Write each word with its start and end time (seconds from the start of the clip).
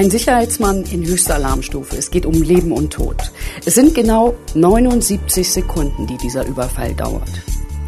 Ein 0.00 0.10
Sicherheitsmann 0.10 0.84
in 0.84 1.04
höchster 1.04 1.34
Alarmstufe. 1.34 1.94
Es 1.94 2.10
geht 2.10 2.24
um 2.24 2.40
Leben 2.40 2.72
und 2.72 2.90
Tod. 2.90 3.18
Es 3.66 3.74
sind 3.74 3.94
genau 3.94 4.34
79 4.54 5.46
Sekunden, 5.46 6.06
die 6.06 6.16
dieser 6.16 6.46
Überfall 6.46 6.94
dauert. 6.94 7.28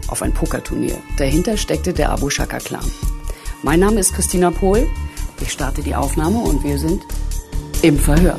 Auf 0.09 0.21
ein 0.21 0.35
Pokerturnier. 0.35 0.99
Dahinter 1.17 1.57
steckte 1.57 1.95
der 1.95 2.11
Abu 2.11 2.29
Shaka 2.29 2.59
Clan. 2.59 2.85
Mein 3.63 3.81
Name 3.81 3.99
ist 3.99 4.13
Christina 4.13 4.51
Pohl. 4.51 4.87
Ich 5.41 5.53
starte 5.53 5.81
die 5.81 5.95
Aufnahme 5.95 6.41
und 6.41 6.63
wir 6.63 6.79
sind 6.79 7.03
im 7.81 7.99
Verhör. 7.99 8.39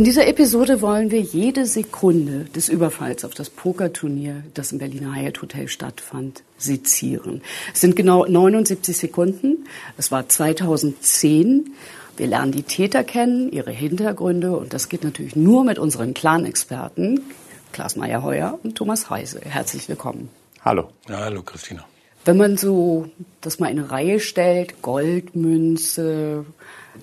In 0.00 0.04
dieser 0.04 0.26
Episode 0.26 0.80
wollen 0.80 1.10
wir 1.10 1.20
jede 1.20 1.66
Sekunde 1.66 2.46
des 2.54 2.70
Überfalls 2.70 3.22
auf 3.22 3.34
das 3.34 3.50
Pokerturnier, 3.50 4.44
das 4.54 4.72
im 4.72 4.78
Berliner 4.78 5.14
Hyatt 5.14 5.42
Hotel 5.42 5.68
stattfand, 5.68 6.42
sezieren. 6.56 7.42
Es 7.74 7.82
sind 7.82 7.96
genau 7.96 8.24
79 8.24 8.96
Sekunden. 8.96 9.66
Es 9.98 10.10
war 10.10 10.26
2010. 10.26 11.74
Wir 12.16 12.26
lernen 12.28 12.50
die 12.50 12.62
Täter 12.62 13.04
kennen, 13.04 13.52
ihre 13.52 13.72
Hintergründe 13.72 14.56
und 14.56 14.72
das 14.72 14.88
geht 14.88 15.04
natürlich 15.04 15.36
nur 15.36 15.64
mit 15.64 15.78
unseren 15.78 16.14
Clan-Experten 16.14 17.20
Klaas 17.72 17.94
Meyer-Heuer 17.96 18.58
und 18.62 18.76
Thomas 18.76 19.10
Heise. 19.10 19.42
Herzlich 19.44 19.86
willkommen. 19.86 20.30
Hallo. 20.64 20.88
Ja, 21.10 21.18
hallo 21.18 21.42
Christina. 21.42 21.84
Wenn 22.24 22.38
man 22.38 22.56
so 22.56 23.10
das 23.42 23.58
mal 23.58 23.70
in 23.70 23.78
eine 23.78 23.90
Reihe 23.90 24.20
stellt, 24.20 24.80
Goldmünze, 24.80 26.46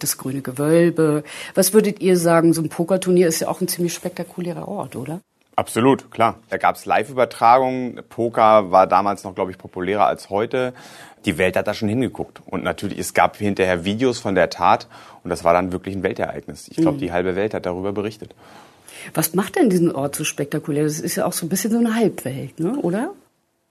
das 0.04 0.18
grüne 0.18 0.42
Gewölbe. 0.42 1.24
Was 1.56 1.74
würdet 1.74 2.02
ihr 2.02 2.18
sagen, 2.18 2.54
so 2.54 2.62
ein 2.62 2.70
Pokerturnier 2.70 3.28
ist 3.28 3.40
ja 3.40 3.48
auch 3.48 3.62
ein 3.62 3.68
ziemlich 3.68 3.94
spektakulärer 3.94 4.68
Ort, 4.68 4.96
oder? 4.96 5.22
Absolut, 5.58 6.12
klar. 6.12 6.38
Da 6.50 6.58
gab 6.58 6.76
es 6.76 6.86
Live-Übertragungen. 6.86 8.02
Poker 8.10 8.72
war 8.72 8.86
damals 8.86 9.24
noch, 9.24 9.34
glaube 9.34 9.50
ich, 9.50 9.58
populärer 9.58 10.06
als 10.06 10.30
heute. 10.30 10.74
Die 11.26 11.40
Welt 11.40 11.58
hat 11.58 11.68
da 11.68 11.74
schon 11.74 11.90
hingeguckt. 11.90 12.42
Und 12.46 12.64
natürlich, 12.64 13.00
es 13.00 13.16
gab 13.16 13.38
hinterher 13.38 13.84
Videos 13.84 14.20
von 14.20 14.36
der 14.36 14.52
Tat 14.52 14.88
und 15.24 15.32
das 15.32 15.44
war 15.44 15.54
dann 15.54 15.72
wirklich 15.72 15.96
ein 15.96 16.04
Weltereignis. 16.04 16.68
Ich 16.68 16.78
glaube, 16.78 16.98
mhm. 16.98 17.02
die 17.02 17.12
halbe 17.12 17.36
Welt 17.36 17.56
hat 17.56 17.66
darüber 17.66 17.92
berichtet. 17.92 18.36
Was 19.16 19.34
macht 19.34 19.56
denn 19.56 19.70
diesen 19.72 19.92
Ort 19.92 20.16
so 20.16 20.24
spektakulär? 20.24 20.84
Das 20.84 21.00
ist 21.00 21.16
ja 21.16 21.26
auch 21.26 21.34
so 21.34 21.46
ein 21.46 21.50
bisschen 21.50 21.72
so 21.72 21.80
eine 21.80 21.96
Halbwelt, 21.96 22.60
ne? 22.60 22.78
oder? 22.78 23.14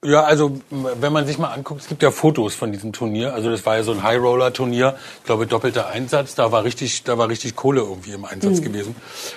Ja, 0.07 0.23
also 0.23 0.61
wenn 0.71 1.13
man 1.13 1.27
sich 1.27 1.37
mal 1.37 1.49
anguckt, 1.49 1.81
es 1.81 1.89
gibt 1.89 2.01
ja 2.01 2.13
Fotos 2.13 2.55
von 2.55 2.71
diesem 2.71 2.93
Turnier. 2.93 3.35
Also 3.35 3.51
das 3.51 3.67
war 3.67 3.77
ja 3.77 3.83
so 3.83 3.91
ein 3.91 4.05
High 4.05 4.21
Roller 4.21 4.53
Turnier, 4.53 4.95
ich 5.19 5.25
glaube 5.25 5.49
doppelter 5.49 5.89
Einsatz. 5.89 6.37
Da 6.37 6.53
war 6.53 6.63
richtig, 6.63 7.03
da 7.03 7.19
war 7.19 7.29
richtig 7.29 7.57
Kohle 7.57 7.81
irgendwie 7.81 8.13
im 8.13 8.25
Einsatz 8.25 8.61
mhm. 8.61 8.65
gewesen. 8.65 8.95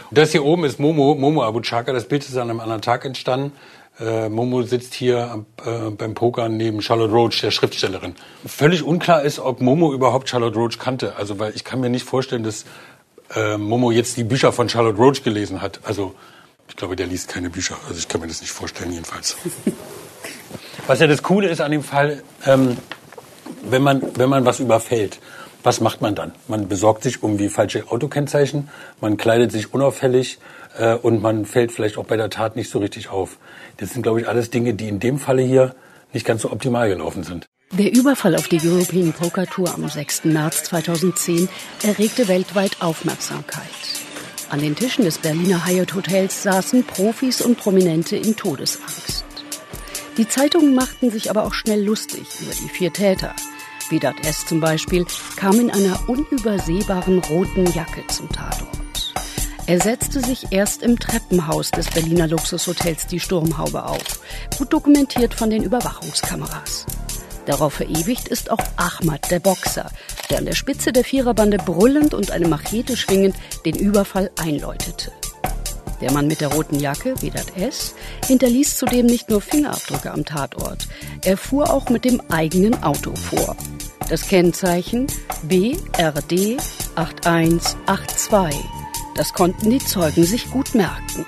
Und 0.09 0.17
das 0.17 0.31
hier 0.31 0.45
oben 0.45 0.65
ist 0.65 0.79
Momo, 0.79 1.15
Momo 1.15 1.43
Abu 1.43 1.61
Chaka. 1.61 1.91
Das 1.91 2.07
Bild 2.07 2.23
ist 2.23 2.37
an 2.37 2.51
einem 2.51 2.59
anderen 2.59 2.83
Tag 2.83 3.03
entstanden. 3.03 3.51
Äh, 3.99 4.29
Momo 4.29 4.61
sitzt 4.61 4.93
hier 4.93 5.43
äh, 5.65 5.89
beim 5.89 6.13
Poker 6.13 6.49
neben 6.49 6.83
Charlotte 6.83 7.11
Roach, 7.11 7.41
der 7.41 7.49
Schriftstellerin. 7.49 8.13
Völlig 8.45 8.83
unklar 8.83 9.23
ist, 9.23 9.39
ob 9.39 9.61
Momo 9.61 9.91
überhaupt 9.91 10.29
Charlotte 10.29 10.55
Roach 10.55 10.77
kannte. 10.77 11.15
Also 11.15 11.39
weil 11.39 11.55
ich 11.55 11.63
kann 11.63 11.79
mir 11.79 11.89
nicht 11.89 12.05
vorstellen, 12.05 12.43
dass 12.43 12.65
äh, 13.35 13.57
Momo 13.57 13.89
jetzt 13.89 14.17
die 14.17 14.23
Bücher 14.23 14.51
von 14.51 14.69
Charlotte 14.69 14.99
Roach 14.99 15.23
gelesen 15.23 15.63
hat. 15.63 15.79
Also 15.83 16.13
ich 16.67 16.75
glaube, 16.75 16.95
der 16.95 17.07
liest 17.07 17.27
keine 17.27 17.49
Bücher. 17.49 17.75
Also 17.87 17.97
ich 17.97 18.07
kann 18.07 18.21
mir 18.21 18.27
das 18.27 18.41
nicht 18.41 18.51
vorstellen 18.51 18.93
jedenfalls. 18.93 19.35
Was 20.87 20.99
ja 20.99 21.07
das 21.07 21.23
Coole 21.23 21.49
ist 21.49 21.61
an 21.61 21.71
dem 21.71 21.83
Fall, 21.83 22.23
ähm, 22.45 22.77
wenn, 23.63 23.81
man, 23.81 24.01
wenn 24.15 24.29
man 24.29 24.45
was 24.45 24.59
überfällt, 24.59 25.19
was 25.63 25.81
macht 25.81 26.01
man 26.01 26.15
dann? 26.15 26.31
Man 26.47 26.67
besorgt 26.67 27.03
sich 27.03 27.21
irgendwie 27.21 27.49
falsche 27.49 27.91
Autokennzeichen, 27.91 28.69
man 29.01 29.17
kleidet 29.17 29.51
sich 29.51 29.73
unauffällig 29.73 30.39
äh, 30.77 30.95
und 30.95 31.21
man 31.21 31.45
fällt 31.45 31.71
vielleicht 31.71 31.97
auch 31.97 32.05
bei 32.05 32.17
der 32.17 32.29
Tat 32.29 32.55
nicht 32.55 32.69
so 32.69 32.79
richtig 32.79 33.09
auf. 33.09 33.37
Das 33.77 33.91
sind, 33.91 34.03
glaube 34.03 34.21
ich, 34.21 34.27
alles 34.27 34.49
Dinge, 34.49 34.73
die 34.73 34.87
in 34.87 34.99
dem 34.99 35.19
Falle 35.19 35.41
hier 35.41 35.75
nicht 36.13 36.25
ganz 36.25 36.41
so 36.41 36.51
optimal 36.51 36.89
gelaufen 36.89 37.23
sind. 37.23 37.45
Der 37.71 37.93
Überfall 37.93 38.35
auf 38.35 38.47
die 38.47 38.59
European 38.63 39.13
Poker 39.13 39.45
Tour 39.45 39.71
am 39.73 39.87
6. 39.87 40.25
März 40.25 40.63
2010 40.63 41.47
erregte 41.83 42.27
weltweit 42.27 42.81
Aufmerksamkeit. 42.81 43.63
An 44.49 44.59
den 44.59 44.75
Tischen 44.75 45.05
des 45.05 45.19
Berliner 45.19 45.67
Hyatt 45.67 45.93
Hotels 45.93 46.41
saßen 46.41 46.83
Profis 46.83 47.41
und 47.41 47.59
Prominente 47.59 48.15
in 48.15 48.35
Todesangst. 48.35 49.23
Die 50.17 50.27
Zeitungen 50.27 50.75
machten 50.75 51.11
sich 51.11 51.29
aber 51.29 51.45
auch 51.45 51.53
schnell 51.53 51.83
lustig 51.83 52.25
über 52.41 52.51
die 52.51 52.69
vier 52.69 52.91
Täter. 52.91 53.35
Vedat 53.89 54.25
S. 54.25 54.45
zum 54.45 54.59
Beispiel 54.59 55.05
kam 55.35 55.59
in 55.59 55.71
einer 55.71 56.07
unübersehbaren 56.07 57.19
roten 57.19 57.65
Jacke 57.73 58.05
zum 58.07 58.29
Tatort. 58.29 58.79
Er 59.65 59.79
setzte 59.79 60.19
sich 60.21 60.51
erst 60.51 60.83
im 60.83 60.97
Treppenhaus 60.99 61.71
des 61.71 61.89
Berliner 61.89 62.27
Luxushotels 62.27 63.07
die 63.07 63.19
Sturmhaube 63.19 63.85
auf, 63.85 64.19
gut 64.57 64.73
dokumentiert 64.73 65.33
von 65.33 65.49
den 65.49 65.63
Überwachungskameras. 65.63 66.85
Darauf 67.45 67.73
verewigt 67.73 68.27
ist 68.27 68.51
auch 68.51 68.63
Ahmad, 68.77 69.31
der 69.31 69.39
Boxer, 69.39 69.91
der 70.29 70.39
an 70.39 70.45
der 70.45 70.55
Spitze 70.55 70.91
der 70.91 71.03
Viererbande 71.03 71.57
brüllend 71.57 72.13
und 72.13 72.31
eine 72.31 72.47
Machete 72.47 72.97
schwingend 72.97 73.35
den 73.65 73.75
Überfall 73.75 74.31
einläutete. 74.39 75.11
Der 76.01 76.11
Mann 76.11 76.27
mit 76.27 76.41
der 76.41 76.49
roten 76.49 76.79
Jacke, 76.79 77.21
Vedat 77.21 77.57
S., 77.57 77.93
hinterließ 78.25 78.77
zudem 78.77 79.05
nicht 79.05 79.29
nur 79.29 79.41
Fingerabdrücke 79.41 80.11
am 80.11 80.25
Tatort. 80.25 80.87
Er 81.23 81.37
fuhr 81.37 81.69
auch 81.69 81.89
mit 81.89 82.05
dem 82.05 82.21
eigenen 82.29 82.81
Auto 82.83 83.13
vor. 83.15 83.55
Das 84.09 84.27
Kennzeichen 84.27 85.07
BRD 85.43 86.57
8182. 86.95 88.59
Das 89.15 89.33
konnten 89.33 89.69
die 89.69 89.79
Zeugen 89.79 90.23
sich 90.23 90.49
gut 90.49 90.73
merken. 90.73 91.25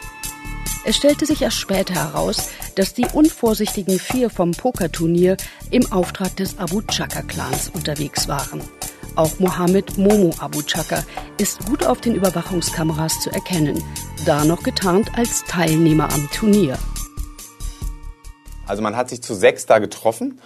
Es 0.84 0.96
stellte 0.96 1.26
sich 1.26 1.42
erst 1.42 1.58
später 1.58 1.94
heraus, 1.94 2.50
dass 2.76 2.94
die 2.94 3.06
unvorsichtigen 3.06 4.00
vier 4.00 4.30
vom 4.30 4.52
Pokerturnier 4.52 5.38
im 5.70 5.92
Auftrag 5.92 6.36
des 6.38 6.58
Abu 6.58 6.82
Chaka-Clans 6.82 7.70
unterwegs 7.74 8.28
waren. 8.28 8.62
Auch 9.16 9.40
Mohammed 9.40 9.98
Momo 9.98 10.34
Abu 10.40 10.62
Chaka 10.62 11.04
ist 11.38 11.66
gut 11.66 11.86
auf 11.86 12.00
den 12.00 12.16
Überwachungskameras 12.16 13.20
zu 13.20 13.30
erkennen, 13.30 13.84
da 14.26 14.46
noch 14.46 14.64
getarnt 14.64 15.12
als 15.18 15.44
Teilnehmer 15.44 16.06
am 16.14 16.30
Turnier. 16.32 16.78
Also 18.66 18.82
man 18.82 18.96
hat 18.96 19.10
sich 19.10 19.22
zu 19.22 19.34
sechs 19.34 19.66
da 19.66 19.80
getroffen 19.80 20.40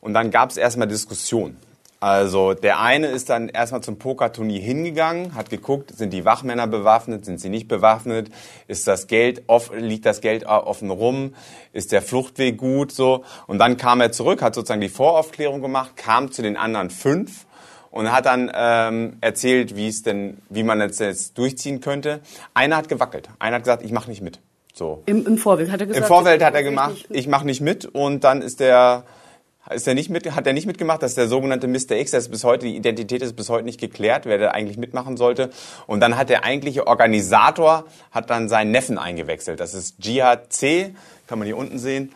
und 0.00 0.12
dann 0.12 0.32
gab 0.32 0.50
es 0.50 0.56
erstmal 0.56 0.88
Diskussionen. 0.88 1.56
Also 2.00 2.54
der 2.54 2.80
eine 2.80 3.06
ist 3.08 3.30
dann 3.30 3.48
erstmal 3.48 3.82
zum 3.82 3.98
Pokerturnier 3.98 4.60
hingegangen, 4.60 5.36
hat 5.36 5.48
geguckt, 5.48 5.96
sind 5.96 6.12
die 6.12 6.24
Wachmänner 6.24 6.66
bewaffnet, 6.66 7.24
sind 7.26 7.38
sie 7.38 7.50
nicht 7.50 7.68
bewaffnet, 7.68 8.30
ist 8.66 8.88
das 8.88 9.06
Geld 9.06 9.44
off, 9.46 9.70
liegt 9.76 10.04
das 10.04 10.20
Geld 10.20 10.46
offen 10.46 10.90
rum, 10.90 11.34
ist 11.72 11.92
der 11.92 12.02
Fluchtweg 12.02 12.56
gut 12.56 12.90
so 12.90 13.22
und 13.46 13.58
dann 13.58 13.76
kam 13.76 14.00
er 14.00 14.10
zurück, 14.10 14.42
hat 14.42 14.56
sozusagen 14.56 14.80
die 14.80 14.88
Voraufklärung 14.88 15.60
gemacht, 15.60 15.96
kam 15.96 16.32
zu 16.32 16.42
den 16.42 16.56
anderen 16.56 16.90
fünf 16.90 17.46
und 17.90 18.12
hat 18.12 18.26
dann 18.26 18.50
ähm, 18.54 19.16
erzählt, 19.20 19.76
wie 19.76 19.88
es 19.88 20.02
denn, 20.02 20.38
wie 20.48 20.62
man 20.62 20.80
es 20.80 20.98
jetzt 20.98 21.36
durchziehen 21.38 21.80
könnte. 21.80 22.20
Einer 22.54 22.76
hat 22.76 22.88
gewackelt. 22.88 23.28
Einer 23.38 23.56
hat 23.56 23.64
gesagt, 23.64 23.82
ich 23.82 23.92
mache 23.92 24.08
nicht 24.08 24.22
mit. 24.22 24.40
So. 24.72 25.02
Im, 25.06 25.26
Im 25.26 25.38
Vorfeld 25.38 25.70
hat 25.70 25.80
er 25.80 25.86
gesagt. 25.86 26.04
Im 26.04 26.08
Vorfeld 26.08 26.42
hat 26.42 26.54
er 26.54 26.62
gemacht, 26.62 27.06
ich 27.10 27.26
mache 27.26 27.44
nicht 27.44 27.60
mit 27.60 27.84
und 27.84 28.24
dann 28.24 28.40
ist 28.42 28.60
der 28.60 29.04
ist 29.68 29.86
er 29.86 29.94
nicht 29.94 30.10
mit, 30.10 30.34
hat 30.34 30.46
er 30.46 30.52
nicht 30.52 30.66
mitgemacht. 30.66 31.02
Das 31.02 31.12
ist 31.12 31.18
der 31.18 31.28
sogenannte 31.28 31.68
Mr. 31.68 31.92
X. 31.92 32.10
Das 32.10 32.24
ist 32.24 32.30
bis 32.30 32.44
heute, 32.44 32.66
die 32.66 32.76
Identität 32.76 33.22
ist 33.22 33.36
bis 33.36 33.50
heute 33.50 33.64
nicht 33.64 33.78
geklärt, 33.78 34.26
wer 34.26 34.38
da 34.38 34.48
eigentlich 34.48 34.78
mitmachen 34.78 35.16
sollte. 35.16 35.50
Und 35.86 36.00
dann 36.00 36.16
hat 36.16 36.28
der 36.28 36.44
eigentliche 36.44 36.86
Organisator, 36.86 37.84
hat 38.10 38.30
dann 38.30 38.48
seinen 38.48 38.72
Neffen 38.72 38.98
eingewechselt. 38.98 39.60
Das 39.60 39.74
ist 39.74 40.04
Jihad 40.04 40.52
C. 40.52 40.94
Kann 41.28 41.38
man 41.38 41.46
hier 41.46 41.56
unten 41.56 41.78
sehen 41.78 42.10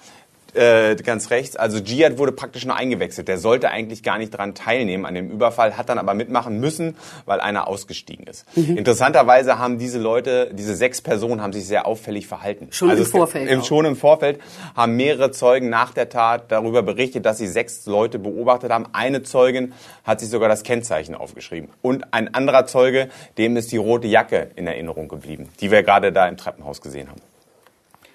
äh, 0.55 0.97
ganz 0.97 1.31
rechts. 1.31 1.57
Also 1.57 1.79
Jihad 1.79 2.19
wurde 2.19 2.33
praktisch 2.33 2.65
nur 2.65 2.77
eingewechselt. 2.77 3.29
Der 3.29 3.39
sollte 3.39 3.71
eigentlich 3.71 4.03
gar 4.03 4.19
nicht 4.19 4.35
daran 4.35 4.55
teilnehmen 4.55 5.07
an 5.07 5.15
dem 5.15 5.31
Überfall, 5.31 5.77
hat 5.77 5.89
dann 5.89 5.99
aber 5.99 6.15
mitmachen 6.15 6.61
müssen, 6.61 6.97
weil 7.27 7.41
einer 7.41 7.69
ausgestiegen 7.69 8.27
ist. 8.27 8.45
Mhm. 8.57 8.77
Interessanterweise 8.77 9.59
haben 9.59 9.79
diese 9.79 9.99
Leute, 9.99 10.51
diese 10.53 10.75
sechs 10.75 11.01
Personen, 11.01 11.43
haben 11.43 11.53
sich 11.53 11.67
sehr 11.67 11.87
auffällig 11.87 12.27
verhalten. 12.27 12.69
Schon 12.71 12.91
also 12.91 13.03
im 13.03 13.09
Vorfeld. 13.09 13.51
Im, 13.51 13.63
schon 13.63 13.85
im 13.85 13.97
Vorfeld 13.97 14.41
haben 14.77 14.97
mehrere 14.97 15.31
Zeugen 15.31 15.69
nach 15.69 15.93
der 15.93 16.09
Tat 16.09 16.51
darüber 16.51 16.83
berichtet, 16.83 17.27
dass 17.27 17.39
sie 17.39 17.47
sechs 17.47 17.87
Leute 17.87 18.19
beobachtet 18.19 18.71
haben. 18.71 18.87
Eine 18.93 19.23
Zeugin 19.23 19.73
hat 20.05 20.21
sich 20.21 20.29
sogar 20.29 20.49
das 20.49 20.63
Kennzeichen 20.63 21.15
aufgeschrieben. 21.15 21.71
Und 21.83 22.13
ein 22.13 22.35
anderer 22.35 22.67
Zeuge, 22.67 23.09
dem 23.39 23.57
ist 23.57 23.73
die 23.73 23.77
rote 23.77 24.07
Jacke 24.07 24.51
in 24.57 24.67
Erinnerung 24.67 25.09
geblieben, 25.09 25.49
die 25.61 25.71
wir 25.71 25.83
gerade 25.83 26.13
da 26.13 26.27
im 26.29 26.37
Treppenhaus 26.37 26.81
gesehen 26.81 27.09
haben. 27.09 27.21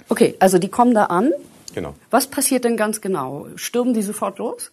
Okay, 0.09 0.35
also 0.39 0.57
die 0.57 0.69
kommen 0.69 0.93
da 0.93 1.05
an 1.05 1.31
Genau. 1.73 1.95
Was 2.09 2.27
passiert 2.27 2.63
denn 2.63 2.77
ganz 2.77 3.01
genau? 3.01 3.47
Stürmen 3.55 3.93
die 3.93 4.01
sofort 4.01 4.39
los? 4.39 4.71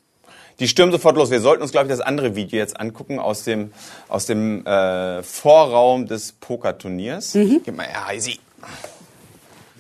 Die 0.59 0.69
stürmen 0.69 0.93
sofort 0.93 1.17
los. 1.17 1.31
Wir 1.31 1.41
sollten 1.41 1.63
uns, 1.63 1.73
glaube 1.73 1.87
ich, 1.87 1.91
das 1.91 2.01
andere 2.01 2.35
Video 2.35 2.59
jetzt 2.59 2.81
angucken 2.81 3.19
aus 3.19 3.45
dem, 3.45 3.73
aus 4.09 4.27
dem 4.27 4.65
äh, 4.67 5.23
Vorraum 5.23 6.07
des 6.07 6.33
Pokerturniers. 6.33 7.35
Mhm. 7.35 7.61
Gib 7.65 7.77
mal, 7.77 7.87
ja, 7.93 8.15
easy. 8.15 8.39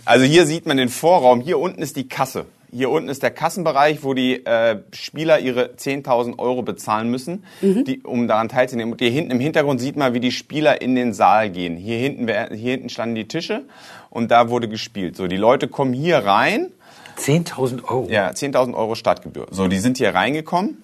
Also 0.04 0.24
hier 0.24 0.46
sieht 0.46 0.66
man 0.66 0.76
den 0.76 0.88
Vorraum. 0.88 1.40
Hier 1.40 1.58
unten 1.58 1.80
ist 1.80 1.96
die 1.96 2.08
Kasse. 2.08 2.44
Hier 2.70 2.90
unten 2.90 3.08
ist 3.08 3.22
der 3.22 3.30
Kassenbereich, 3.30 4.02
wo 4.02 4.12
die 4.12 4.44
äh, 4.44 4.80
Spieler 4.92 5.38
ihre 5.38 5.70
10.000 5.76 6.38
Euro 6.38 6.62
bezahlen 6.62 7.10
müssen, 7.10 7.44
die, 7.62 8.02
um 8.02 8.28
daran 8.28 8.48
teilzunehmen. 8.48 8.92
Und 8.92 9.00
hier 9.00 9.10
hinten 9.10 9.30
im 9.30 9.40
Hintergrund 9.40 9.80
sieht 9.80 9.96
man, 9.96 10.12
wie 10.14 10.20
die 10.20 10.32
Spieler 10.32 10.82
in 10.82 10.94
den 10.94 11.14
Saal 11.14 11.48
gehen. 11.50 11.76
Hier 11.76 11.96
hinten, 11.96 12.26
hier 12.54 12.72
hinten 12.72 12.88
standen 12.88 13.14
die 13.14 13.28
Tische 13.28 13.62
und 14.10 14.30
da 14.30 14.50
wurde 14.50 14.68
gespielt. 14.68 15.16
So, 15.16 15.26
die 15.26 15.36
Leute 15.36 15.68
kommen 15.68 15.94
hier 15.94 16.18
rein. 16.18 16.72
10.000 17.16 17.84
Euro. 17.84 18.06
Ja, 18.10 18.28
10.000 18.30 18.74
Euro 18.74 18.94
Startgebühr. 18.94 19.46
So, 19.50 19.68
die 19.68 19.78
sind 19.78 19.98
hier 19.98 20.14
reingekommen. 20.14 20.82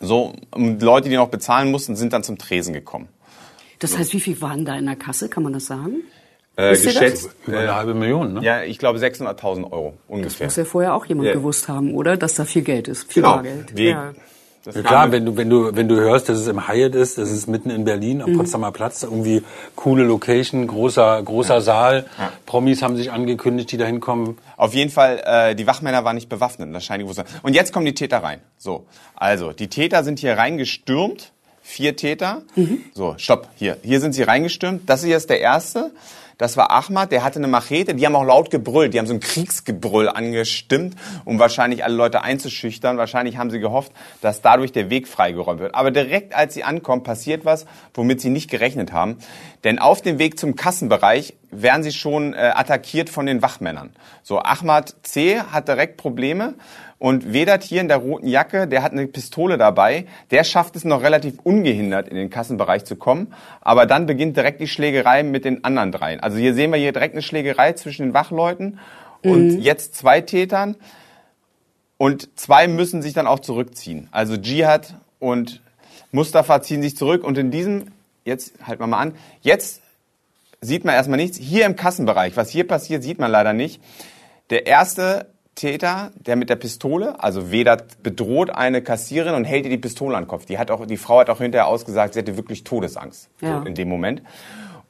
So, 0.00 0.34
Leute, 0.56 1.08
die 1.08 1.16
noch 1.16 1.28
bezahlen 1.28 1.70
mussten, 1.70 1.96
sind 1.96 2.12
dann 2.12 2.24
zum 2.24 2.36
Tresen 2.38 2.74
gekommen. 2.74 3.08
Das 3.78 3.96
heißt, 3.96 4.12
wie 4.12 4.20
viel 4.20 4.40
waren 4.40 4.64
da 4.64 4.76
in 4.76 4.86
der 4.86 4.96
Kasse? 4.96 5.28
Kann 5.28 5.42
man 5.42 5.52
das 5.52 5.66
sagen? 5.66 5.96
Äh, 6.56 6.70
das? 6.70 6.82
geschätzt, 6.84 7.30
Über 7.46 7.58
eine 7.58 7.68
äh, 7.68 7.72
halbe 7.72 7.94
Million, 7.94 8.34
ne? 8.34 8.42
ja, 8.42 8.62
ich 8.62 8.78
glaube 8.78 8.98
600.000 8.98 9.70
Euro 9.72 9.94
ungefähr. 10.08 10.46
Muss 10.46 10.56
ja 10.56 10.64
vorher 10.64 10.94
auch 10.94 11.04
jemand 11.06 11.28
Ja. 11.28 11.34
gewusst 11.34 11.68
haben, 11.68 11.94
oder? 11.94 12.16
Dass 12.16 12.34
da 12.34 12.44
viel 12.44 12.62
Geld 12.62 12.86
ist. 12.88 13.12
Viel 13.12 13.22
Genau. 13.22 13.34
Bargeld. 13.36 13.76
Die- 13.78 13.84
Ja. 13.84 14.12
Das 14.64 14.74
Ja, 14.74 14.82
klar, 14.82 15.12
wenn 15.12 15.26
du, 15.26 15.36
wenn 15.36 15.50
du, 15.50 15.76
wenn 15.76 15.88
du 15.88 15.96
hörst, 15.96 16.28
dass 16.28 16.38
es 16.38 16.46
im 16.46 16.66
Hyatt 16.66 16.94
ist, 16.94 17.18
das 17.18 17.30
ist 17.30 17.46
mitten 17.48 17.68
in 17.68 17.84
Berlin, 17.84 18.22
am 18.22 18.34
Potsdamer 18.36 18.72
Platz, 18.72 19.02
irgendwie 19.02 19.42
coole 19.76 20.04
Location, 20.04 20.66
großer, 20.66 21.22
großer 21.22 21.60
Saal. 21.60 22.06
Promis 22.46 22.80
haben 22.80 22.96
sich 22.96 23.12
angekündigt, 23.12 23.70
die 23.72 23.76
da 23.76 23.84
hinkommen. 23.84 24.38
Auf 24.56 24.72
jeden 24.72 24.90
Fall, 24.90 25.22
äh, 25.24 25.54
die 25.54 25.66
Wachmänner 25.66 26.04
waren 26.04 26.14
nicht 26.14 26.30
bewaffnet, 26.30 26.74
das 26.74 26.84
scheint 26.84 27.00
die 27.00 27.04
gewusst. 27.04 27.22
Und 27.42 27.54
jetzt 27.54 27.72
kommen 27.72 27.84
die 27.84 27.94
Täter 27.94 28.22
rein. 28.22 28.40
So, 28.56 28.86
also, 29.14 29.52
die 29.52 29.68
Täter 29.68 30.02
sind 30.02 30.18
hier 30.18 30.38
reingestürmt. 30.38 31.32
Vier 31.66 31.96
Täter. 31.96 32.42
So, 32.92 33.14
stopp, 33.16 33.48
hier. 33.56 33.78
Hier 33.82 33.98
sind 33.98 34.12
sie 34.12 34.22
reingestürmt. 34.22 34.88
Das 34.88 35.02
hier 35.02 35.16
ist 35.16 35.30
der 35.30 35.40
erste. 35.40 35.92
Das 36.38 36.56
war 36.56 36.70
Ahmad, 36.70 37.12
der 37.12 37.22
hatte 37.22 37.38
eine 37.38 37.46
Machete. 37.46 37.94
Die 37.94 38.04
haben 38.04 38.16
auch 38.16 38.24
laut 38.24 38.50
gebrüllt. 38.50 38.94
Die 38.94 38.98
haben 38.98 39.06
so 39.06 39.14
ein 39.14 39.20
Kriegsgebrüll 39.20 40.08
angestimmt, 40.08 40.96
um 41.24 41.38
wahrscheinlich 41.38 41.84
alle 41.84 41.94
Leute 41.94 42.22
einzuschüchtern. 42.22 42.98
Wahrscheinlich 42.98 43.36
haben 43.36 43.50
sie 43.50 43.60
gehofft, 43.60 43.92
dass 44.20 44.42
dadurch 44.42 44.72
der 44.72 44.90
Weg 44.90 45.06
freigeräumt 45.06 45.60
wird. 45.60 45.74
Aber 45.74 45.90
direkt 45.90 46.34
als 46.34 46.54
sie 46.54 46.64
ankommen, 46.64 47.02
passiert 47.02 47.44
was, 47.44 47.66
womit 47.94 48.20
sie 48.20 48.30
nicht 48.30 48.50
gerechnet 48.50 48.92
haben. 48.92 49.18
Denn 49.62 49.78
auf 49.78 50.02
dem 50.02 50.18
Weg 50.18 50.38
zum 50.38 50.56
Kassenbereich 50.56 51.34
werden 51.62 51.82
sie 51.82 51.92
schon 51.92 52.34
äh, 52.34 52.52
attackiert 52.54 53.10
von 53.10 53.26
den 53.26 53.42
Wachmännern. 53.42 53.90
So, 54.22 54.38
Ahmad 54.40 54.94
C. 55.02 55.40
hat 55.40 55.68
direkt 55.68 55.96
Probleme. 55.96 56.54
Und 56.98 57.34
Vedat 57.34 57.64
hier 57.64 57.80
in 57.80 57.88
der 57.88 57.98
roten 57.98 58.26
Jacke, 58.26 58.66
der 58.66 58.82
hat 58.82 58.92
eine 58.92 59.06
Pistole 59.06 59.58
dabei. 59.58 60.06
Der 60.30 60.42
schafft 60.44 60.76
es 60.76 60.84
noch 60.84 61.02
relativ 61.02 61.38
ungehindert 61.42 62.08
in 62.08 62.16
den 62.16 62.30
Kassenbereich 62.30 62.84
zu 62.84 62.96
kommen. 62.96 63.34
Aber 63.60 63.84
dann 63.84 64.06
beginnt 64.06 64.36
direkt 64.36 64.60
die 64.60 64.68
Schlägerei 64.68 65.22
mit 65.22 65.44
den 65.44 65.64
anderen 65.64 65.92
dreien. 65.92 66.20
Also 66.20 66.38
hier 66.38 66.54
sehen 66.54 66.70
wir 66.72 66.78
hier 66.78 66.92
direkt 66.92 67.14
eine 67.14 67.22
Schlägerei 67.22 67.72
zwischen 67.74 68.06
den 68.06 68.14
Wachleuten 68.14 68.78
und 69.22 69.58
jetzt 69.60 69.96
zwei 69.96 70.20
Tätern. 70.20 70.76
Und 71.96 72.38
zwei 72.38 72.68
müssen 72.68 73.02
sich 73.02 73.12
dann 73.12 73.26
auch 73.26 73.40
zurückziehen. 73.40 74.08
Also 74.10 74.34
Jihad 74.34 74.94
und 75.18 75.60
Mustafa 76.10 76.62
ziehen 76.62 76.82
sich 76.82 76.96
zurück. 76.96 77.24
Und 77.24 77.38
in 77.38 77.50
diesem, 77.50 77.86
jetzt 78.24 78.54
halten 78.66 78.82
wir 78.82 78.86
mal 78.86 78.98
an, 78.98 79.14
jetzt 79.42 79.82
sieht 80.64 80.84
man 80.84 80.94
erstmal 80.94 81.18
nichts. 81.18 81.36
Hier 81.38 81.66
im 81.66 81.76
Kassenbereich, 81.76 82.36
was 82.36 82.50
hier 82.50 82.66
passiert, 82.66 83.02
sieht 83.02 83.18
man 83.18 83.30
leider 83.30 83.52
nicht. 83.52 83.80
Der 84.50 84.66
erste 84.66 85.26
Täter, 85.54 86.10
der 86.14 86.36
mit 86.36 86.50
der 86.50 86.56
Pistole, 86.56 87.22
also 87.22 87.52
Vedat 87.52 88.02
bedroht 88.02 88.50
eine 88.50 88.82
Kassiererin 88.82 89.34
und 89.34 89.44
hält 89.44 89.64
ihr 89.64 89.70
die 89.70 89.78
Pistole 89.78 90.16
an 90.16 90.24
den 90.24 90.28
Kopf. 90.28 90.46
Die, 90.46 90.58
hat 90.58 90.70
auch, 90.70 90.86
die 90.86 90.96
Frau 90.96 91.20
hat 91.20 91.30
auch 91.30 91.38
hinterher 91.38 91.68
ausgesagt, 91.68 92.14
sie 92.14 92.20
hatte 92.20 92.36
wirklich 92.36 92.64
Todesangst 92.64 93.28
Ja. 93.40 93.60
so 93.60 93.66
in 93.66 93.74
dem 93.74 93.88
Moment. 93.88 94.22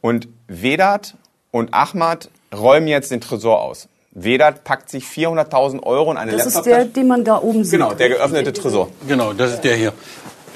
Und 0.00 0.28
Vedat 0.48 1.16
und 1.50 1.74
Ahmad 1.74 2.30
räumen 2.54 2.88
jetzt 2.88 3.10
den 3.10 3.20
Tresor 3.20 3.60
aus. 3.62 3.88
Vedat 4.12 4.62
packt 4.64 4.88
sich 4.90 5.04
400.000 5.04 5.82
Euro 5.82 6.10
in 6.12 6.16
eine 6.16 6.32
Das 6.32 6.46
ist 6.46 6.62
der, 6.62 6.84
den 6.84 7.08
man 7.08 7.24
da 7.24 7.40
oben 7.42 7.64
sieht. 7.64 7.72
Genau, 7.72 7.94
der 7.94 8.08
geöffnete 8.10 8.52
Tresor. 8.52 8.88
Genau, 9.08 9.32
das 9.32 9.54
ist 9.54 9.62
der 9.62 9.74
hier. 9.76 9.92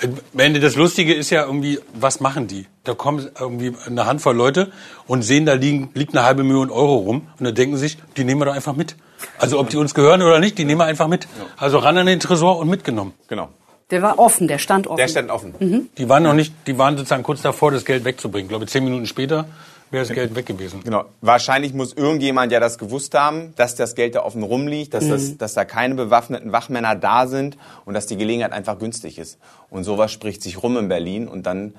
Am 0.02 0.38
Ende 0.38 0.60
das 0.60 0.76
Lustige 0.76 1.14
ist 1.14 1.30
ja 1.30 1.44
irgendwie, 1.44 1.80
was 1.92 2.20
machen 2.20 2.46
die? 2.46 2.66
Da 2.84 2.94
kommen 2.94 3.28
irgendwie 3.38 3.72
eine 3.86 4.06
Handvoll 4.06 4.36
Leute 4.36 4.70
und 5.06 5.22
sehen, 5.22 5.44
da 5.44 5.54
liegen, 5.54 5.90
liegt 5.94 6.16
eine 6.16 6.24
halbe 6.24 6.44
Million 6.44 6.70
Euro 6.70 6.96
rum 6.96 7.28
und 7.38 7.44
dann 7.44 7.54
denken 7.54 7.76
sich, 7.76 7.98
die 8.16 8.24
nehmen 8.24 8.40
wir 8.40 8.46
doch 8.46 8.54
einfach 8.54 8.76
mit. 8.76 8.96
Also 9.38 9.58
ob 9.58 9.70
die 9.70 9.76
uns 9.76 9.94
gehören 9.94 10.22
oder 10.22 10.38
nicht, 10.38 10.58
die 10.58 10.64
nehmen 10.64 10.80
wir 10.80 10.84
einfach 10.84 11.08
mit. 11.08 11.26
Also 11.56 11.78
ran 11.78 11.98
an 11.98 12.06
den 12.06 12.20
Tresor 12.20 12.58
und 12.58 12.68
mitgenommen. 12.68 13.14
Genau. 13.28 13.48
Der 13.90 14.02
war 14.02 14.18
offen, 14.18 14.48
der 14.48 14.58
stand 14.58 14.86
offen. 14.86 14.98
Der 14.98 15.08
stand 15.08 15.30
offen. 15.30 15.54
Mhm. 15.58 15.88
Die 15.96 16.08
waren 16.08 16.22
noch 16.22 16.34
nicht, 16.34 16.52
die 16.66 16.76
waren 16.76 16.96
sozusagen 16.96 17.22
kurz 17.22 17.42
davor, 17.42 17.70
das 17.70 17.84
Geld 17.84 18.04
wegzubringen. 18.04 18.44
Ich 18.46 18.50
glaube, 18.50 18.66
zehn 18.66 18.84
Minuten 18.84 19.06
später 19.06 19.46
wäre 19.90 20.04
das 20.04 20.14
Geld 20.14 20.34
weg 20.34 20.46
gewesen. 20.46 20.82
Genau. 20.84 21.04
Wahrscheinlich 21.20 21.74
muss 21.74 21.92
irgendjemand 21.92 22.52
ja 22.52 22.60
das 22.60 22.78
gewusst 22.78 23.14
haben, 23.14 23.54
dass 23.56 23.74
das 23.74 23.94
Geld 23.94 24.14
da 24.14 24.22
offen 24.24 24.42
rumliegt, 24.42 24.94
dass, 24.94 25.08
das, 25.08 25.36
dass 25.36 25.54
da 25.54 25.64
keine 25.64 25.94
bewaffneten 25.94 26.52
Wachmänner 26.52 26.94
da 26.94 27.26
sind 27.26 27.56
und 27.84 27.94
dass 27.94 28.06
die 28.06 28.16
Gelegenheit 28.16 28.52
einfach 28.52 28.78
günstig 28.78 29.18
ist. 29.18 29.38
Und 29.70 29.84
sowas 29.84 30.12
spricht 30.12 30.42
sich 30.42 30.62
rum 30.62 30.76
in 30.76 30.88
Berlin 30.88 31.28
und 31.28 31.46
dann 31.46 31.74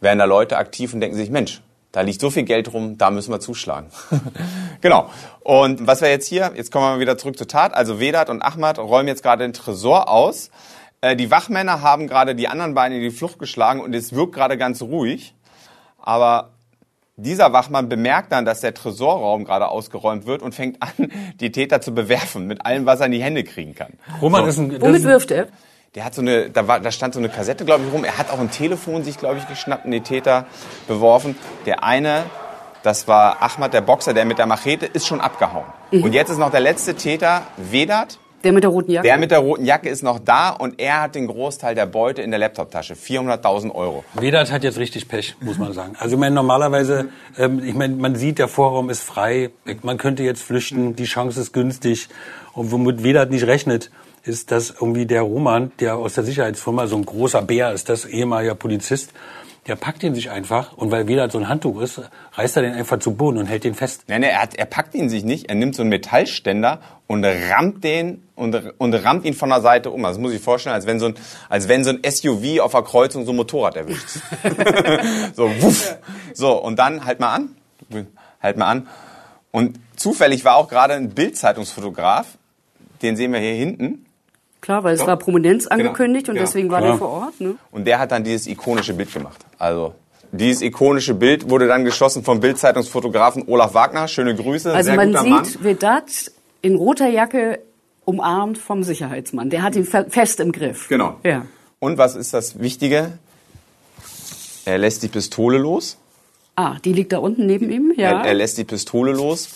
werden 0.00 0.18
da 0.18 0.24
Leute 0.24 0.56
aktiv 0.56 0.92
und 0.94 1.00
denken 1.00 1.16
sich, 1.16 1.30
Mensch, 1.30 1.62
da 1.92 2.02
liegt 2.02 2.20
so 2.20 2.30
viel 2.30 2.42
Geld 2.42 2.72
rum, 2.74 2.98
da 2.98 3.10
müssen 3.10 3.30
wir 3.32 3.40
zuschlagen. 3.40 3.88
genau. 4.82 5.08
Und 5.40 5.86
was 5.86 6.02
wir 6.02 6.10
jetzt 6.10 6.26
hier, 6.26 6.52
jetzt 6.54 6.70
kommen 6.70 6.84
wir 6.84 6.90
mal 6.90 7.00
wieder 7.00 7.16
zurück 7.16 7.38
zur 7.38 7.48
Tat. 7.48 7.72
Also 7.72 8.00
Vedat 8.00 8.28
und 8.28 8.42
Ahmad 8.42 8.78
räumen 8.78 9.08
jetzt 9.08 9.22
gerade 9.22 9.44
den 9.44 9.54
Tresor 9.54 10.10
aus. 10.10 10.50
Äh, 11.00 11.16
Die 11.16 11.30
Wachmänner 11.30 11.80
haben 11.80 12.06
gerade 12.06 12.34
die 12.34 12.48
anderen 12.48 12.74
beiden 12.74 12.98
in 12.98 13.02
die 13.02 13.10
Flucht 13.10 13.38
geschlagen 13.38 13.80
und 13.80 13.94
es 13.94 14.12
wirkt 14.12 14.34
gerade 14.34 14.58
ganz 14.58 14.82
ruhig. 14.82 15.34
Aber 15.98 16.50
dieser 17.16 17.52
Wachmann 17.52 17.88
bemerkt 17.88 18.30
dann, 18.32 18.44
dass 18.44 18.60
der 18.60 18.74
Tresorraum 18.74 19.44
gerade 19.44 19.68
ausgeräumt 19.68 20.26
wird 20.26 20.42
und 20.42 20.54
fängt 20.54 20.82
an, 20.82 21.10
die 21.40 21.50
Täter 21.50 21.80
zu 21.80 21.94
bewerfen 21.94 22.46
mit 22.46 22.64
allem, 22.64 22.86
was 22.86 23.00
er 23.00 23.06
in 23.06 23.12
die 23.12 23.22
Hände 23.22 23.42
kriegen 23.44 23.74
kann. 23.74 23.94
Roman 24.20 24.42
So. 24.42 24.48
ist 24.48 24.58
ein, 24.58 24.80
Womit 24.80 25.04
wirft 25.04 25.30
er? 25.30 25.48
Der 25.94 26.04
hat 26.04 26.14
so 26.14 26.20
eine, 26.20 26.50
da, 26.50 26.68
war, 26.68 26.78
da 26.78 26.90
stand 26.90 27.14
so 27.14 27.20
eine 27.20 27.30
Kassette, 27.30 27.64
glaube 27.64 27.84
ich, 27.86 27.92
rum. 27.92 28.04
Er 28.04 28.18
hat 28.18 28.30
auch 28.30 28.38
ein 28.38 28.50
Telefon 28.50 29.02
sich, 29.02 29.16
glaube 29.18 29.38
ich, 29.38 29.48
geschnappt 29.48 29.86
und 29.86 29.92
die 29.92 30.02
Täter 30.02 30.44
beworfen. 30.86 31.36
Der 31.64 31.84
eine, 31.84 32.24
das 32.82 33.08
war 33.08 33.42
Ahmad, 33.42 33.72
der 33.72 33.80
Boxer, 33.80 34.12
der 34.12 34.26
mit 34.26 34.36
der 34.38 34.44
Machete, 34.44 34.84
ist 34.84 35.06
schon 35.06 35.22
abgehauen. 35.22 35.64
Und 35.90 36.12
jetzt 36.12 36.28
ist 36.28 36.36
noch 36.36 36.50
der 36.50 36.60
letzte 36.60 36.96
Täter, 36.96 37.42
Vedat. 37.56 38.18
Der 38.44 38.52
mit 38.52 38.62
der 38.62 38.70
roten 38.70 38.90
Jacke? 38.90 39.08
Der 39.08 39.18
mit 39.18 39.30
der 39.30 39.38
roten 39.38 39.64
Jacke 39.64 39.88
ist 39.88 40.02
noch 40.02 40.18
da 40.18 40.50
und 40.50 40.80
er 40.80 41.02
hat 41.02 41.14
den 41.14 41.26
Großteil 41.26 41.74
der 41.74 41.86
Beute 41.86 42.22
in 42.22 42.30
der 42.30 42.38
Laptoptasche. 42.38 42.94
400.000 42.94 43.74
Euro. 43.74 44.04
Vedat 44.14 44.52
hat 44.52 44.64
jetzt 44.64 44.78
richtig 44.78 45.08
Pech, 45.08 45.36
muss 45.40 45.58
man 45.58 45.72
sagen. 45.72 45.94
Also 45.98 46.14
ich 46.16 46.20
meine, 46.20 46.34
normalerweise, 46.34 47.08
ähm, 47.38 47.62
ich 47.64 47.74
meine, 47.74 47.96
man 47.96 48.14
sieht, 48.16 48.38
der 48.38 48.48
Vorraum 48.48 48.90
ist 48.90 49.02
frei, 49.02 49.50
man 49.82 49.98
könnte 49.98 50.22
jetzt 50.22 50.42
flüchten, 50.42 50.96
die 50.96 51.04
Chance 51.04 51.40
ist 51.40 51.52
günstig. 51.52 52.08
Und 52.52 52.72
womit 52.72 53.02
Vedat 53.02 53.30
nicht 53.30 53.46
rechnet, 53.46 53.90
ist, 54.26 54.50
dass 54.50 54.70
irgendwie 54.70 55.06
der 55.06 55.22
Roman, 55.22 55.72
der 55.80 55.96
aus 55.96 56.14
der 56.14 56.24
Sicherheitsfirma, 56.24 56.86
so 56.86 56.96
ein 56.96 57.04
großer 57.04 57.42
Bär 57.42 57.72
ist, 57.72 57.88
das 57.88 58.04
ehemaliger 58.04 58.54
Polizist, 58.54 59.12
der 59.66 59.74
packt 59.74 60.02
ihn 60.04 60.14
sich 60.14 60.30
einfach 60.30 60.76
und 60.76 60.90
weil 60.90 61.08
Vedat 61.08 61.32
so 61.32 61.38
ein 61.38 61.48
Handtuch 61.48 61.80
ist, 61.80 62.00
reißt 62.32 62.56
er 62.56 62.62
den 62.62 62.74
einfach 62.74 62.98
zu 63.00 63.14
Boden 63.14 63.38
und 63.38 63.46
hält 63.46 63.64
den 63.64 63.74
fest. 63.74 64.04
Nein, 64.06 64.22
er, 64.22 64.40
hat, 64.40 64.54
er 64.54 64.66
packt 64.66 64.94
ihn 64.94 65.08
sich 65.08 65.24
nicht, 65.24 65.48
er 65.48 65.56
nimmt 65.56 65.74
so 65.74 65.82
einen 65.82 65.90
Metallständer 65.90 66.80
und 67.08 67.24
rammt 67.24 67.82
den 67.82 68.22
und, 68.36 68.74
und 68.78 68.94
rammt 68.94 69.24
ihn 69.24 69.34
von 69.34 69.48
der 69.48 69.60
Seite 69.60 69.90
um. 69.90 70.04
Also 70.04 70.18
Das 70.18 70.22
muss 70.22 70.32
ich 70.32 70.40
vorstellen, 70.40 70.74
als 70.74 70.86
wenn 70.86 71.00
so 71.00 71.06
ein, 71.06 71.14
als 71.48 71.68
wenn 71.68 71.82
so 71.82 71.90
ein 71.90 72.00
SUV 72.08 72.60
auf 72.60 72.72
der 72.72 72.82
Kreuzung 72.82 73.24
so 73.24 73.32
ein 73.32 73.36
Motorrad 73.36 73.76
erwischt. 73.76 74.06
so, 75.34 75.50
wuff. 75.60 75.96
So, 76.32 76.62
und 76.62 76.78
dann, 76.78 77.04
halt 77.04 77.18
mal 77.18 77.34
an. 77.34 77.56
Halt 78.40 78.56
mal 78.56 78.66
an. 78.66 78.88
Und 79.50 79.78
zufällig 79.96 80.44
war 80.44 80.56
auch 80.56 80.68
gerade 80.68 80.94
ein 80.94 81.10
Bildzeitungsfotograf, 81.10 82.26
den 83.02 83.16
sehen 83.16 83.32
wir 83.32 83.40
hier 83.40 83.54
hinten. 83.54 84.05
Klar, 84.60 84.82
weil 84.84 84.94
es 84.94 85.00
Doch. 85.00 85.06
war 85.08 85.16
Prominenz 85.16 85.66
angekündigt 85.66 86.28
und 86.28 86.34
genau, 86.34 86.46
deswegen 86.46 86.70
war 86.70 86.78
klar. 86.80 86.90
der 86.92 86.98
vor 86.98 87.08
Ort. 87.08 87.40
Ne? 87.40 87.54
Und 87.70 87.86
der 87.86 87.98
hat 87.98 88.10
dann 88.12 88.24
dieses 88.24 88.46
ikonische 88.46 88.94
Bild 88.94 89.12
gemacht. 89.12 89.44
Also, 89.58 89.94
dieses 90.32 90.62
ikonische 90.62 91.14
Bild 91.14 91.48
wurde 91.48 91.66
dann 91.68 91.84
geschossen 91.84 92.24
vom 92.24 92.40
Bildzeitungsfotografen 92.40 93.44
Olaf 93.46 93.74
Wagner. 93.74 94.08
Schöne 94.08 94.34
Grüße, 94.34 94.72
Also 94.72 94.88
sehr 94.88 94.96
man 94.96 95.08
guter 95.08 95.22
sieht 95.22 95.30
Mann. 95.30 95.46
Vedat 95.60 96.32
in 96.62 96.74
roter 96.74 97.08
Jacke 97.08 97.60
umarmt 98.04 98.58
vom 98.58 98.82
Sicherheitsmann. 98.82 99.50
Der 99.50 99.62
hat 99.62 99.76
ihn 99.76 99.84
fe- 99.84 100.06
fest 100.08 100.40
im 100.40 100.50
Griff. 100.52 100.88
Genau. 100.88 101.16
Ja. 101.22 101.46
Und 101.78 101.98
was 101.98 102.16
ist 102.16 102.34
das 102.34 102.58
Wichtige? 102.58 103.12
Er 104.64 104.78
lässt 104.78 105.02
die 105.02 105.08
Pistole 105.08 105.58
los. 105.58 105.96
Ah, 106.56 106.76
die 106.84 106.92
liegt 106.92 107.12
da 107.12 107.18
unten 107.18 107.46
neben 107.46 107.70
ihm, 107.70 107.92
ja. 107.96 108.20
Er, 108.22 108.24
er 108.28 108.34
lässt 108.34 108.58
die 108.58 108.64
Pistole 108.64 109.12
los 109.12 109.48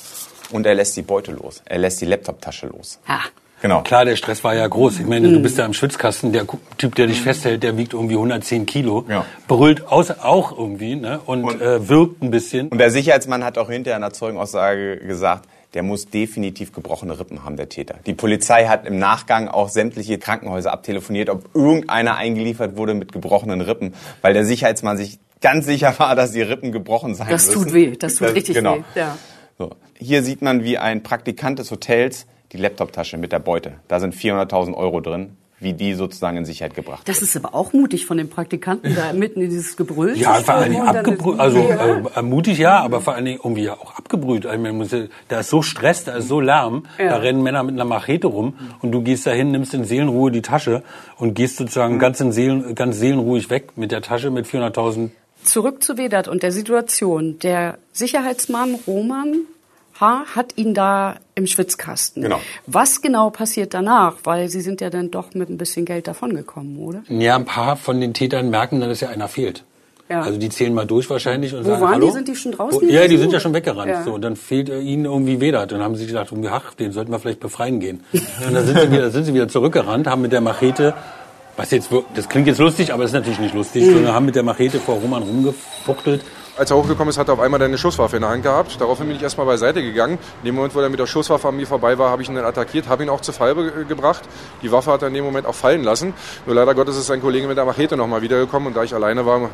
und 0.52 0.66
er 0.66 0.74
lässt 0.74 0.96
die 0.96 1.02
Beute 1.02 1.32
los. 1.32 1.62
Er 1.64 1.78
lässt 1.78 2.00
die 2.00 2.04
Laptoptasche 2.06 2.66
los. 2.68 2.98
ah. 3.06 3.20
Genau. 3.62 3.82
Klar, 3.82 4.04
der 4.06 4.16
Stress 4.16 4.42
war 4.42 4.54
ja 4.54 4.66
groß. 4.66 5.00
Ich 5.00 5.06
meine, 5.06 5.30
du 5.30 5.40
bist 5.40 5.58
da 5.58 5.66
im 5.66 5.74
Schwitzkasten, 5.74 6.32
der 6.32 6.46
Typ, 6.78 6.94
der 6.94 7.06
dich 7.08 7.20
festhält, 7.20 7.62
der 7.62 7.76
wiegt 7.76 7.92
irgendwie 7.92 8.16
110 8.16 8.64
Kilo, 8.66 9.04
Ja. 9.08 9.26
brüllt 9.48 9.86
aus, 9.86 10.10
auch 10.10 10.56
irgendwie 10.56 10.96
ne? 10.96 11.20
und, 11.26 11.44
Und- 11.44 11.60
äh, 11.60 11.86
wirkt 11.88 12.22
ein 12.22 12.30
bisschen. 12.30 12.68
Und 12.68 12.78
der 12.78 12.90
Sicherheitsmann 12.90 13.44
hat 13.44 13.58
auch 13.58 13.68
hinterher 13.68 13.96
in 13.96 14.02
der 14.02 14.12
Zeugenaussage 14.14 14.96
gesagt, 14.98 15.46
der 15.74 15.82
muss 15.82 16.06
definitiv 16.08 16.72
gebrochene 16.72 17.18
Rippen 17.20 17.44
haben, 17.44 17.56
der 17.56 17.68
Täter. 17.68 17.96
Die 18.06 18.14
Polizei 18.14 18.66
hat 18.66 18.86
im 18.86 18.98
Nachgang 18.98 19.46
auch 19.48 19.68
sämtliche 19.68 20.18
Krankenhäuser 20.18 20.72
abtelefoniert, 20.72 21.28
ob 21.28 21.54
irgendeiner 21.54 22.16
eingeliefert 22.16 22.76
wurde 22.76 22.94
mit 22.94 23.12
gebrochenen 23.12 23.60
Rippen, 23.60 23.94
weil 24.22 24.32
der 24.32 24.44
Sicherheitsmann 24.44 24.96
sich 24.96 25.18
ganz 25.40 25.66
sicher 25.66 25.94
war, 25.98 26.16
dass 26.16 26.32
die 26.32 26.42
Rippen 26.42 26.72
gebrochen 26.72 27.14
sein 27.14 27.28
Das 27.30 27.46
müssen. 27.48 27.62
tut 27.64 27.72
weh, 27.74 27.96
das 27.96 28.16
tut 28.16 28.34
richtig 28.34 28.56
genau. 28.56 28.78
weh. 28.78 28.82
Ja. 28.96 29.16
So. 29.58 29.70
Hier 29.98 30.22
sieht 30.22 30.40
man, 30.42 30.64
wie 30.64 30.78
ein 30.78 31.02
Praktikant 31.02 31.58
des 31.58 31.70
Hotels 31.70 32.26
die 32.52 32.56
Laptoptasche 32.58 33.16
mit 33.16 33.32
der 33.32 33.38
Beute. 33.38 33.74
Da 33.88 34.00
sind 34.00 34.14
400.000 34.14 34.74
Euro 34.74 35.00
drin 35.00 35.36
wie 35.62 35.74
die 35.74 35.92
sozusagen 35.92 36.38
in 36.38 36.46
Sicherheit 36.46 36.74
gebracht 36.74 37.06
Das 37.06 37.20
ist 37.20 37.36
aber 37.36 37.54
auch 37.54 37.74
mutig 37.74 38.06
von 38.06 38.16
den 38.16 38.30
Praktikanten, 38.30 38.94
da 38.94 39.12
mitten 39.12 39.42
in 39.42 39.50
dieses 39.50 39.76
Gebrüll 39.76 40.16
Ja, 40.16 40.32
vor 40.36 40.54
allen 40.54 40.72
Dingen 40.72 40.88
abgebrüht, 40.88 41.38
also 41.38 41.58
Ja. 41.58 41.98
äh, 42.16 42.22
mutig 42.22 42.56
ja, 42.58 42.80
aber 42.80 43.02
vor 43.02 43.14
allen 43.14 43.26
Dingen 43.26 43.40
irgendwie 43.44 43.68
auch 43.68 43.94
abgebrüht. 43.96 44.46
Also, 44.46 44.62
man 44.62 44.76
muss, 44.78 44.88
da 45.28 45.40
ist 45.40 45.50
so 45.50 45.60
Stress, 45.60 46.04
da 46.04 46.12
ist 46.16 46.28
so 46.28 46.40
Lärm, 46.40 46.84
Ja. 46.98 47.10
da 47.10 47.16
rennen 47.16 47.42
Männer 47.42 47.62
mit 47.62 47.74
einer 47.74 47.84
Machete 47.84 48.26
rum 48.28 48.54
und 48.80 48.92
du 48.92 49.02
gehst 49.02 49.26
dahin, 49.26 49.50
nimmst 49.50 49.74
in 49.74 49.84
Seelenruhe 49.84 50.30
die 50.30 50.40
Tasche 50.40 50.82
und 51.18 51.34
gehst 51.34 51.56
sozusagen 51.58 51.98
ganz, 51.98 52.20
in 52.20 52.32
Seelen, 52.32 52.74
ganz 52.74 52.98
seelenruhig 52.98 53.50
weg 53.50 53.76
mit 53.76 53.92
der 53.92 54.00
Tasche 54.00 54.30
mit 54.30 54.46
400.000 54.46 55.10
Zurück 55.44 55.82
zu 55.82 55.98
Vedat 55.98 56.26
und 56.26 56.42
der 56.42 56.52
Situation. 56.52 57.38
Der 57.40 57.76
Sicherheitsmann 57.92 58.76
Roman 58.86 59.42
H. 60.00 60.24
hat 60.34 60.56
ihn 60.56 60.72
da 60.74 61.16
im 61.34 61.46
Schwitzkasten. 61.46 62.22
Genau. 62.22 62.40
Was 62.66 63.02
genau 63.02 63.30
passiert 63.30 63.74
danach? 63.74 64.16
Weil 64.24 64.48
Sie 64.48 64.60
sind 64.60 64.80
ja 64.80 64.88
dann 64.90 65.10
doch 65.10 65.34
mit 65.34 65.48
ein 65.50 65.58
bisschen 65.58 65.84
Geld 65.84 66.06
davongekommen, 66.08 66.78
oder? 66.78 67.02
Ja, 67.08 67.36
ein 67.36 67.44
paar 67.44 67.76
von 67.76 68.00
den 68.00 68.14
Tätern 68.14 68.50
merken 68.50 68.80
dann, 68.80 68.88
dass 68.88 69.00
ja 69.00 69.08
einer 69.10 69.28
fehlt. 69.28 69.64
Ja. 70.08 70.22
Also 70.22 70.38
die 70.40 70.48
zählen 70.48 70.74
mal 70.74 70.86
durch 70.86 71.08
wahrscheinlich 71.08 71.54
und 71.54 71.64
Wo 71.64 71.68
sagen, 71.70 71.82
waren 71.82 71.92
hallo. 71.94 72.06
die? 72.06 72.12
Sind 72.12 72.26
die 72.28 72.34
schon 72.34 72.50
draußen 72.52 72.80
Wo, 72.80 72.84
ja, 72.92 73.06
die 73.06 73.16
sind 73.16 73.32
ja 73.32 73.38
schon 73.38 73.54
weggerannt. 73.54 73.90
Ja. 73.90 74.02
So, 74.02 74.14
und 74.14 74.22
dann 74.22 74.34
fehlt 74.34 74.68
ihnen 74.68 75.04
irgendwie 75.04 75.40
Vedat. 75.40 75.70
Dann 75.70 75.82
haben 75.82 75.94
sie 75.94 76.00
sich 76.00 76.08
gedacht, 76.08 76.28
irgendwie, 76.32 76.48
ach, 76.48 76.74
den 76.74 76.90
sollten 76.90 77.12
wir 77.12 77.20
vielleicht 77.20 77.38
befreien 77.38 77.78
gehen. 77.78 78.02
und 78.12 78.52
dann 78.54 78.66
sind 78.66 78.80
sie 78.80 78.90
wieder, 78.90 79.10
sind 79.10 79.24
sie 79.24 79.34
wieder 79.34 79.46
zurückgerannt, 79.48 80.08
haben 80.08 80.22
mit 80.22 80.32
der 80.32 80.40
Machete, 80.40 80.94
was 81.56 81.70
jetzt, 81.70 81.90
das 82.14 82.28
klingt 82.28 82.48
jetzt 82.48 82.58
lustig, 82.58 82.92
aber 82.92 83.04
ist 83.04 83.12
natürlich 83.12 83.38
nicht 83.38 83.54
lustig, 83.54 83.84
Mhm. 83.84 83.92
sondern 83.94 84.14
haben 84.14 84.26
mit 84.26 84.34
der 84.34 84.42
Machete 84.42 84.80
vor 84.80 84.96
Roman 84.96 85.22
rumgefuchtelt. 85.22 86.22
Als 86.60 86.70
er 86.70 86.76
hochgekommen 86.76 87.08
ist, 87.08 87.16
hat 87.16 87.26
er 87.28 87.32
auf 87.32 87.40
einmal 87.40 87.62
eine 87.62 87.78
Schusswaffe 87.78 88.16
in 88.16 88.20
der 88.22 88.30
Hand 88.32 88.42
gehabt. 88.42 88.78
Daraufhin 88.78 89.06
bin 89.06 89.16
ich 89.16 89.22
erstmal 89.22 89.46
beiseite 89.46 89.80
gegangen. 89.82 90.18
In 90.42 90.46
dem 90.48 90.56
Moment, 90.56 90.74
wo 90.74 90.80
er 90.80 90.90
mit 90.90 91.00
der 91.00 91.06
Schusswaffe 91.06 91.48
an 91.48 91.56
mir 91.56 91.66
vorbei 91.66 91.96
war, 91.96 92.10
habe 92.10 92.20
ich 92.20 92.28
ihn 92.28 92.34
dann 92.34 92.44
attackiert, 92.44 92.86
habe 92.86 93.02
ihn 93.02 93.08
auch 93.08 93.22
zu 93.22 93.32
Fall 93.32 93.54
ge- 93.54 93.86
gebracht. 93.88 94.20
Die 94.60 94.70
Waffe 94.70 94.92
hat 94.92 95.00
er 95.00 95.08
in 95.08 95.14
dem 95.14 95.24
Moment 95.24 95.46
auch 95.46 95.54
fallen 95.54 95.82
lassen. 95.82 96.12
Nur 96.44 96.54
leider 96.54 96.74
Gottes 96.74 96.98
ist 96.98 97.06
sein 97.06 97.22
Kollege 97.22 97.48
mit 97.48 97.56
der 97.56 97.64
Machete 97.64 97.96
nochmal 97.96 98.20
wiedergekommen 98.20 98.66
und 98.68 98.76
da 98.76 98.82
ich 98.84 98.94
alleine 98.94 99.24
war, 99.24 99.48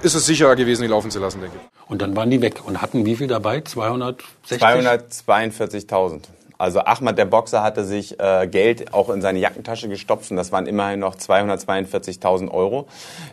ist 0.00 0.14
es 0.14 0.24
sicherer 0.24 0.56
gewesen, 0.56 0.80
die 0.82 0.88
laufen 0.88 1.10
zu 1.10 1.18
lassen, 1.18 1.42
denke 1.42 1.58
ich. 1.62 1.90
Und 1.90 2.00
dann 2.00 2.16
waren 2.16 2.30
die 2.30 2.40
weg 2.40 2.62
und 2.64 2.80
hatten 2.80 3.04
wie 3.04 3.16
viel 3.16 3.26
dabei? 3.26 3.60
260? 3.60 4.58
242.000. 4.62 6.20
Also 6.58 6.80
Ahmad, 6.80 7.18
der 7.18 7.26
Boxer, 7.26 7.62
hatte 7.62 7.84
sich 7.84 8.18
äh, 8.18 8.46
Geld 8.46 8.94
auch 8.94 9.10
in 9.10 9.20
seine 9.20 9.38
Jackentasche 9.38 9.88
gestopft 9.88 10.30
und 10.30 10.36
das 10.36 10.52
waren 10.52 10.66
immerhin 10.66 11.00
noch 11.00 11.16
242.000 11.16 12.50
Euro. 12.50 12.86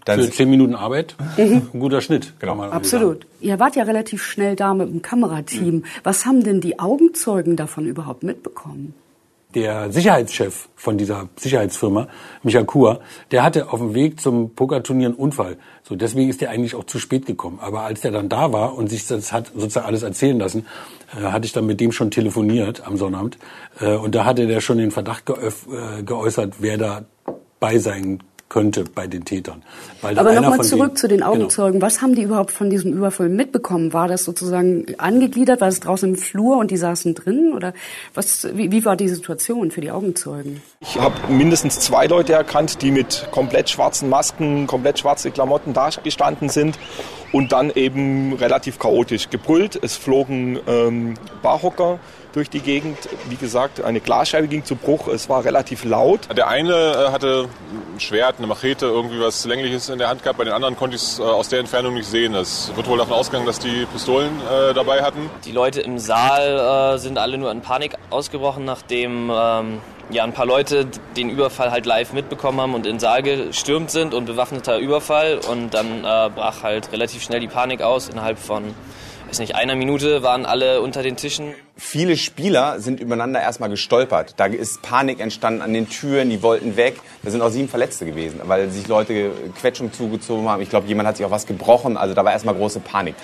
Dann 0.06 0.22
Für 0.22 0.30
10 0.30 0.50
Minuten 0.50 0.75
Arbeit? 0.75 1.15
Ein 1.38 1.70
guter 1.72 2.01
Schnitt. 2.01 2.34
Genau. 2.39 2.62
Absolut. 2.62 3.25
Ihr 3.39 3.60
wart 3.60 3.75
ja 3.75 3.84
relativ 3.84 4.24
schnell 4.24 4.56
da 4.56 4.74
mit 4.74 4.89
dem 4.89 5.01
Kamerateam. 5.01 5.86
Was 6.03 6.25
haben 6.25 6.44
denn 6.44 6.62
die 6.62 6.80
Augenzeugen 6.80 7.56
davon 7.56 7.86
überhaupt 7.86 8.24
mitbekommen? 8.24 8.94
Der 9.55 9.91
Sicherheitschef 9.91 10.69
von 10.75 10.98
dieser 10.98 11.29
Sicherheitsfirma, 11.38 12.07
Michael 12.43 12.65
Kur, 12.65 13.00
der 13.31 13.43
hatte 13.43 13.72
auf 13.72 13.79
dem 13.79 13.93
Weg 13.93 14.19
zum 14.19 14.53
Pokerturnier 14.55 15.07
einen 15.07 15.15
Unfall. 15.15 15.57
So, 15.83 15.95
deswegen 15.95 16.29
ist 16.29 16.41
der 16.41 16.50
eigentlich 16.50 16.75
auch 16.75 16.86
zu 16.86 17.00
spät 17.00 17.25
gekommen. 17.25 17.60
Aber 17.62 17.81
als 17.81 18.01
der 18.01 18.12
dann 18.12 18.29
da 18.29 18.51
war 18.51 18.75
und 18.75 18.89
sich 18.89 19.07
das 19.07 19.31
hat 19.31 19.51
sozusagen 19.55 19.86
alles 19.86 20.03
erzählen 20.03 20.39
lassen, 20.39 20.65
äh, 21.15 21.24
hatte 21.25 21.45
ich 21.45 21.51
dann 21.51 21.65
mit 21.65 21.79
dem 21.79 21.91
schon 21.91 22.12
telefoniert 22.12 22.86
am 22.86 22.98
Sonnabend. 22.98 23.38
Äh, 23.79 23.95
und 23.95 24.15
da 24.15 24.25
hatte 24.25 24.48
der 24.48 24.62
schon 24.62 24.77
den 24.77 24.91
Verdacht 24.91 25.29
äh, 25.29 26.03
geäußert, 26.03 26.55
wer 26.60 26.77
da 26.77 27.05
bei 27.60 27.77
sein 27.77 28.19
könnte 28.53 28.83
bei 28.83 29.07
den 29.07 29.25
Tätern. 29.25 29.63
Aber 30.03 30.31
nochmal 30.33 30.62
zurück 30.62 30.89
denen- 30.89 30.95
zu 30.98 31.07
den 31.07 31.17
Genau. 31.22 31.31
Augenzeugen. 31.31 31.81
Was 31.81 32.03
haben 32.03 32.13
die 32.13 32.22
überhaupt 32.22 32.51
von 32.51 32.69
diesem 32.69 32.93
Überfall 32.93 33.27
mitbekommen? 33.27 33.93
War 33.93 34.07
das 34.07 34.24
sozusagen 34.25 34.86
angegliedert? 35.00 35.60
War 35.60 35.69
es 35.69 35.79
draußen 35.79 36.10
im 36.10 36.15
Flur 36.15 36.57
und 36.57 36.69
die 36.69 36.77
saßen 36.77 37.15
drin? 37.15 37.53
Oder 37.55 37.74
was, 38.13 38.48
wie, 38.55 38.72
wie 38.72 38.86
war 38.86 38.95
die 38.95 39.10
Situation 39.10 39.72
für 39.72 39.81
die 39.81 39.89
Augenzeugen? 39.89 40.62
Ich 40.81 41.00
habe 41.00 41.15
mindestens 41.29 41.79
zwei 41.79 42.05
Leute 42.05 42.33
erkannt, 42.33 42.83
die 42.83 42.91
mit 42.91 43.27
komplett 43.31 43.72
schwarzen 43.72 44.07
Masken, 44.07 44.67
komplett 44.67 45.00
schwarze 45.00 45.31
Klamotten 45.31 45.74
da 45.74 45.89
gestanden 46.03 46.50
sind 46.50 46.77
und 47.31 47.51
dann 47.53 47.72
eben 47.72 48.33
relativ 48.33 48.77
chaotisch 48.77 49.31
gebrüllt. 49.31 49.79
Es 49.81 49.98
flogen 49.98 50.60
ähm, 50.67 51.15
Barhocker 51.41 51.98
durch 52.34 52.50
die 52.50 52.60
Gegend. 52.60 52.98
Wie 53.30 53.36
gesagt, 53.36 53.84
eine 53.84 54.00
Glasscheibe 54.00 54.48
ging 54.48 54.66
zu 54.66 54.75
Bruch. 54.75 55.08
Es 55.08 55.30
war 55.30 55.46
relativ 55.46 55.84
laut. 55.86 56.22
Der 56.36 56.48
eine 56.48 56.74
äh, 56.74 57.12
hatte 57.12 57.48
ein 57.96 58.00
Schwert, 58.00 58.36
eine 58.40 58.48
Machete, 58.48 58.88
irgendwie 58.88 59.20
was 59.20 59.46
Längliches 59.46 59.90
in 59.90 60.00
der 60.00 60.10
Hand 60.10 60.24
gehabt. 60.24 60.38
Bei 60.38 60.44
den 60.44 60.54
anderen 60.54 60.75
konnte 60.75 60.96
ich 60.96 61.02
es 61.02 61.20
äh, 61.20 61.24
aus 61.24 61.50
der 61.50 61.60
Entfernung 61.60 61.94
nicht 61.94 62.08
sehen. 62.08 62.34
Es 62.36 62.72
wird 62.75 62.88
wohl 62.88 62.98
davon 62.98 63.13
ausgegangen, 63.13 63.46
dass 63.46 63.60
die 63.60 63.86
Pistolen 63.86 64.32
äh, 64.42 64.74
dabei 64.74 65.02
hatten. 65.04 65.30
Die 65.46 65.52
Leute 65.52 65.82
im 65.82 66.00
Saal 66.00 66.96
äh, 66.96 66.98
sind 66.98 67.18
alle 67.18 67.38
nur 67.38 67.52
in 67.52 67.62
Panik 67.62 67.96
ausgebrochen, 68.10 68.66
nachdem 68.66 69.32
ähm, 69.34 69.80
ja, 70.10 70.24
ein 70.24 70.34
paar 70.34 70.46
Leute 70.46 70.88
den 71.16 71.30
Überfall 71.30 71.72
halt 71.72 71.86
live 71.86 72.13
mitbekommen 72.13 72.60
haben 72.60 72.74
und 72.74 72.86
in 72.86 72.94
den 72.94 73.00
Saal 73.00 73.24
gestürmt 73.24 73.92
sind 73.92 74.13
und 74.13 74.25
bewaffneter 74.25 74.78
Überfall. 74.80 75.40
Und 75.50 75.74
dann 75.74 76.00
äh, 76.00 76.30
brach 76.34 76.63
halt 76.63 76.92
relativ 76.92 77.24
schnell 77.24 77.40
die 77.40 77.48
Panik 77.48 77.82
aus. 77.82 78.10
Innerhalb 78.10 78.40
von, 78.40 78.74
weiß 79.34 79.40
nicht, 79.40 79.56
einer 79.56 79.75
Minute 79.75 80.22
waren 80.22 80.46
alle 80.46 80.80
unter 80.80 81.02
den 81.02 81.16
Tischen. 81.16 81.56
viele 81.75 82.18
Spieler 82.18 82.80
sind 82.80 83.00
übereinander 83.00 83.42
erstmal 83.42 83.68
gestolpert. 83.68 84.36
Da 84.38 84.46
ist 84.46 84.84
Panik 84.84 85.20
entstanden 85.20 85.63
an 85.63 85.74
den 85.74 85.90
Türen, 85.90 86.30
die 86.30 86.44
wollten 86.44 86.78
weg. 86.78 86.98
Da 87.24 87.32
sind 87.32 87.42
auch 87.42 87.50
sieben 87.50 87.68
Verletzte 87.68 88.06
gewesen, 88.06 88.42
weil 88.44 88.70
sich 88.70 88.88
Leute 88.88 89.32
Quetschung 89.60 89.92
zugezogen 89.92 90.48
haben. 90.48 90.62
Ich 90.62 90.70
glaube, 90.70 90.88
jemand 90.88 91.08
hat 91.08 91.18
sich 91.18 91.25
auch 91.25 91.32
was 91.32 91.48
gebrochen. 91.48 91.98
Also 91.98 92.13
da 92.13 92.24
war 92.24 92.32
erstmal 92.32 92.54
große 92.54 92.80
Panik. 92.80 93.16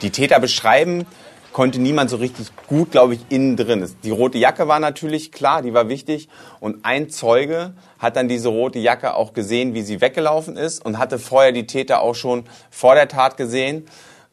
Die 0.00 0.08
Täter 0.08 0.40
beschreiben, 0.40 1.04
konnte 1.52 1.80
niemand 1.80 2.08
so 2.08 2.16
richtig 2.16 2.48
gut, 2.66 2.90
glaube 2.90 3.12
ich, 3.14 3.20
innen 3.28 3.58
drin. 3.58 3.86
Die 4.04 4.10
rote 4.10 4.38
Jacke 4.38 4.68
war 4.68 4.80
natürlich 4.80 5.32
klar, 5.32 5.60
die 5.60 5.74
war 5.74 5.90
wichtig. 5.90 6.30
Und 6.60 6.86
ein 6.86 7.10
Zeuge 7.10 7.74
hat 7.98 8.16
dann 8.16 8.28
diese 8.28 8.48
rote 8.48 8.78
Jacke 8.78 9.14
auch 9.14 9.34
gesehen, 9.34 9.74
wie 9.74 9.82
sie 9.82 10.00
weggelaufen 10.00 10.56
ist 10.56 10.82
und 10.82 10.96
hatte 10.96 11.18
vorher 11.18 11.52
die 11.52 11.66
Täter 11.66 12.00
auch 12.00 12.14
schon 12.14 12.44
vor 12.70 12.94
der 12.94 13.08
Tat 13.08 13.36
gesehen. 13.36 13.86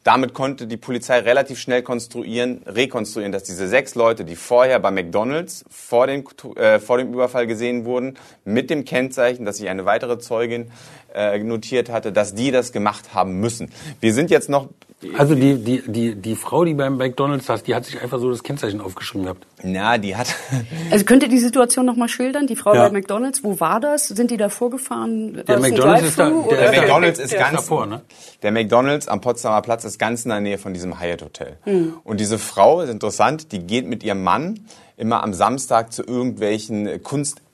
Damit 0.06 0.34
konnte 0.34 0.68
die 0.68 0.76
Polizei 0.76 1.18
relativ 1.18 1.58
schnell 1.58 1.82
konstruieren, 1.82 2.62
rekonstruieren, 2.64 3.32
dass 3.32 3.42
diese 3.42 3.66
sechs 3.66 3.96
Leute, 3.96 4.24
die 4.24 4.36
vorher 4.36 4.78
bei 4.78 4.92
McDonald's 4.92 5.64
vor 5.68 6.06
dem, 6.06 6.22
äh, 6.54 6.78
vor 6.78 6.98
dem 6.98 7.12
Überfall 7.12 7.48
gesehen 7.48 7.84
wurden, 7.84 8.16
mit 8.44 8.70
dem 8.70 8.84
Kennzeichen, 8.84 9.44
dass 9.44 9.56
sich 9.56 9.68
eine 9.68 9.84
weitere 9.84 10.20
Zeugin 10.20 10.70
äh, 11.12 11.36
notiert 11.40 11.90
hatte, 11.90 12.12
dass 12.12 12.36
die 12.36 12.52
das 12.52 12.70
gemacht 12.70 13.14
haben 13.14 13.40
müssen. 13.40 13.72
Wir 13.98 14.14
sind 14.14 14.30
jetzt 14.30 14.48
noch, 14.48 14.68
Also 15.18 15.34
die, 15.34 15.56
die, 15.62 15.82
die, 15.86 16.14
die 16.14 16.36
Frau, 16.36 16.64
die 16.64 16.72
beim 16.72 16.96
McDonalds 16.96 17.44
saß, 17.46 17.62
die 17.62 17.74
hat 17.74 17.84
sich 17.84 18.00
einfach 18.00 18.18
so 18.18 18.30
das 18.30 18.42
Kennzeichen 18.42 18.80
aufgeschrieben 18.80 19.24
gehabt. 19.24 19.46
na, 19.62 19.98
die 19.98 20.16
hat, 20.16 20.28
Also 20.90 21.04
könnt 21.04 21.22
ihr 21.22 21.28
die 21.28 21.38
Situation 21.38 21.84
nochmal 21.84 22.08
schildern? 22.08 22.46
Die 22.46 22.56
Frau 22.56 22.74
Ja. 22.74 22.88
bei 22.88 22.92
McDonalds, 23.00 23.44
wo 23.44 23.60
war 23.60 23.78
das? 23.78 24.08
Sind 24.08 24.30
die 24.30 24.38
da 24.38 24.48
vorgefahren? 24.48 25.42
Der 25.46 25.60
McDonald's 25.60 26.08
ist 26.08 26.18
da- 26.18 26.30
der 26.30 26.70
Der 26.70 26.80
McDonald's 26.80 27.18
ist 27.18 27.36
ganz 27.36 27.56
davor, 27.56 27.84
ne? 27.84 28.00
Der 28.42 28.52
McDonald's 28.52 29.06
am 29.06 29.20
Potsdamer 29.20 29.60
Platz 29.60 29.84
ist 29.84 29.98
ganz 29.98 30.24
in 30.24 30.30
der 30.30 30.40
Nähe 30.40 30.56
von 30.56 30.72
diesem 30.72 30.98
Hyatt 30.98 31.22
Hotel. 31.22 31.58
Und 32.02 32.18
diese 32.18 32.38
Frau 32.38 32.80
ist 32.80 32.88
interessant, 32.88 33.52
die 33.52 33.58
geht 33.60 33.86
mit 33.86 34.02
ihrem 34.02 34.24
Mann 34.24 34.60
immer 34.96 35.22
am 35.22 35.34
Samstag 35.34 35.92
zu 35.92 36.04
irgendwelchen 36.04 36.86
äh, 36.86 36.98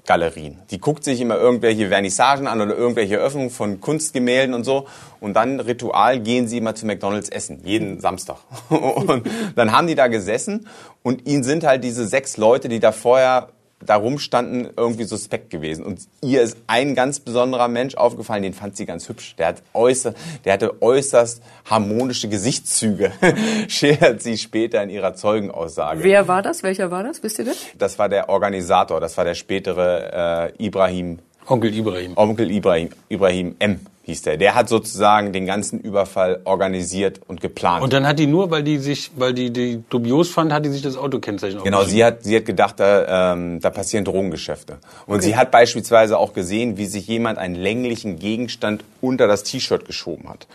Kunstgalerien. 0.02 0.58
Die 0.70 0.78
guckt 0.78 1.04
sich 1.04 1.20
immer 1.20 1.36
irgendwelche 1.36 1.88
Vernissagen 1.88 2.46
an 2.46 2.60
oder 2.60 2.76
irgendwelche 2.76 3.16
Öffnungen 3.16 3.50
von 3.50 3.80
Kunstgemälden 3.80 4.54
und 4.54 4.64
so. 4.64 4.86
Und 5.20 5.34
dann 5.34 5.60
Ritual 5.60 6.20
gehen 6.20 6.48
sie 6.48 6.58
immer 6.58 6.74
zu 6.74 6.86
McDonald's 6.86 7.28
essen, 7.28 7.60
jeden 7.64 8.00
Samstag. 8.00 8.38
Und 8.68 9.28
dann 9.54 9.72
haben 9.72 9.86
die 9.86 9.94
da 9.94 10.08
gesessen 10.08 10.66
und 11.02 11.26
ihnen 11.26 11.44
sind 11.44 11.64
halt 11.64 11.84
diese 11.84 12.06
sechs 12.06 12.36
Leute, 12.36 12.68
die 12.68 12.80
da 12.80 12.92
vorher 12.92 13.48
da 13.86 13.96
rumstanden, 13.96 14.70
irgendwie 14.76 15.04
suspekt 15.04 15.50
gewesen. 15.50 15.84
Und 15.84 16.00
ihr 16.22 16.42
ist 16.42 16.56
ein 16.66 16.94
ganz 16.94 17.20
besonderer 17.20 17.68
Mensch 17.68 17.94
aufgefallen, 17.94 18.42
den 18.42 18.54
fand 18.54 18.76
sie 18.76 18.86
ganz 18.86 19.08
hübsch. 19.08 19.34
Der, 19.36 19.48
hat 19.48 19.62
äußer, 19.74 20.14
der 20.44 20.52
hatte 20.54 20.82
äußerst 20.82 21.42
harmonische 21.68 22.28
Gesichtszüge, 22.28 23.12
schildert 23.68 24.22
sie 24.22 24.38
später 24.38 24.82
in 24.82 24.90
ihrer 24.90 25.14
Zeugenaussage. 25.14 26.02
Wer 26.02 26.28
war 26.28 26.42
das? 26.42 26.62
Welcher 26.62 26.90
war 26.90 27.02
das? 27.02 27.22
Wisst 27.22 27.38
ihr 27.38 27.44
das? 27.44 27.56
Das 27.78 27.98
war 27.98 28.08
der 28.08 28.28
Organisator, 28.28 29.00
das 29.00 29.16
war 29.16 29.24
der 29.24 29.34
spätere 29.34 30.52
äh, 30.58 30.64
Ibrahim, 30.64 31.18
Onkel 31.46 31.74
Ibrahim. 31.74 32.12
Onkel 32.16 32.50
Ibrahim, 32.50 32.90
Ibrahim 33.08 33.56
M. 33.58 33.80
hieß 34.02 34.22
der. 34.22 34.36
Der 34.36 34.54
hat 34.54 34.68
sozusagen 34.68 35.32
den 35.32 35.46
ganzen 35.46 35.80
Überfall 35.80 36.40
organisiert 36.44 37.20
und 37.26 37.40
geplant. 37.40 37.82
Und 37.82 37.92
dann 37.92 38.06
hat 38.06 38.18
die 38.18 38.26
nur, 38.26 38.50
weil 38.50 38.62
die 38.62 38.78
sich, 38.78 39.10
weil 39.16 39.32
die 39.34 39.52
die 39.52 39.82
dubios 39.88 40.30
fand, 40.30 40.52
hat 40.52 40.64
die 40.64 40.70
sich 40.70 40.82
das 40.82 40.96
Autokennzeichen 40.96 41.62
Genau, 41.62 41.84
sie 41.84 42.04
hat, 42.04 42.22
sie 42.24 42.36
hat 42.36 42.44
gedacht, 42.44 42.78
da, 42.78 43.32
ähm, 43.32 43.60
da 43.60 43.70
passieren 43.70 44.04
Drogengeschäfte. 44.04 44.78
Und 45.06 45.22
sie 45.22 45.36
hat 45.36 45.50
beispielsweise 45.50 46.18
auch 46.18 46.32
gesehen, 46.32 46.76
wie 46.76 46.86
sich 46.86 47.06
jemand 47.06 47.38
einen 47.38 47.54
länglichen 47.54 48.18
Gegenstand 48.18 48.84
unter 49.00 49.26
das 49.26 49.42
T-Shirt 49.42 49.84
geschoben 49.84 50.28
hat. 50.28 50.46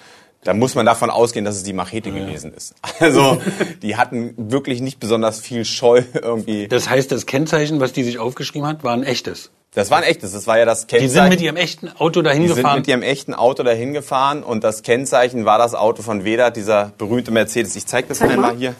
Da 0.47 0.53
muss 0.53 0.75
man 0.75 0.85
davon 0.85 1.09
ausgehen, 1.09 1.43
dass 1.43 1.57
es 1.57 1.63
die 1.63 1.73
Machete 1.73 2.09
gewesen 2.09 2.53
ist. 2.53 2.73
Also, 3.01 3.41
die 3.81 3.97
hatten 3.97 4.33
wirklich 4.37 4.79
nicht 4.79 4.97
besonders 4.97 5.41
viel 5.41 5.65
Scheu 5.65 6.03
irgendwie. 6.13 6.69
Das 6.69 6.89
heißt, 6.89 7.11
das 7.11 7.25
Kennzeichen, 7.25 7.81
was 7.81 7.91
die 7.91 8.03
sich 8.05 8.17
aufgeschrieben 8.17 8.65
hat, 8.65 8.81
war 8.81 8.93
ein 8.93 9.03
echtes. 9.03 9.51
Das 9.73 9.91
war 9.91 9.97
ein 9.97 10.03
echtes, 10.05 10.31
das 10.31 10.47
war 10.47 10.57
ja 10.57 10.63
das 10.63 10.87
Kennzeichen. 10.87 11.03
Die 11.09 11.13
sind 11.13 11.29
mit 11.29 11.41
ihrem 11.41 11.57
echten 11.57 11.89
Auto 11.89 12.21
dahin 12.21 12.43
Die 12.43 12.47
sind 12.47 12.57
gefahren. 12.57 12.77
mit 12.77 12.87
ihrem 12.87 13.01
echten 13.01 13.33
Auto 13.33 13.63
dahin 13.63 13.91
gefahren 13.91 14.41
und 14.41 14.63
das 14.63 14.83
Kennzeichen 14.83 15.43
war 15.43 15.57
das 15.57 15.75
Auto 15.75 16.01
von 16.01 16.23
Vedat, 16.23 16.55
dieser 16.55 16.93
berühmte 16.97 17.31
Mercedes. 17.31 17.75
Ich 17.75 17.85
zeige 17.85 18.07
das 18.07 18.19
Zeig 18.19 18.31
einmal 18.31 18.53
mal. 18.53 18.57
hier. 18.57 18.73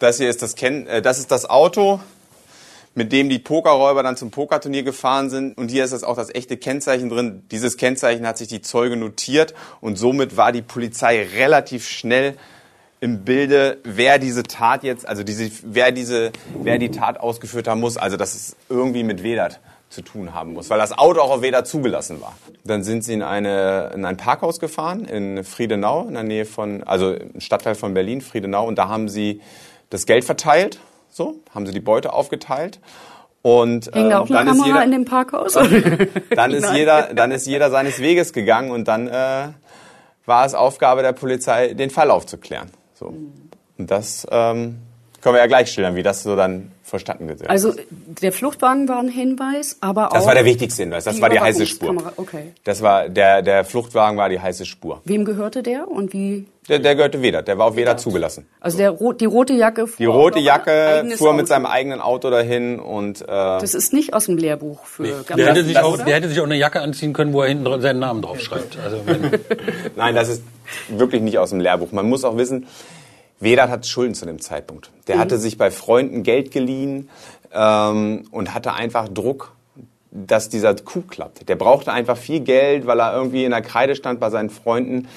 Das 0.00 0.16
hier 0.18 0.28
ist 0.28 0.42
das 0.42 0.56
Ken 0.56 0.88
äh, 0.88 1.00
das 1.00 1.20
ist 1.20 1.30
das 1.30 1.48
Auto 1.48 2.00
mit 2.96 3.12
dem 3.12 3.28
die 3.28 3.38
Pokerräuber 3.38 4.02
dann 4.02 4.16
zum 4.16 4.30
Pokerturnier 4.30 4.82
gefahren 4.82 5.28
sind. 5.28 5.56
Und 5.56 5.70
hier 5.70 5.84
ist 5.84 5.92
das 5.92 6.02
auch 6.02 6.16
das 6.16 6.34
echte 6.34 6.56
Kennzeichen 6.56 7.10
drin. 7.10 7.44
Dieses 7.50 7.76
Kennzeichen 7.76 8.26
hat 8.26 8.38
sich 8.38 8.48
die 8.48 8.62
Zeuge 8.62 8.96
notiert 8.96 9.54
und 9.80 9.96
somit 9.96 10.36
war 10.38 10.50
die 10.50 10.62
Polizei 10.62 11.22
relativ 11.22 11.86
schnell 11.86 12.36
im 13.00 13.22
Bilde, 13.24 13.78
wer 13.84 14.18
diese 14.18 14.42
Tat 14.42 14.82
jetzt, 14.82 15.06
also 15.06 15.22
diese, 15.22 15.50
wer 15.62 15.92
diese, 15.92 16.32
wer 16.62 16.78
die 16.78 16.90
Tat 16.90 17.20
ausgeführt 17.20 17.68
haben 17.68 17.80
muss. 17.80 17.98
Also 17.98 18.16
dass 18.16 18.34
es 18.34 18.56
irgendwie 18.70 19.04
mit 19.04 19.22
Wedert 19.22 19.60
zu 19.90 20.00
tun 20.00 20.32
haben 20.32 20.54
muss, 20.54 20.70
weil 20.70 20.78
das 20.78 20.96
Auto 20.96 21.20
auch 21.20 21.30
auf 21.30 21.42
Wedert 21.42 21.68
zugelassen 21.68 22.22
war. 22.22 22.36
Dann 22.64 22.82
sind 22.82 23.04
sie 23.04 23.12
in, 23.12 23.22
eine, 23.22 23.92
in 23.94 24.06
ein 24.06 24.16
Parkhaus 24.16 24.58
gefahren 24.58 25.04
in 25.04 25.44
Friedenau, 25.44 26.08
in 26.08 26.14
der 26.14 26.22
Nähe 26.22 26.46
von, 26.46 26.82
also 26.82 27.12
im 27.12 27.40
Stadtteil 27.40 27.74
von 27.74 27.92
Berlin, 27.92 28.22
Friedenau, 28.22 28.66
und 28.66 28.76
da 28.76 28.88
haben 28.88 29.10
sie 29.10 29.42
das 29.90 30.06
Geld 30.06 30.24
verteilt, 30.24 30.80
so, 31.10 31.36
haben 31.54 31.66
sie 31.66 31.72
die 31.72 31.80
Beute 31.80 32.12
aufgeteilt. 32.12 32.80
Und 33.42 33.86
Hängt 33.94 34.10
ähm, 34.10 34.12
auch 34.12 34.28
eine 34.28 34.38
dann, 34.38 34.46
ist 34.48 34.52
Kamera 34.54 34.66
jeder, 34.66 34.84
in 34.84 34.90
dem 34.90 35.04
Parkhaus? 35.04 35.52
dann 36.30 36.50
ist 36.50 36.72
jeder, 36.72 37.14
dann 37.14 37.30
ist 37.30 37.46
jeder 37.46 37.70
seines 37.70 38.00
Weges 38.00 38.32
gegangen 38.32 38.72
und 38.72 38.88
dann 38.88 39.06
äh, 39.06 39.48
war 40.24 40.44
es 40.44 40.54
Aufgabe 40.54 41.02
der 41.02 41.12
Polizei, 41.12 41.74
den 41.74 41.90
Fall 41.90 42.10
aufzuklären. 42.10 42.70
So. 42.94 43.14
Und 43.78 43.90
das 43.90 44.26
ähm, 44.30 44.78
können 45.26 45.34
wir 45.34 45.40
ja 45.40 45.48
gleich 45.48 45.72
schildern, 45.72 45.96
wie 45.96 46.04
das 46.04 46.22
so 46.22 46.36
dann 46.36 46.70
verstanden 46.84 47.26
wird. 47.28 47.50
Also 47.50 47.74
der 47.90 48.30
Fluchtwagen 48.30 48.88
war 48.88 49.00
ein 49.00 49.08
Hinweis, 49.08 49.76
aber 49.80 50.12
auch... 50.12 50.14
das 50.14 50.24
war 50.24 50.36
der 50.36 50.44
wichtigste 50.44 50.84
Hinweis, 50.84 51.02
das 51.02 51.16
die 51.16 51.20
war 51.20 51.28
die 51.28 51.40
heiße 51.40 51.66
Spur. 51.66 52.12
Okay. 52.16 52.52
Das 52.62 52.80
war 52.80 53.08
der, 53.08 53.42
der 53.42 53.64
Fluchtwagen 53.64 54.16
war 54.16 54.28
die 54.28 54.38
heiße 54.38 54.64
Spur. 54.64 55.00
Wem 55.04 55.24
gehörte 55.24 55.64
der 55.64 55.90
und 55.90 56.12
wie... 56.12 56.46
Der, 56.68 56.78
der 56.78 56.94
gehörte 56.94 57.22
Weder, 57.22 57.42
der 57.42 57.58
war 57.58 57.66
auf 57.66 57.74
Weder 57.74 57.96
zugelassen. 57.96 58.46
Also 58.60 58.78
der, 58.78 58.92
die 58.92 59.24
rote 59.24 59.54
Jacke 59.54 59.88
fuhr 59.88 59.96
Die 59.98 60.04
rote 60.04 60.38
Jacke 60.38 61.04
fuhr 61.16 61.32
mit 61.32 61.46
Auto. 61.46 61.46
seinem 61.48 61.66
eigenen 61.66 62.00
Auto 62.00 62.30
dahin 62.30 62.78
und 62.78 63.20
äh, 63.22 63.26
Das 63.26 63.74
ist 63.74 63.92
nicht 63.92 64.14
aus 64.14 64.26
dem 64.26 64.36
Lehrbuch 64.36 64.84
für 64.84 65.24
Der 65.36 65.48
hätte, 65.48 65.64
sich 65.64 65.76
auch, 65.78 65.96
der 65.96 66.14
hätte 66.14 66.28
sich 66.28 66.38
auch 66.38 66.44
eine 66.44 66.56
Jacke 66.56 66.80
anziehen 66.80 67.12
können, 67.12 67.32
wo 67.32 67.42
er 67.42 67.48
hinten 67.48 67.80
seinen 67.80 67.98
Namen 67.98 68.22
draufschreibt. 68.22 68.78
Also 68.84 69.00
Nein, 69.96 70.14
das 70.14 70.28
ist 70.28 70.44
wirklich 70.88 71.20
nicht 71.20 71.40
aus 71.40 71.50
dem 71.50 71.58
Lehrbuch. 71.58 71.90
Man 71.90 72.08
muss 72.08 72.22
auch 72.22 72.36
wissen, 72.36 72.66
Vedat 73.38 73.70
hat 73.70 73.86
Schulden 73.86 74.14
zu 74.14 74.26
dem 74.26 74.40
Zeitpunkt. 74.40 74.90
Der 75.08 75.18
hatte 75.18 75.38
sich 75.38 75.58
bei 75.58 75.70
Freunden 75.70 76.22
Geld 76.22 76.50
geliehen 76.50 77.08
ähm, 77.52 78.26
und 78.30 78.54
hatte 78.54 78.72
einfach 78.72 79.08
Druck, 79.08 79.52
dass 80.10 80.48
dieser 80.48 80.74
Coup 80.74 81.08
klappt. 81.08 81.48
Der 81.48 81.56
brauchte 81.56 81.92
einfach 81.92 82.16
viel 82.16 82.40
Geld, 82.40 82.86
weil 82.86 83.00
er 83.00 83.14
irgendwie 83.14 83.44
in 83.44 83.50
der 83.50 83.62
Kreide 83.62 83.94
stand 83.94 84.20
bei 84.20 84.30
seinen 84.30 84.50
Freunden. 84.50 85.08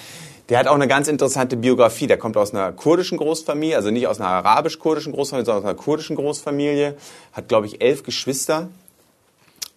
Der 0.49 0.57
hat 0.57 0.67
auch 0.67 0.75
eine 0.75 0.87
ganz 0.87 1.07
interessante 1.07 1.55
Biografie. 1.55 2.07
Der 2.07 2.17
kommt 2.17 2.35
aus 2.35 2.53
einer 2.53 2.71
kurdischen 2.71 3.17
Großfamilie, 3.17 3.75
also 3.75 3.91
nicht 3.91 4.07
aus 4.07 4.19
einer 4.19 4.29
arabisch-kurdischen 4.29 5.13
Großfamilie, 5.13 5.45
sondern 5.45 5.63
aus 5.63 5.69
einer 5.69 5.79
kurdischen 5.79 6.15
Großfamilie. 6.15 6.95
Hat, 7.33 7.47
glaube 7.47 7.67
ich, 7.67 7.81
elf 7.81 8.03
Geschwister 8.03 8.67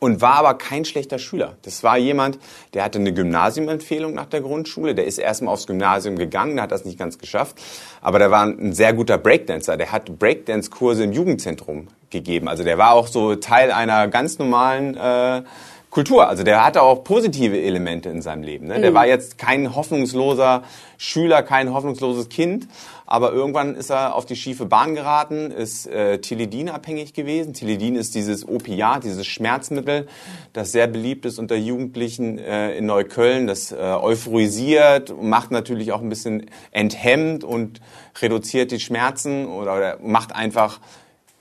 und 0.03 0.21
war 0.21 0.35
aber 0.35 0.55
kein 0.55 0.85
schlechter 0.85 1.21
Schüler. 1.21 1.57
Das 1.63 1.85
war 1.85 1.97
jemand, 1.97 2.41
der 2.75 2.83
hatte 2.83 2.99
eine 2.99 3.15
Gymnasiumempfehlung 3.15 4.13
nach 4.15 4.27
der 4.27 4.41
Grundschule. 4.41 4.97
Der 4.97 5.07
ist 5.07 5.19
erstmal 5.19 5.55
aufs 5.55 5.69
Gymnasium 5.69 6.17
gegangen, 6.17 6.57
der 6.57 6.65
hat 6.65 6.73
das 6.73 6.85
nicht 6.85 6.99
ganz 6.99 7.19
geschafft. 7.19 7.57
Aber 8.01 8.19
der 8.19 8.33
war 8.33 8.45
ein 8.45 8.73
sehr 8.73 8.95
guter 8.95 9.17
Breakdancer. 9.17 9.77
Der 9.77 9.93
hat 9.93 10.19
Breakdance-Kurse 10.19 11.05
im 11.05 11.13
Jugendzentrum 11.13 11.87
gegeben. 12.11 12.49
Also 12.49 12.65
der 12.65 12.79
war 12.79 12.95
auch 12.95 13.07
so 13.07 13.37
Teil 13.37 13.71
einer 13.71 14.09
ganz 14.09 14.41
normalen 14.41 14.97
äh, 14.97 15.43
Kultur. 15.91 16.27
Also 16.27 16.43
der 16.43 16.65
hatte 16.65 16.83
auch 16.83 17.05
positive 17.05 17.63
Elemente 17.63 18.09
in 18.09 18.23
seinem 18.23 18.43
Leben. 18.43 18.67
Ne? 18.67 18.81
Der 18.81 18.95
war 18.95 19.07
jetzt 19.07 19.39
kein 19.39 19.77
hoffnungsloser 19.77 20.65
Schüler, 20.99 21.45
kein 21.45 21.73
hoffnungsloses 21.73 22.29
Kind. 22.29 22.67
Aber 23.13 23.35
irgendwann 23.35 23.75
ist 23.75 23.91
er 23.91 24.15
auf 24.15 24.25
die 24.25 24.37
schiefe 24.37 24.65
Bahn 24.65 24.95
geraten, 24.95 25.51
ist 25.51 25.87
äh, 25.87 26.17
Tilidin 26.21 26.71
abhängig 26.71 27.13
gewesen. 27.13 27.53
Tilidin 27.53 27.95
ist 27.95 28.15
dieses 28.15 28.49
Opiat, 28.49 29.05
dieses 29.05 29.27
Schmerzmittel, 29.27 30.09
das 30.55 30.73
sehr 30.73 30.87
beliebt 30.87 31.27
ist 31.27 31.39
unter 31.39 31.55
Jugendlichen 31.55 32.39
äh, 32.39 32.75
in 32.75 32.87
Neukölln. 32.87 33.47
Das 33.47 33.71
äh, 33.71 33.77
euphorisiert, 33.77 35.15
macht 35.23 35.51
natürlich 35.51 35.93
auch 35.93 36.01
ein 36.01 36.09
bisschen 36.09 36.47
enthemmt 36.71 37.45
und 37.45 37.83
reduziert 38.23 38.71
die 38.71 38.81
Schmerzen 38.81 39.45
oder, 39.45 39.77
oder 39.77 39.99
macht 40.01 40.35
einfach 40.35 40.81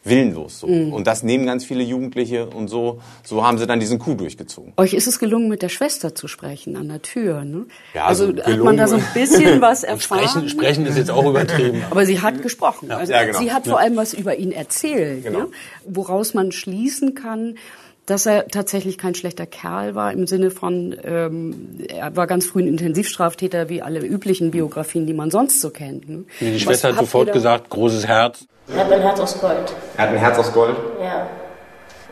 willenlos 0.04 0.60
so. 0.60 0.68
Und 0.68 1.06
das 1.06 1.22
nehmen 1.24 1.46
ganz 1.46 1.64
viele 1.64 1.84
Jugendliche 1.84 2.48
und 2.48 2.68
so, 2.70 3.00
so 3.24 3.46
haben 3.46 3.58
sie 3.58 3.68
dann 3.68 3.80
diesen 3.80 4.00
Coup 4.00 4.18
durchgezogen. 4.18 4.74
Euch 4.78 4.94
ist 4.94 5.08
es 5.08 5.20
gelungen, 5.20 5.48
mit 5.48 5.62
der 5.62 5.70
Schwester 5.70 6.16
zu 6.16 6.28
sprechen 6.28 6.76
an 6.76 6.88
der 6.90 7.02
Tür. 7.02 7.44
Ne? 7.44 7.66
Ja, 7.94 8.06
also 8.06 8.28
also 8.28 8.44
hat 8.44 8.60
man 8.60 8.78
da 8.78 8.88
so 8.88 8.96
ein 8.96 9.04
bisschen 9.14 9.62
was 9.62 9.84
erfahren. 9.84 10.28
sprechen, 10.28 10.50
sprechen 10.50 10.86
ist 10.88 10.98
jetzt 10.98 11.12
auch 11.12 11.26
übertrieben. 11.26 11.84
Aber 11.92 12.06
sie 12.06 12.20
hat 12.22 12.42
gesprochen. 12.42 12.90
Also 12.92 13.12
Ja, 13.14 13.24
genau. 13.26 13.40
Sie 13.40 13.52
hat 13.52 13.68
vor 13.68 13.80
allem 13.80 13.96
was 13.96 14.14
über 14.14 14.36
ihn 14.38 14.52
erzählt, 14.52 15.24
Genau. 15.24 15.40
ne? 15.40 15.48
woraus 15.86 16.34
man 16.34 16.52
schließen 16.52 17.14
kann, 17.16 17.58
dass 18.06 18.26
er 18.26 18.48
tatsächlich 18.48 18.98
kein 18.98 19.16
schlechter 19.16 19.46
Kerl 19.46 19.96
war, 19.96 20.12
im 20.12 20.28
Sinne 20.28 20.52
von, 20.52 20.96
ähm, 21.04 21.78
er 21.88 22.16
war 22.16 22.28
ganz 22.28 22.46
früh 22.46 22.62
ein 22.62 22.68
Intensivstraftäter, 22.68 23.70
wie 23.70 23.82
alle 23.82 24.00
üblichen 24.00 24.52
Biografien, 24.52 25.06
die 25.06 25.14
man 25.14 25.32
sonst 25.32 25.62
so 25.62 25.70
kennt. 25.70 26.10
Ne? 26.10 26.26
Die 26.40 26.56
Was 26.56 26.62
Schwester 26.62 26.90
hat 26.90 26.98
sofort 26.98 27.32
gesagt, 27.32 27.70
großes 27.70 28.08
Herz. 28.08 28.46
Er 28.68 28.86
hat 28.86 28.92
ein 28.92 29.02
Herz 29.02 29.20
aus 29.20 29.40
Gold. 29.40 29.74
Er 29.98 30.04
hat 30.04 30.10
ein 30.10 30.18
Herz 30.18 30.40
aus 30.40 30.52
Gold. 30.54 30.76
Ja. 31.00 31.28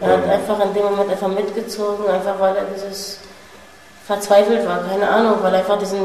Er 0.02 0.18
hat 0.18 0.30
einfach 0.30 0.66
in 0.66 0.74
dem 0.74 0.84
Moment 0.84 1.10
einfach 1.10 1.28
mitgezogen, 1.28 2.06
einfach 2.08 2.40
weil 2.40 2.56
er 2.56 2.66
dieses 2.74 3.20
verzweifelt 4.06 4.66
war, 4.66 4.84
keine 4.88 5.08
Ahnung, 5.08 5.36
weil 5.42 5.54
er 5.54 5.60
einfach 5.60 5.78
diesen 5.78 6.00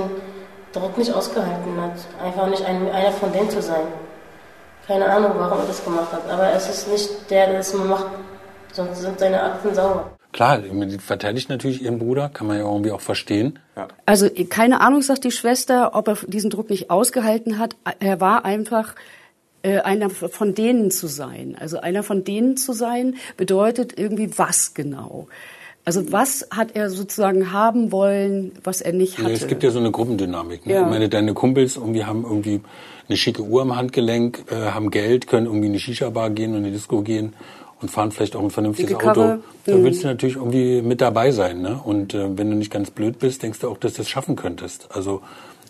Druck 0.73 0.99
nicht 0.99 1.13
ausgehalten 1.13 1.81
hat. 1.81 1.93
Einfach 2.23 2.49
nicht 2.49 2.65
ein, 2.65 2.91
einer 2.91 3.13
von 3.13 3.33
denen 3.33 3.49
zu 3.49 3.63
sein. 3.63 3.87
Keine 4.87 5.07
Ahnung, 5.07 5.33
warum 5.37 5.61
er 5.61 5.67
das 5.67 5.85
gemacht 5.85 6.13
hat. 6.13 6.29
Aber 6.29 6.53
es 6.53 6.69
ist 6.69 6.89
nicht 6.89 7.31
der, 7.31 7.47
der 7.47 7.59
das 7.59 7.73
macht. 7.73 8.07
Sonst 8.75 9.01
sind 9.01 9.19
seine 9.19 9.41
Akten 9.41 9.75
sauber. 9.75 10.11
Klar, 10.33 10.59
die 10.59 10.99
verteidigt 10.99 11.49
natürlich 11.49 11.81
ihren 11.81 12.01
Bruder, 12.01 12.29
kann 12.29 12.49
man 12.49 12.59
ja 12.59 12.65
irgendwie 12.65 12.91
auch 12.91 13.01
verstehen. 13.01 13.61
Also 14.05 14.29
keine 14.51 14.81
Ahnung, 14.81 15.01
sagt 15.01 15.23
die 15.23 15.31
Schwester, 15.31 15.95
ob 15.95 16.09
er 16.09 16.19
diesen 16.27 16.51
Druck 16.51 16.71
nicht 16.71 16.91
ausgehalten 16.91 17.61
hat. 17.61 17.77
Er 18.01 18.21
war 18.21 18.45
einfach 18.45 18.97
äh, 19.63 19.79
einer 19.79 20.11
von 20.11 20.55
denen 20.57 20.91
zu 20.91 21.07
sein. 21.07 21.57
Also 21.59 21.79
einer 21.79 22.03
von 22.03 22.25
denen 22.25 22.57
zu 22.57 22.73
sein 22.73 23.15
bedeutet 23.37 23.97
irgendwie 23.97 24.37
was 24.37 24.75
genau. 24.75 25.29
Also 25.85 26.11
was 26.11 26.49
hat 26.51 26.75
er 26.75 26.91
sozusagen 26.91 27.53
haben 27.53 27.93
wollen, 27.93 28.53
was 28.65 28.81
er 28.81 28.93
nicht 28.93 29.19
Ja, 29.19 29.25
hatte? 29.25 29.35
es 29.35 29.47
gibt 29.47 29.63
ja 29.63 29.71
so 29.71 29.79
eine 29.79 29.93
Gruppendynamik. 29.93 30.67
Ne? 30.67 30.75
Ja. 30.75 30.83
Ich 30.83 30.89
meine, 30.89 31.09
deine 31.09 31.33
Kumpels 31.35 31.77
irgendwie 31.77 32.05
haben 32.07 32.25
irgendwie 32.25 32.61
eine 33.09 33.17
schicke 33.17 33.43
Uhr 33.43 33.63
am 33.63 33.77
Handgelenk, 33.77 34.47
äh, 34.51 34.71
haben 34.73 34.91
Geld, 34.91 35.29
können 35.29 35.47
irgendwie 35.47 35.67
in 35.67 35.73
eine 35.73 35.81
Shisha-Bar 35.81 36.31
gehen 36.31 36.53
und 36.53 36.59
in 36.59 36.65
eine 36.65 36.73
Disco 36.73 37.03
gehen 37.03 37.35
und 37.85 37.91
fahren 37.91 38.13
vielleicht 38.13 38.35
auch 38.35 38.43
ein 38.43 38.51
vernünftiges. 38.51 38.97
Auto. 38.97 39.21
Da 39.21 39.39
willst 39.67 40.03
du 40.03 40.09
natürlich 40.09 40.37
irgendwie 40.37 40.81
mit 40.81 41.03
dabei 41.03 41.33
sein. 41.33 41.61
Ne? 41.61 41.79
Und 41.85 42.15
äh, 42.15 42.39
wenn 42.39 42.51
du 42.51 42.57
nicht 42.57 42.73
ganz 42.73 42.91
blöd 42.91 43.19
bist, 43.19 43.43
denkst 43.43 43.59
du 43.59 43.69
auch, 43.69 43.77
dass 43.77 43.93
du 43.93 43.99
das 43.99 44.09
schaffen 44.09 44.37
könntest. 44.37 44.89
Also 44.91 45.21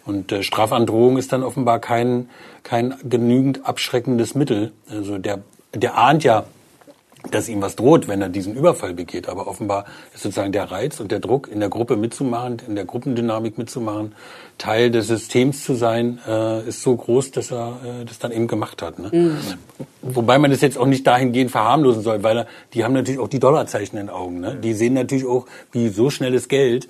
und 0.07 0.31
äh, 0.31 0.45
Strafandrohung 0.45 1.17
ist 1.17 1.33
dann 1.33 1.43
offenbar 1.43 1.81
kein, 1.81 2.29
kein 2.63 2.95
genügend 3.03 3.67
abschreckendes 3.67 4.37
Mittel. 4.37 4.71
Also 4.89 5.19
der, 5.19 5.41
der 5.75 5.99
ahnt 5.99 6.23
ja, 6.23 6.45
dass 7.31 7.49
ihm 7.49 7.63
was 7.63 7.77
droht, 7.77 8.09
wenn 8.09 8.21
er 8.21 8.29
diesen 8.29 8.55
Überfall 8.55 8.95
begeht. 8.95 9.29
Aber 9.29 9.47
offenbar 9.47 9.85
ist 10.15 10.23
sozusagen 10.23 10.53
der 10.53 10.71
Reiz 10.71 11.01
und 11.01 11.11
der 11.11 11.21
Druck, 11.21 11.49
in 11.49 11.61
der 11.61 11.69
Gruppe 11.69 11.97
mitzumachen, 11.97 12.63
in 12.67 12.75
der 12.75 12.85
Gruppendynamik 12.85 13.59
mitzumachen, 13.59 14.15
Teil 14.59 14.91
des 14.91 15.09
Systems 15.09 15.65
zu 15.65 15.75
sein, 15.75 16.21
äh, 16.27 16.69
ist 16.69 16.83
so 16.83 16.95
groß, 16.95 17.33
dass 17.33 17.51
er 17.51 17.79
äh, 17.85 18.05
das 18.05 18.19
dann 18.19 18.33
eben 18.33 18.47
gemacht 18.47 18.83
hat. 18.83 18.99
Ne? 18.99 19.37
Wobei 20.03 20.39
man 20.39 20.51
das 20.51 20.61
jetzt 20.61 20.79
auch 20.79 20.87
nicht 20.87 21.07
dahingehend 21.07 21.51
verharmlosen 21.51 22.03
soll, 22.03 22.23
weil 22.23 22.39
er, 22.39 22.47
die 22.73 22.85
haben 22.85 22.93
natürlich 22.93 23.21
auch 23.21 23.29
die 23.29 23.41
Dollarzeichen 23.41 23.99
in 23.99 24.07
den 24.07 24.15
Augen. 24.15 24.41
Ne? 24.41 24.57
Die 24.63 24.75
sehen 24.75 24.95
natürlich 24.95 25.27
auch, 25.27 25.47
wie 25.73 25.89
so 25.89 26.11
schnelles 26.11 26.49
Geld 26.49 26.89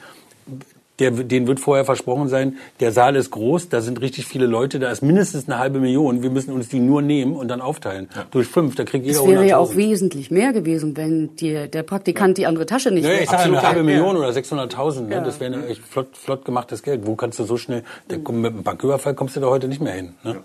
der, 0.98 1.10
denen 1.10 1.46
wird 1.46 1.58
vorher 1.60 1.84
versprochen 1.84 2.28
sein, 2.28 2.58
der 2.80 2.92
Saal 2.92 3.16
ist 3.16 3.30
groß, 3.30 3.68
da 3.68 3.80
sind 3.80 4.00
richtig 4.00 4.26
viele 4.26 4.46
Leute, 4.46 4.78
da 4.78 4.90
ist 4.90 5.02
mindestens 5.02 5.48
eine 5.48 5.58
halbe 5.58 5.80
Million, 5.80 6.22
wir 6.22 6.30
müssen 6.30 6.52
uns 6.52 6.68
die 6.68 6.78
nur 6.78 7.02
nehmen 7.02 7.34
und 7.34 7.48
dann 7.48 7.60
aufteilen. 7.60 8.08
Durch 8.30 8.46
fünf, 8.46 8.76
da 8.76 8.84
kriegt 8.84 9.04
jeder 9.04 9.20
es 9.20 9.26
wäre 9.26 9.46
ja 9.46 9.56
auch 9.58 9.72
100.000. 9.72 9.76
wesentlich 9.76 10.30
mehr 10.30 10.52
gewesen, 10.52 10.96
wenn 10.96 11.34
die, 11.36 11.68
der 11.68 11.82
Praktikant 11.82 12.38
die 12.38 12.46
andere 12.46 12.66
Tasche 12.66 12.90
nicht 12.90 13.04
Nee, 13.04 13.22
ich 13.24 13.30
sage 13.30 13.44
eine 13.44 13.62
halbe 13.62 13.80
Ja. 13.80 13.84
Million 13.84 14.16
oder 14.16 14.28
600.000, 14.28 15.02
ne? 15.02 15.14
Ja. 15.16 15.20
das 15.20 15.40
wäre 15.40 15.54
ein 15.54 15.64
echt 15.64 15.82
flott, 15.82 16.16
flott 16.16 16.44
gemachtes 16.44 16.82
Geld. 16.82 17.06
Wo 17.06 17.16
kannst 17.16 17.38
du 17.38 17.44
so 17.44 17.56
schnell, 17.56 17.82
der, 18.08 18.18
mit 18.18 18.52
einem 18.52 18.62
Banküberfall 18.62 19.14
kommst 19.14 19.36
du 19.36 19.40
da 19.40 19.48
heute 19.48 19.68
nicht 19.68 19.80
mehr 19.80 19.94
hin. 19.94 20.14
Ne? 20.22 20.36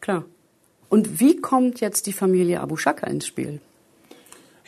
Klar. 0.00 0.24
Und 0.88 1.20
wie 1.20 1.40
kommt 1.40 1.80
jetzt 1.80 2.06
die 2.06 2.12
Familie 2.12 2.60
Abu 2.60 2.76
Shaka 2.76 3.08
ins 3.08 3.26
Spiel? 3.26 3.60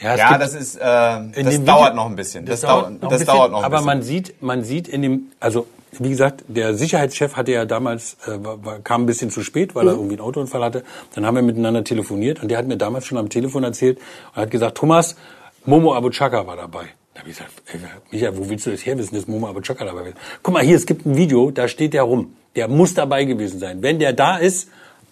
Ja, 0.00 0.16
Ja, 0.16 0.38
das 0.38 0.54
ist, 0.54 0.76
äh, 0.76 0.80
das 0.80 1.30
dem 1.34 1.64
dauert 1.64 1.90
Video- 1.92 1.94
noch 1.96 2.06
ein 2.06 2.16
bisschen. 2.16 2.46
Das, 2.46 2.60
dauert 2.60 2.82
dauert, 2.84 2.90
noch 3.02 3.02
ein 3.02 3.10
das 3.10 3.18
bisschen, 3.20 3.26
dauert 3.34 3.50
noch 3.52 3.58
ein 3.58 3.64
aber 3.64 3.76
bisschen. 3.78 3.86
man 3.86 4.02
sieht, 4.02 4.42
man 4.42 4.64
sieht 4.64 4.88
in 4.88 5.02
dem, 5.02 5.22
also 5.40 5.66
wie 5.98 6.10
gesagt, 6.10 6.44
der 6.48 6.74
Sicherheitschef 6.74 7.34
hatte 7.36 7.50
ja 7.52 7.64
damals 7.64 8.16
äh, 8.26 8.32
war, 8.42 8.78
kam 8.80 9.02
ein 9.02 9.06
bisschen 9.06 9.30
zu 9.30 9.42
spät, 9.42 9.74
weil 9.74 9.86
er 9.88 9.94
Mhm. 9.94 9.98
irgendwie 10.00 10.14
einen 10.16 10.22
Autounfall 10.28 10.62
hatte. 10.62 10.84
Dann 11.14 11.24
haben 11.26 11.34
wir 11.34 11.42
miteinander 11.42 11.82
telefoniert 11.82 12.42
und 12.42 12.48
der 12.50 12.58
hat 12.58 12.66
mir 12.66 12.76
damals 12.76 13.06
schon 13.06 13.18
am 13.18 13.28
Telefon 13.30 13.64
erzählt 13.64 13.98
und 14.34 14.42
hat 14.42 14.50
gesagt, 14.50 14.76
Thomas, 14.76 15.16
Momo 15.64 15.94
Abu 15.94 16.10
Chaka 16.10 16.46
war 16.46 16.56
dabei. 16.56 16.84
Da 17.14 17.20
habe 17.20 17.30
ich 17.30 17.36
gesagt, 17.38 17.52
ey, 17.72 17.80
Micha, 18.12 18.36
wo 18.36 18.48
willst 18.48 18.66
du 18.66 18.70
das 18.70 18.86
herwissen, 18.86 19.16
dass 19.16 19.26
Momo 19.26 19.48
Abu 19.48 19.60
Chaka 19.62 19.84
dabei 19.84 20.10
ist? 20.10 20.16
Guck 20.42 20.54
mal, 20.54 20.62
hier, 20.62 20.76
es 20.76 20.86
gibt 20.86 21.04
ein 21.06 21.16
Video, 21.16 21.50
da 21.50 21.66
steht 21.66 21.92
der 21.94 22.02
rum. 22.04 22.34
Der 22.54 22.68
muss 22.68 22.94
dabei 22.94 23.24
gewesen 23.24 23.58
sein. 23.58 23.82
Wenn 23.82 23.98
der 23.98 24.12
da 24.12 24.36
ist, 24.36 24.68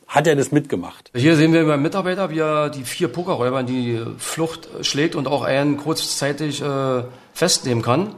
hat 0.09 0.27
er 0.27 0.37
das 0.37 0.53
mitgemacht? 0.53 1.11
Hier 1.15 1.37
sehen 1.37 1.53
wir 1.53 1.67
beim 1.67 1.83
Mitarbeiter, 1.83 2.31
wie 2.31 2.39
er 2.39 2.71
die 2.71 2.85
vier 2.85 3.09
Pokerräuber 3.09 3.61
in 3.61 3.67
die 3.67 4.01
Flucht 4.19 4.69
schlägt 4.83 5.15
und 5.15 5.27
auch 5.27 5.43
einen 5.43 5.77
kurzzeitig 5.77 6.63
äh, 6.63 7.03
festnehmen 7.35 7.83
kann. 7.83 8.15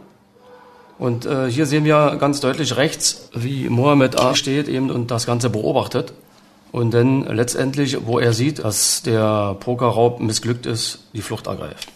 Und 0.98 1.26
äh, 1.26 1.50
hier 1.50 1.66
sehen 1.66 1.84
wir 1.84 2.16
ganz 2.18 2.40
deutlich 2.40 2.76
rechts, 2.76 3.30
wie 3.32 3.68
Mohammed 3.68 4.18
A. 4.18 4.34
steht 4.34 4.68
eben 4.68 4.90
und 4.90 5.10
das 5.10 5.26
Ganze 5.26 5.48
beobachtet. 5.48 6.12
Und 6.72 6.92
dann 6.92 7.22
letztendlich, 7.24 8.06
wo 8.06 8.18
er 8.18 8.32
sieht, 8.32 8.58
dass 8.58 9.02
der 9.02 9.56
Pokerraub 9.58 10.20
missglückt 10.20 10.66
ist, 10.66 11.08
die 11.14 11.22
Flucht 11.22 11.46
ergreift. 11.46 11.88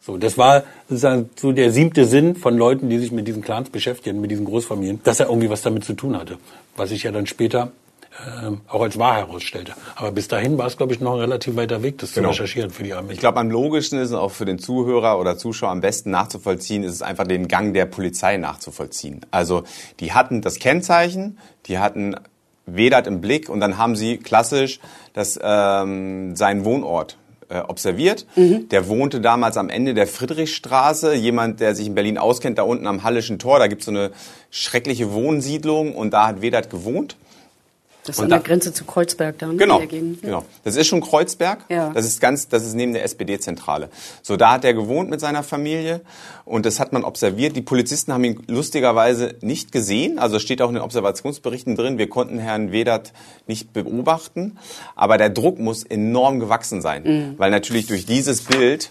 So, 0.00 0.18
das 0.18 0.36
war 0.36 0.64
sozusagen 0.86 1.30
so 1.36 1.52
der 1.52 1.70
siebte 1.70 2.04
Sinn 2.04 2.36
von 2.36 2.58
Leuten, 2.58 2.90
die 2.90 2.98
sich 2.98 3.10
mit 3.10 3.26
diesen 3.26 3.40
Clans 3.40 3.70
beschäftigen, 3.70 4.20
mit 4.20 4.30
diesen 4.30 4.44
Großfamilien, 4.44 5.00
dass 5.02 5.20
er 5.20 5.28
irgendwie 5.28 5.48
was 5.48 5.62
damit 5.62 5.84
zu 5.84 5.94
tun 5.94 6.18
hatte. 6.18 6.36
Was 6.76 6.90
sich 6.90 7.04
ja 7.04 7.12
dann 7.12 7.26
später 7.26 7.68
äh, 7.68 7.83
auch 8.68 8.80
als 8.82 8.98
wahr 8.98 9.16
herausstellte. 9.16 9.72
Aber 9.96 10.12
bis 10.12 10.28
dahin 10.28 10.56
war 10.56 10.66
es, 10.66 10.76
glaube 10.76 10.94
ich, 10.94 11.00
noch 11.00 11.14
ein 11.14 11.20
relativ 11.20 11.56
weiter 11.56 11.82
Weg, 11.82 11.98
das 11.98 12.12
Genau. 12.12 12.28
zu 12.28 12.32
recherchieren 12.42 12.70
für 12.70 12.82
die 12.84 12.92
Armee. 12.94 13.12
Ich 13.14 13.18
glaube, 13.20 13.40
am 13.40 13.50
logischsten 13.50 13.98
ist 13.98 14.12
und 14.12 14.18
auch 14.18 14.30
für 14.30 14.44
den 14.44 14.58
Zuhörer 14.58 15.18
oder 15.18 15.36
Zuschauer 15.36 15.70
am 15.70 15.80
besten 15.80 16.10
nachzuvollziehen, 16.10 16.84
ist 16.84 16.92
es 16.92 17.02
einfach 17.02 17.26
den 17.26 17.48
Gang 17.48 17.74
der 17.74 17.86
Polizei 17.86 18.36
nachzuvollziehen. 18.36 19.26
Also 19.30 19.64
die 20.00 20.12
hatten 20.12 20.42
das 20.42 20.58
Kennzeichen, 20.58 21.38
die 21.66 21.78
hatten 21.78 22.14
Vedat 22.66 23.06
im 23.06 23.20
Blick 23.20 23.48
und 23.50 23.60
dann 23.60 23.76
haben 23.78 23.94
sie 23.96 24.16
klassisch 24.18 24.80
das, 25.12 25.38
ähm, 25.42 26.34
seinen 26.36 26.64
Wohnort 26.64 27.18
äh, 27.50 27.58
observiert. 27.58 28.26
Der 28.36 28.88
wohnte 28.88 29.20
damals 29.20 29.58
am 29.58 29.68
Ende 29.68 29.92
der 29.92 30.06
Friedrichstraße. 30.06 31.14
Jemand, 31.14 31.60
der 31.60 31.74
sich 31.74 31.86
in 31.88 31.94
Berlin 31.94 32.16
auskennt, 32.16 32.56
da 32.56 32.62
unten 32.62 32.86
am 32.86 33.02
Hallischen 33.02 33.38
Tor, 33.38 33.58
da 33.58 33.66
gibt's 33.66 33.84
so 33.84 33.90
eine 33.90 34.12
schreckliche 34.50 35.12
Wohnsiedlung 35.12 35.94
und 35.94 36.12
da 36.12 36.26
hat 36.28 36.40
Vedat 36.40 36.70
gewohnt. 36.70 37.16
Das 38.06 38.16
ist 38.16 38.18
Und 38.18 38.24
an 38.24 38.30
der 38.30 38.38
da- 38.40 38.46
Grenze 38.46 38.72
zu 38.74 38.84
Kreuzberg 38.84 39.38
dann. 39.38 39.56
Genau, 39.56 39.76
in 39.76 39.88
der 39.88 39.88
Gegend. 39.88 40.20
genau. 40.22 40.44
Das 40.62 40.76
ist 40.76 40.86
schon 40.86 41.00
Kreuzberg. 41.00 41.64
Ja. 41.70 41.90
Das 41.94 42.04
ist 42.04 42.20
ganz, 42.20 42.48
das 42.48 42.64
ist 42.64 42.74
neben 42.74 42.92
der 42.92 43.02
SPD-Zentrale. 43.04 43.88
So, 44.22 44.36
da 44.36 44.52
hat 44.52 44.64
er 44.66 44.74
gewohnt 44.74 45.08
mit 45.08 45.20
seiner 45.20 45.42
Familie 45.42 46.02
und 46.44 46.66
das 46.66 46.80
hat 46.80 46.92
man 46.92 47.02
observiert. 47.02 47.56
Die 47.56 47.62
Polizisten 47.62 48.12
haben 48.12 48.22
ihn 48.24 48.42
lustigerweise 48.46 49.36
nicht 49.40 49.72
gesehen. 49.72 50.18
Also 50.18 50.36
es 50.36 50.42
steht 50.42 50.60
auch 50.60 50.68
in 50.68 50.74
den 50.74 50.82
Observationsberichten 50.84 51.76
drin. 51.76 51.96
Wir 51.96 52.10
konnten 52.10 52.38
Herrn 52.38 52.72
Wedert 52.72 53.12
nicht 53.46 53.72
beobachten, 53.72 54.58
aber 54.94 55.16
der 55.16 55.30
Druck 55.30 55.58
muss 55.58 55.82
enorm 55.84 56.40
gewachsen 56.40 56.82
sein, 56.82 57.02
Mhm. 57.04 57.34
weil 57.38 57.50
natürlich 57.50 57.86
durch 57.86 58.04
dieses 58.04 58.42
Bild 58.42 58.90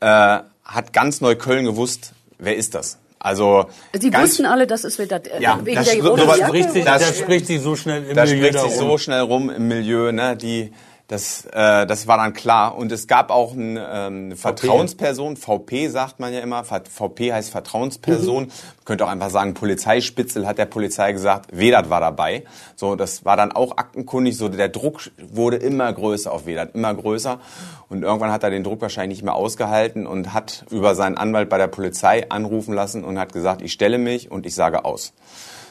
äh, 0.00 0.38
hat 0.64 0.92
ganz 0.92 1.20
Neukölln 1.22 1.64
gewusst, 1.64 2.12
wer 2.38 2.54
ist 2.56 2.74
das? 2.74 2.98
Also 3.20 3.66
Sie 3.98 4.10
ganz, 4.10 4.30
wussten 4.30 4.46
alle, 4.46 4.66
dass 4.66 4.84
es 4.84 4.98
wieder 4.98 5.16
äh, 5.24 5.42
Ja, 5.42 5.58
wegen 5.64 5.76
das- 5.76 5.90
der 5.90 6.02
so- 6.02 6.16
sowas 6.16 6.38
spricht 6.38 6.70
sich, 6.72 6.84
Das- 6.84 7.02
das 7.08 7.18
spricht 7.18 7.46
sich 7.46 7.60
so 7.60 7.74
schnell 7.74 8.04
im 8.04 8.14
da 8.14 8.24
Milieu 8.24 8.46
spricht 8.48 8.64
sich 8.64 8.80
rum. 8.80 8.88
so 8.90 8.98
schnell 8.98 9.20
rum 9.20 9.50
im 9.50 9.66
Milieu, 9.68 10.12
ne, 10.12 10.36
die, 10.36 10.72
das, 11.08 11.46
äh, 11.46 11.86
das 11.86 12.06
war 12.06 12.18
dann 12.18 12.34
klar. 12.34 12.76
Und 12.76 12.92
es 12.92 13.06
gab 13.06 13.30
auch 13.30 13.54
ein, 13.54 13.78
ähm, 13.78 14.26
eine 14.26 14.36
Vertrauensperson, 14.36 15.38
VP 15.38 15.88
sagt 15.88 16.20
man 16.20 16.34
ja 16.34 16.40
immer, 16.40 16.64
VP 16.64 17.32
heißt 17.32 17.50
Vertrauensperson. 17.50 18.48
Man 18.48 18.84
könnte 18.84 19.06
auch 19.06 19.08
einfach 19.08 19.30
sagen, 19.30 19.54
Polizeispitzel 19.54 20.46
hat 20.46 20.58
der 20.58 20.66
Polizei 20.66 21.12
gesagt, 21.12 21.58
Vedat 21.58 21.88
war 21.88 22.00
dabei. 22.00 22.44
So, 22.76 22.94
das 22.94 23.24
war 23.24 23.38
dann 23.38 23.52
auch 23.52 23.78
aktenkundig, 23.78 24.36
so 24.36 24.50
der 24.50 24.68
Druck 24.68 25.10
wurde 25.32 25.56
immer 25.56 25.90
größer 25.90 26.30
auf 26.30 26.44
Vedat, 26.44 26.74
immer 26.74 26.94
größer. 26.94 27.40
Und 27.88 28.02
irgendwann 28.02 28.30
hat 28.30 28.42
er 28.42 28.50
den 28.50 28.62
Druck 28.62 28.82
wahrscheinlich 28.82 29.18
nicht 29.20 29.24
mehr 29.24 29.34
ausgehalten 29.34 30.06
und 30.06 30.34
hat 30.34 30.66
über 30.70 30.94
seinen 30.94 31.16
Anwalt 31.16 31.48
bei 31.48 31.56
der 31.56 31.68
Polizei 31.68 32.30
anrufen 32.30 32.74
lassen 32.74 33.02
und 33.02 33.18
hat 33.18 33.32
gesagt, 33.32 33.62
ich 33.62 33.72
stelle 33.72 33.96
mich 33.96 34.30
und 34.30 34.44
ich 34.44 34.54
sage 34.54 34.84
aus. 34.84 35.14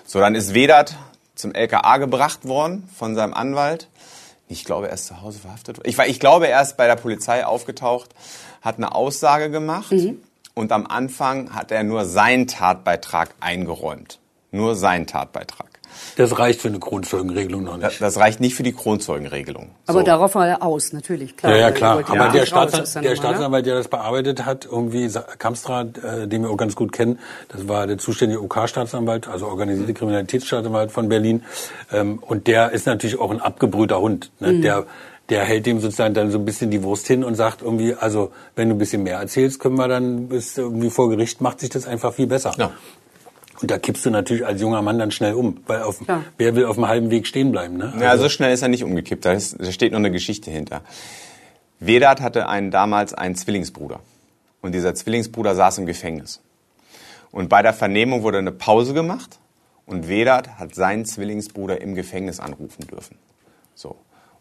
So, 0.08 0.20
dann 0.20 0.34
ist 0.34 0.56
Vedat 0.56 0.96
zum 1.36 1.54
LKA 1.54 1.98
gebracht 1.98 2.48
worden 2.48 2.90
von 2.98 3.14
seinem 3.14 3.36
Anwalt. 3.36 3.88
Ich 4.50 4.64
glaube, 4.64 4.88
er 4.88 4.94
ist 4.94 5.08
zu 5.08 5.22
Hause 5.22 5.40
verhaftet 5.40 5.78
worden. 5.78 5.90
Ich, 5.90 5.98
war- 5.98 6.08
ich 6.08 6.20
glaube, 6.20 6.48
er 6.48 6.62
ist 6.62 6.78
bei 6.78 6.88
der 6.88 6.96
Polizei 6.96 7.46
aufgetaucht, 7.46 8.10
hat 8.62 8.78
eine 8.78 8.96
Aussage 8.96 9.50
gemacht 9.52 9.92
und 10.54 10.72
am 10.72 10.88
Anfang 10.88 11.54
hat 11.54 11.72
er 11.72 11.84
nur 11.84 12.06
seinen 12.06 12.48
Tatbeitrag 12.48 13.30
eingeräumt. 13.40 14.20
Nur 14.52 14.76
seinen 14.76 15.06
Tatbeitrag. 15.08 15.67
Das 16.18 16.38
reicht 16.40 16.62
für 16.62 16.68
eine 16.68 16.80
Grundfolgenregelung 16.80 17.64
noch 17.64 17.80
Das, 17.80 17.92
nicht. 17.94 18.02
das 18.02 18.18
reicht 18.18 18.40
nicht 18.40 18.56
für 18.56 18.64
die 18.64 18.74
Kronzeugenregelung. 18.74 19.70
Aber 19.86 20.00
So. 20.00 20.06
darauf 20.06 20.34
war 20.36 20.48
er 20.48 20.64
aus, 20.64 20.92
natürlich, 20.92 21.38
klar. 21.38 21.52
Ja, 21.54 21.58
ja, 21.60 21.72
klar. 21.72 22.00
er 22.00 22.10
Aber 22.10 22.16
ja 22.18 22.32
der, 22.32 22.42
nicht 22.42 22.54
raus 22.54 22.70
Staatsan 22.70 22.82
aus 22.82 22.94
der 22.94 23.02
der 23.04 23.12
ne? 23.12 23.18
Staatsanwalt, 23.18 23.66
der 23.68 23.76
das 23.76 23.88
bearbeitet 23.88 24.44
hat, 24.46 24.66
irgendwie 24.66 25.10
Kamstra, 25.38 25.82
äh, 25.82 26.28
den 26.28 26.42
wir 26.42 26.50
auch 26.50 26.58
ganz 26.58 26.76
gut 26.76 26.92
kennen, 26.92 27.20
das 27.50 27.68
war 27.68 27.86
der 27.88 27.98
zuständige 28.00 28.42
OK-Staatsanwalt, 28.42 29.28
also 29.28 29.48
organisierte 29.48 29.94
Kriminalitätsstaatsanwalt 29.94 30.92
von 30.92 31.08
Berlin. 31.08 31.44
Ähm, 31.94 32.18
und 32.20 32.48
der 32.48 32.72
ist 32.72 32.88
natürlich 32.88 33.20
auch 33.20 33.30
ein 33.32 33.40
abgebrühter 33.40 34.00
Hund. 34.02 34.32
Ne? 34.40 34.54
Mhm. 34.54 34.62
Der, 34.64 34.86
der 35.30 35.44
hält 35.44 35.66
dem 35.66 35.80
sozusagen 35.82 36.14
dann 36.14 36.32
so 36.32 36.40
ein 36.40 36.46
bisschen 36.46 36.72
die 36.72 36.82
Wurst 36.84 37.06
hin 37.06 37.24
und 37.24 37.36
sagt 37.36 37.62
irgendwie, 37.62 37.94
also 37.94 38.32
wenn 38.56 38.70
du 38.70 38.76
ein 38.76 38.78
bisschen 38.80 39.04
mehr 39.04 39.18
erzählst, 39.20 39.60
können 39.60 39.76
wir 39.76 39.88
dann 39.88 40.30
bis 40.30 40.58
irgendwie 40.58 40.90
vor 40.90 41.10
Gericht 41.10 41.42
macht 41.42 41.60
sich 41.60 41.70
das 41.70 41.86
einfach 41.86 42.14
viel 42.14 42.28
besser. 42.28 42.54
Ja. 42.58 42.72
Und 43.62 43.72
da 43.72 43.80
kippst 43.80 44.06
du 44.06 44.12
natürlich 44.12 44.46
als 44.46 44.62
junger 44.62 44.82
Mann 44.82 45.00
dann 45.00 45.12
schnell 45.12 45.34
um, 45.34 45.62
weil 45.66 45.82
auf, 45.82 46.00
Klar. 46.00 46.24
wer 46.38 46.56
will 46.56 46.66
auf 46.66 46.76
dem 46.76 46.88
halben 46.88 47.10
Weg 47.10 47.26
stehen 47.26 47.52
bleiben? 47.52 47.78
Ne? 47.78 47.92
Ja, 48.00 48.18
so 48.18 48.30
schnell 48.30 48.54
ist 48.54 48.62
er 48.62 48.68
nicht 48.68 48.84
umgekippt. 48.84 49.26
Da, 49.26 49.34
ist, 49.34 49.60
da 49.60 49.72
steht 49.72 49.94
noch 49.94 50.00
eine 50.00 50.12
Geschichte 50.12 50.52
hinter. 50.52 50.82
Vedat 51.80 52.22
hatte 52.22 52.48
einen, 52.50 52.70
damals 52.70 53.14
einen 53.14 53.36
Zwillingsbruder. 53.36 54.00
Und 54.62 54.74
dieser 54.74 54.94
Zwillingsbruder 54.94 55.56
saß 55.56 55.80
im 55.80 55.86
Gefängnis. 55.86 56.42
Und 57.32 57.50
bei 57.50 57.62
der 57.62 57.74
Vernehmung 57.74 58.24
wurde 58.24 58.38
eine 58.38 58.52
Pause 58.52 58.94
gemacht. 58.94 59.40
Und 59.86 60.08
Vedat 60.08 60.60
hat 60.60 60.76
seinen 60.76 61.06
Zwillingsbruder 61.06 61.82
im 61.82 61.96
Gefängnis 61.96 62.40
anrufen 62.40 62.86
dürfen. 62.88 63.18
So. 63.74 63.96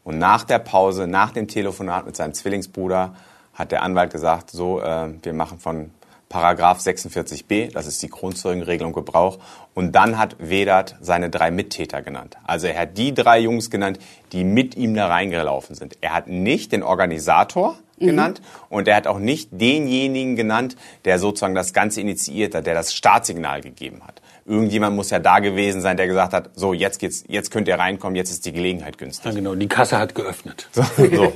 Und 0.05 0.19
nach 0.19 0.45
der 0.45 0.59
Pause, 0.59 1.07
nach 1.07 1.31
dem 1.33 1.49
Telefonat 1.49 2.07
mit 2.07 2.17
seinem 2.17 2.35
Zwillingsbruder, 2.35 3.15
hat 3.55 3.73
der 3.73 3.83
Anwalt 3.83 4.13
gesagt, 4.13 4.51
so, 4.51 4.81
äh, 4.81 5.09
wir 5.23 5.33
machen 5.33 5.59
von 5.59 5.91
Paragraph 6.29 6.81
46b, 6.81 7.73
das 7.73 7.87
ist 7.87 8.03
die 8.03 8.09
Kronzeugenregelung 8.09 8.93
Gebrauch. 8.93 9.39
Und 9.75 9.93
dann 9.93 10.19
hat 10.19 10.37
Vedat 10.39 10.97
seine 11.01 11.31
drei 11.31 11.51
Mittäter 11.51 12.03
genannt. 12.03 12.37
Also 12.45 12.67
er 12.67 12.81
hat 12.81 12.99
die 12.99 13.15
drei 13.15 13.39
Jungs 13.39 13.71
genannt, 13.71 13.99
die 14.33 14.43
mit 14.43 14.77
ihm 14.77 14.95
da 14.95 15.07
reingelaufen 15.07 15.77
sind. 15.77 15.97
Er 16.01 16.15
hat 16.15 16.27
nicht 16.27 16.73
den 16.73 16.83
Organisator 16.83 17.77
genannt 17.99 18.43
und 18.69 18.89
er 18.89 18.97
hat 18.97 19.07
auch 19.07 19.19
nicht 19.19 19.49
denjenigen 19.53 20.37
genannt, 20.37 20.77
der 21.05 21.19
sozusagen 21.19 21.55
das 21.55 21.73
Ganze 21.73 22.01
initiiert 22.01 22.55
hat, 22.55 22.67
der 22.67 22.75
das 22.75 22.93
Startsignal 22.93 23.61
gegeben 23.61 24.03
hat. 24.07 24.21
Irgendjemand 24.47 24.95
muss 24.95 25.11
ja 25.11 25.19
da 25.19 25.41
gewesen 25.41 25.81
sein, 25.81 25.97
der 25.97 26.07
gesagt 26.07 26.33
hat, 26.33 26.51
so 26.55 26.73
jetzt 26.73 26.99
geht's, 27.01 27.25
jetzt 27.27 27.51
könnt 27.51 27.67
ihr 27.67 27.79
reinkommen, 27.79 28.15
jetzt 28.15 28.31
ist 28.31 28.47
die 28.47 28.53
Gelegenheit 28.53 28.97
günstig. 28.97 29.25
Ja, 29.25 29.33
genau, 29.33 29.55
die 29.55 29.67
Kasse 29.67 29.99
hat 29.99 30.15
geöffnet. 30.15 30.69
So, 30.73 30.83
so. 30.83 31.33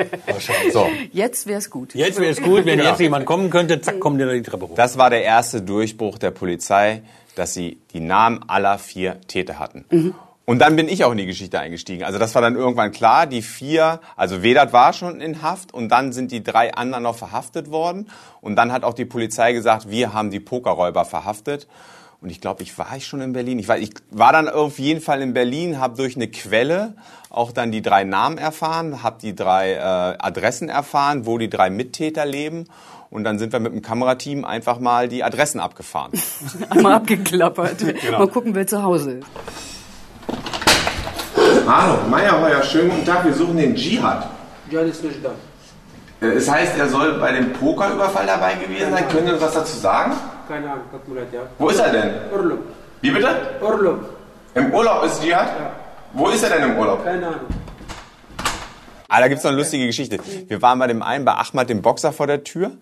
so. 0.72 0.88
Jetzt 1.12 1.46
wäre 1.46 1.58
es 1.58 1.70
gut. 1.70 1.94
Jetzt 1.94 2.20
wäre 2.20 2.30
es 2.30 2.40
gut, 2.40 2.66
wenn 2.66 2.78
jetzt 2.78 3.00
jemand 3.00 3.26
kommen 3.26 3.50
könnte, 3.50 3.80
zack, 3.80 3.98
kommt 3.98 4.20
der 4.20 4.28
da 4.28 4.32
die 4.34 4.42
Treppe 4.42 4.68
hoch. 4.68 4.74
Das 4.76 4.96
war 4.96 5.10
der 5.10 5.24
erste 5.24 5.62
Durchbruch 5.62 6.18
der 6.18 6.30
Polizei, 6.30 7.02
dass 7.34 7.54
sie 7.54 7.78
die 7.92 8.00
Namen 8.00 8.44
aller 8.46 8.78
vier 8.78 9.20
Täter 9.22 9.58
hatten. 9.58 9.84
Und 10.50 10.58
dann 10.58 10.74
bin 10.74 10.88
ich 10.88 11.04
auch 11.04 11.12
in 11.12 11.18
die 11.18 11.26
Geschichte 11.26 11.60
eingestiegen. 11.60 12.02
Also 12.02 12.18
das 12.18 12.34
war 12.34 12.42
dann 12.42 12.56
irgendwann 12.56 12.90
klar, 12.90 13.26
die 13.26 13.40
vier, 13.40 14.00
also 14.16 14.42
Vedat 14.42 14.72
war 14.72 14.92
schon 14.92 15.20
in 15.20 15.42
Haft 15.42 15.72
und 15.72 15.90
dann 15.90 16.12
sind 16.12 16.32
die 16.32 16.42
drei 16.42 16.74
anderen 16.74 17.04
noch 17.04 17.14
verhaftet 17.16 17.70
worden. 17.70 18.10
Und 18.40 18.56
dann 18.56 18.72
hat 18.72 18.82
auch 18.82 18.94
die 18.94 19.04
Polizei 19.04 19.52
gesagt, 19.52 19.90
wir 19.90 20.12
haben 20.12 20.30
die 20.30 20.40
Pokerräuber 20.40 21.04
verhaftet. 21.04 21.68
Und 22.22 22.28
ich 22.28 22.40
glaube, 22.42 22.62
ich 22.62 22.76
war 22.76 22.94
ich 22.96 23.06
schon 23.06 23.22
in 23.22 23.32
Berlin. 23.32 23.58
Ich 23.58 23.66
war, 23.68 23.78
ich 23.78 23.90
war 24.10 24.32
dann 24.32 24.48
auf 24.48 24.78
jeden 24.78 25.00
Fall 25.00 25.22
in 25.22 25.32
Berlin, 25.32 25.78
habe 25.78 25.96
durch 25.96 26.16
eine 26.16 26.28
Quelle 26.28 26.94
auch 27.30 27.50
dann 27.50 27.72
die 27.72 27.80
drei 27.80 28.04
Namen 28.04 28.36
erfahren, 28.36 29.02
habe 29.02 29.16
die 29.22 29.34
drei 29.34 29.72
äh, 29.72 29.78
Adressen 30.18 30.68
erfahren, 30.68 31.24
wo 31.24 31.38
die 31.38 31.48
drei 31.48 31.70
Mittäter 31.70 32.26
leben. 32.26 32.66
Und 33.08 33.24
dann 33.24 33.38
sind 33.38 33.52
wir 33.54 33.60
mit 33.60 33.72
dem 33.72 33.80
Kamerateam 33.80 34.44
einfach 34.44 34.78
mal 34.78 35.08
die 35.08 35.24
Adressen 35.24 35.60
abgefahren. 35.60 36.12
Einmal 36.70 36.92
abgeklappert. 36.94 37.78
Genau. 37.78 38.18
Mal 38.18 38.28
gucken, 38.28 38.54
wer 38.54 38.66
zu 38.66 38.82
Hause 38.82 39.12
ist. 39.12 39.26
Hallo, 41.66 41.98
Meyerheuer, 42.08 42.62
schönen 42.62 42.90
guten 42.90 43.06
Tag. 43.06 43.24
Wir 43.24 43.32
suchen 43.32 43.56
den 43.56 43.74
Dschihad. 43.74 44.28
Jan 44.70 44.88
ist 44.88 45.02
nicht 45.02 45.24
da. 45.24 45.30
Äh, 46.20 46.32
Es 46.32 46.50
heißt, 46.50 46.76
er 46.78 46.88
soll 46.88 47.18
bei 47.18 47.32
dem 47.32 47.54
Pokerüberfall 47.54 48.26
dabei 48.26 48.54
gewesen 48.54 48.92
sein. 48.92 49.08
Können 49.08 49.26
Sie 49.28 49.32
uns 49.32 49.42
was 49.42 49.54
dazu 49.54 49.76
sagen? 49.78 50.12
Keine 50.50 50.68
Ahnung, 50.68 50.86
tut 50.90 51.06
mir 51.06 51.20
leid, 51.20 51.32
ja. 51.32 51.42
Wo 51.58 51.68
ist 51.68 51.78
er 51.78 51.92
denn? 51.92 52.10
Urlaub. 52.32 52.58
Wie 53.02 53.10
bitte? 53.12 53.28
Urlaub. 53.62 54.00
Im 54.56 54.74
Urlaub 54.74 55.04
ist 55.04 55.22
Dschihad? 55.22 55.46
Ja. 55.46 55.72
Wo 56.12 56.28
ist 56.28 56.42
er 56.42 56.50
denn 56.50 56.72
im 56.72 56.76
Urlaub? 56.76 57.04
Keine 57.04 57.24
Ahnung. 57.24 57.40
Ah, 59.06 59.20
da 59.20 59.28
gibt's 59.28 59.44
noch 59.44 59.52
eine 59.52 59.58
lustige 59.60 59.86
Geschichte. 59.86 60.18
Wir 60.48 60.60
waren 60.60 60.80
bei 60.80 60.88
dem 60.88 61.02
einen, 61.02 61.24
bei 61.24 61.34
Ahmad, 61.34 61.70
dem 61.70 61.82
Boxer, 61.82 62.12
vor 62.12 62.26
der 62.26 62.42
Tür 62.42 62.72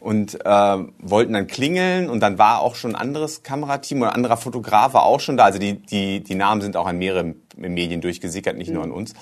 und 0.00 0.42
äh, 0.42 0.78
wollten 1.00 1.34
dann 1.34 1.48
klingeln 1.48 2.08
und 2.08 2.20
dann 2.20 2.38
war 2.38 2.60
auch 2.60 2.76
schon 2.76 2.94
ein 2.94 3.00
anderes 3.02 3.42
Kamerateam 3.42 4.00
oder 4.00 4.12
ein 4.12 4.16
anderer 4.16 4.38
Fotograf 4.38 4.94
war 4.94 5.02
auch 5.02 5.20
schon 5.20 5.36
da. 5.36 5.44
Also 5.44 5.58
die, 5.58 5.82
die, 5.82 6.22
die 6.22 6.34
Namen 6.34 6.62
sind 6.62 6.78
auch 6.78 6.86
an 6.86 6.96
mehrere 6.96 7.34
Medien 7.56 8.00
durchgesickert, 8.00 8.56
nicht 8.56 8.72
nur 8.72 8.84
an 8.84 8.90
uns. 8.90 9.12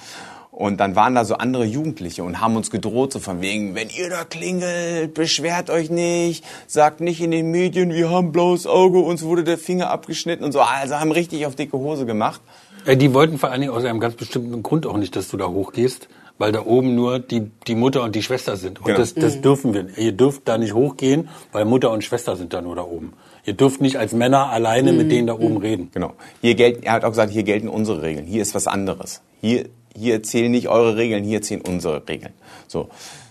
Und 0.51 0.79
dann 0.79 0.97
waren 0.97 1.15
da 1.15 1.25
so 1.25 1.35
andere 1.37 1.65
Jugendliche 1.65 2.25
und 2.25 2.41
haben 2.41 2.57
uns 2.57 2.71
gedroht, 2.71 3.13
so 3.13 3.21
von 3.21 3.41
wegen, 3.41 3.75
wenn 3.77 3.89
ihr 3.89 4.11
da 4.11 4.25
klingelt, 4.25 5.15
beschwert 5.15 5.71
euch 5.71 5.91
nicht, 5.91 6.45
sagt 6.67 7.01
nicht 7.01 7.21
in 7.21 7.31
den 7.31 7.51
Medien, 7.53 7.93
wir 7.95 8.11
haben 8.11 8.33
blaues 8.33 8.67
Auge, 8.67 8.99
uns 8.99 9.23
wurde 9.23 9.45
der 9.45 9.59
Finger 9.59 9.91
abgeschnitten 9.91 10.45
und 10.45 10.53
so. 10.53 10.61
Also 10.61 10.97
haben 10.97 11.13
richtig 11.13 11.47
auf 11.47 11.55
dicke 11.55 11.79
Hose 11.79 12.05
gemacht. 12.05 12.41
Äh, 12.85 12.97
Die 12.97 13.15
wollten 13.15 13.39
vor 13.39 13.51
allen 13.51 13.61
Dingen 13.61 13.73
aus 13.73 13.85
einem 13.85 14.01
ganz 14.01 14.17
bestimmten 14.17 14.63
Grund 14.63 14.87
auch 14.87 14.97
nicht, 14.97 15.15
dass 15.15 15.29
du 15.29 15.37
da 15.37 15.47
hochgehst, 15.47 16.09
weil 16.39 16.51
da 16.51 16.65
oben 16.67 16.95
nur 16.97 17.21
die, 17.21 17.51
die 17.69 17.75
Mutter 17.77 18.03
und 18.03 18.15
die 18.17 18.23
Schwester 18.23 18.57
sind. 18.57 18.81
Und 18.81 18.87
Genau. 18.87 18.99
das, 18.99 19.15
das 19.15 19.41
dürfen 19.41 19.73
wir. 19.73 19.85
nicht. 19.85 19.99
Ihr 19.99 20.13
dürft 20.13 20.49
da 20.49 20.59
nicht 20.59 20.75
hochgehen, 20.75 21.29
weil 21.53 21.65
Mutter 21.65 21.93
und 21.93 22.03
Schwester 22.03 22.35
sind 22.37 22.53
da 22.53 22.61
nur 22.61 22.75
da 22.75 22.83
oben. 22.83 23.13
Ihr 23.45 23.55
dürft 23.55 23.81
nicht 23.81 23.97
als 23.97 24.13
Männer 24.13 24.51
alleine 24.51 24.93
mit 24.93 25.11
denen 25.13 25.29
da 25.29 25.35
oben 25.35 25.59
reden. 25.59 25.91
Genau. 25.95 26.13
Hier 26.43 26.57
gelten, 26.57 26.83
er 26.83 26.93
hat 26.95 27.05
auch 27.05 27.11
gesagt, 27.11 27.33
hier 27.33 27.45
gelten 27.45 27.69
unsere 27.69 28.03
Regeln. 28.03 28.27
Hier 28.27 28.43
ist 28.43 28.55
was 28.55 28.67
anderes. 28.67 29.23
Hier, 29.41 29.67
hier 29.97 30.23
zählen 30.23 30.51
nicht 30.51 30.69
eure 30.69 30.97
Regeln, 30.97 31.25
hier 31.25 31.43
zählen 31.43 31.63
unsere 31.63 32.07
Regeln. 32.09 32.33
So. 32.67 32.89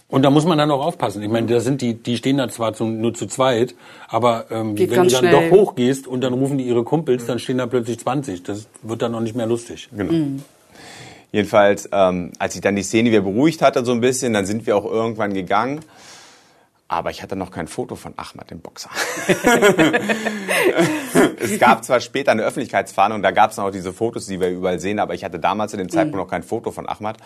Und 0.10 0.24
da 0.24 0.32
muss 0.32 0.44
man 0.44 0.58
dann 0.58 0.72
auch 0.72 0.84
aufpassen. 0.84 1.22
Ich 1.22 1.30
meine, 1.30 1.46
da 1.46 1.60
sind 1.60 1.82
die, 1.82 1.94
die 1.94 2.18
stehen 2.18 2.38
da 2.38 2.50
zwar 2.50 2.74
zu, 2.74 2.86
nur 2.86 3.14
zu 3.14 3.28
zweit, 3.28 3.76
aber 4.08 4.46
ähm, 4.50 4.74
Geht 4.74 4.90
wenn 4.90 5.04
du 5.04 5.10
dann 5.10 5.20
schnell. 5.20 5.50
doch 5.50 5.56
hochgehst 5.56 6.08
und 6.08 6.22
dann 6.22 6.34
rufen 6.34 6.58
die 6.58 6.66
ihre 6.66 6.84
Kumpels, 6.84 7.28
dann 7.28 7.38
stehen 7.38 7.60
da 7.60 7.68
plötzlich 7.68 8.00
20. 8.00 8.42
Das 8.42 8.68
wird 8.82 9.04
dann 9.04 9.12
noch 9.12 9.22
nicht 9.22 9.36
mehr 9.36 9.46
lustig. 9.46 9.88
Genau. 9.96 10.42
Jedenfalls, 11.32 11.88
ähm, 11.92 12.32
als 12.40 12.56
ich 12.56 12.62
dann 12.62 12.76
die 12.76 12.82
Szene 12.82 13.12
wieder 13.12 13.22
beruhigt 13.22 13.62
hatte 13.62 13.86
so 13.86 13.92
ein 13.92 14.02
bisschen, 14.02 14.34
dann 14.34 14.48
sind 14.48 14.66
wir 14.66 14.76
auch 14.76 14.86
irgendwann 14.86 15.34
gegangen. 15.34 15.82
Aber 16.92 17.12
ich 17.12 17.22
hatte 17.22 17.36
noch 17.36 17.52
kein 17.52 17.68
Foto 17.68 17.96
von 17.96 18.16
Ahmad, 18.18 18.50
dem 18.50 18.62
Boxer. 18.62 18.90
es 21.40 21.60
gab 21.60 21.84
zwar 21.86 22.00
später 22.00 22.32
eine 22.32 22.44
Öffentlichkeitsfahndung, 22.44 23.22
da 23.22 23.32
gab 23.32 23.52
es 23.52 23.58
noch 23.58 23.70
diese 23.72 23.94
Fotos, 23.94 24.26
die 24.26 24.40
wir 24.40 24.50
überall 24.50 24.80
sehen, 24.80 25.00
aber 25.00 25.14
ich 25.14 25.24
hatte 25.24 25.40
damals 25.40 25.72
zu 25.72 25.78
dem 25.78 25.90
Zeitpunkt 25.90 26.18
noch 26.18 26.28
kein 26.28 26.44
Foto 26.44 26.72
von 26.72 26.88
Ahmad. 26.90 27.18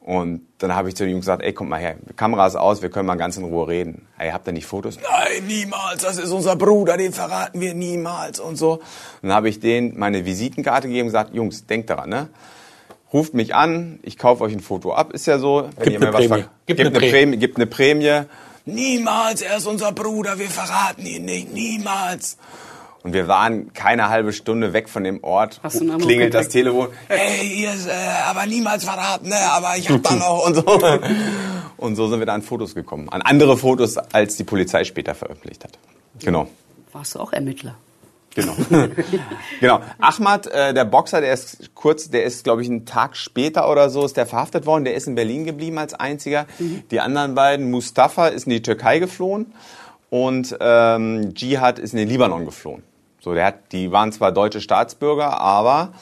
Und 0.00 0.46
dann 0.58 0.74
habe 0.74 0.88
ich 0.88 0.96
zu 0.96 1.04
den 1.04 1.12
Jungs 1.12 1.22
gesagt, 1.26 1.42
ey, 1.42 1.52
kommt 1.52 1.70
mal 1.70 1.78
her, 1.78 1.96
Kamera 2.16 2.46
ist 2.46 2.56
aus, 2.56 2.80
wir 2.82 2.90
können 2.90 3.06
mal 3.06 3.16
ganz 3.16 3.36
in 3.36 3.44
Ruhe 3.44 3.68
reden. 3.68 4.08
Ey, 4.18 4.30
habt 4.30 4.46
ihr 4.48 4.52
nicht 4.52 4.66
Fotos? 4.66 4.96
Nein, 4.96 5.46
niemals, 5.46 6.02
das 6.02 6.18
ist 6.18 6.30
unser 6.32 6.56
Bruder, 6.56 6.96
den 6.96 7.12
verraten 7.12 7.60
wir 7.60 7.74
niemals 7.74 8.40
und 8.40 8.56
so. 8.56 8.72
Und 8.72 8.80
dann 9.22 9.32
habe 9.34 9.48
ich 9.50 9.60
denen 9.60 9.98
meine 9.98 10.24
Visitenkarte 10.24 10.88
gegeben 10.88 11.08
und 11.08 11.12
gesagt, 11.12 11.34
Jungs, 11.34 11.66
denkt 11.66 11.90
daran, 11.90 12.08
ne? 12.08 12.28
Ruft 13.12 13.34
mich 13.34 13.54
an, 13.54 13.98
ich 14.02 14.16
kaufe 14.18 14.42
euch 14.44 14.52
ein 14.52 14.60
Foto 14.60 14.94
ab, 14.94 15.12
ist 15.12 15.26
ja 15.26 15.38
so. 15.38 15.68
Wenn 15.76 15.90
Gibt 15.90 16.02
eine 16.02 16.12
Prämie. 16.12 16.28
ver- 16.28 16.36
Gibt 16.38 16.48
gibt, 16.66 16.80
eine 16.80 16.90
Prämie. 16.90 17.10
Prämie, 17.10 17.36
gibt 17.36 17.56
eine 17.56 17.66
Prämie. 17.66 18.20
Niemals, 18.66 19.42
er 19.42 19.56
ist 19.56 19.66
unser 19.66 19.92
Bruder, 19.92 20.38
wir 20.38 20.50
verraten 20.50 21.04
ihn 21.06 21.24
nicht, 21.24 21.52
niemals. 21.52 22.36
Und 23.02 23.14
wir 23.14 23.28
waren 23.28 23.72
keine 23.72 24.10
halbe 24.10 24.32
Stunde 24.32 24.74
weg 24.74 24.88
von 24.88 25.04
dem 25.04 25.24
Ort. 25.24 25.60
Hast 25.62 25.80
du 25.80 25.90
einen 25.90 25.98
Klingelt 26.00 26.34
das? 26.34 26.48
Telefon. 26.48 26.88
Hey, 27.08 27.46
ihr 27.48 27.72
ist, 27.72 27.86
äh, 27.86 27.92
aber 28.26 28.44
niemals 28.44 28.84
verraten, 28.84 29.30
ne? 29.30 29.38
Aber 29.52 29.76
ich 29.78 29.88
hab 29.88 30.02
da 30.02 30.14
noch 30.16 30.46
und 30.46 30.54
so. 30.54 30.80
Und 31.78 31.96
so 31.96 32.08
sind 32.08 32.18
wir 32.18 32.26
da 32.26 32.34
an 32.34 32.42
Fotos 32.42 32.74
gekommen. 32.74 33.08
An 33.08 33.22
andere 33.22 33.56
Fotos, 33.56 33.96
als 33.96 34.36
die 34.36 34.44
Polizei 34.44 34.84
später 34.84 35.14
veröffentlicht 35.14 35.64
hat. 35.64 35.78
Genau. 36.18 36.48
Warst 36.92 37.14
du 37.14 37.20
auch 37.20 37.32
Ermittler? 37.32 37.76
Genau. 38.40 38.56
genau. 39.60 39.80
Ahmad, 39.98 40.46
äh, 40.46 40.74
der 40.74 40.84
Boxer, 40.84 41.20
der 41.20 41.32
ist 41.32 41.74
kurz, 41.74 42.10
der 42.10 42.24
ist, 42.24 42.44
glaube 42.44 42.62
ich, 42.62 42.68
einen 42.68 42.86
Tag 42.86 43.16
später 43.16 43.70
oder 43.70 43.90
so, 43.90 44.04
ist 44.04 44.16
der 44.16 44.26
verhaftet 44.26 44.66
worden. 44.66 44.84
Der 44.84 44.94
ist 44.94 45.06
in 45.06 45.14
Berlin 45.14 45.44
geblieben 45.44 45.78
als 45.78 45.94
einziger. 45.94 46.46
Die 46.90 47.00
anderen 47.00 47.34
beiden, 47.34 47.70
Mustafa 47.70 48.28
ist 48.28 48.46
in 48.46 48.50
die 48.50 48.62
Türkei 48.62 48.98
geflohen 48.98 49.52
und 50.10 50.56
ähm, 50.60 51.32
Jihad 51.36 51.78
ist 51.78 51.92
in 51.92 51.98
den 51.98 52.08
Libanon 52.08 52.44
geflohen. 52.44 52.82
So, 53.20 53.34
der 53.34 53.46
hat, 53.46 53.72
die 53.72 53.92
waren 53.92 54.12
zwar 54.12 54.32
deutsche 54.32 54.60
Staatsbürger, 54.60 55.38
aber 55.40 55.92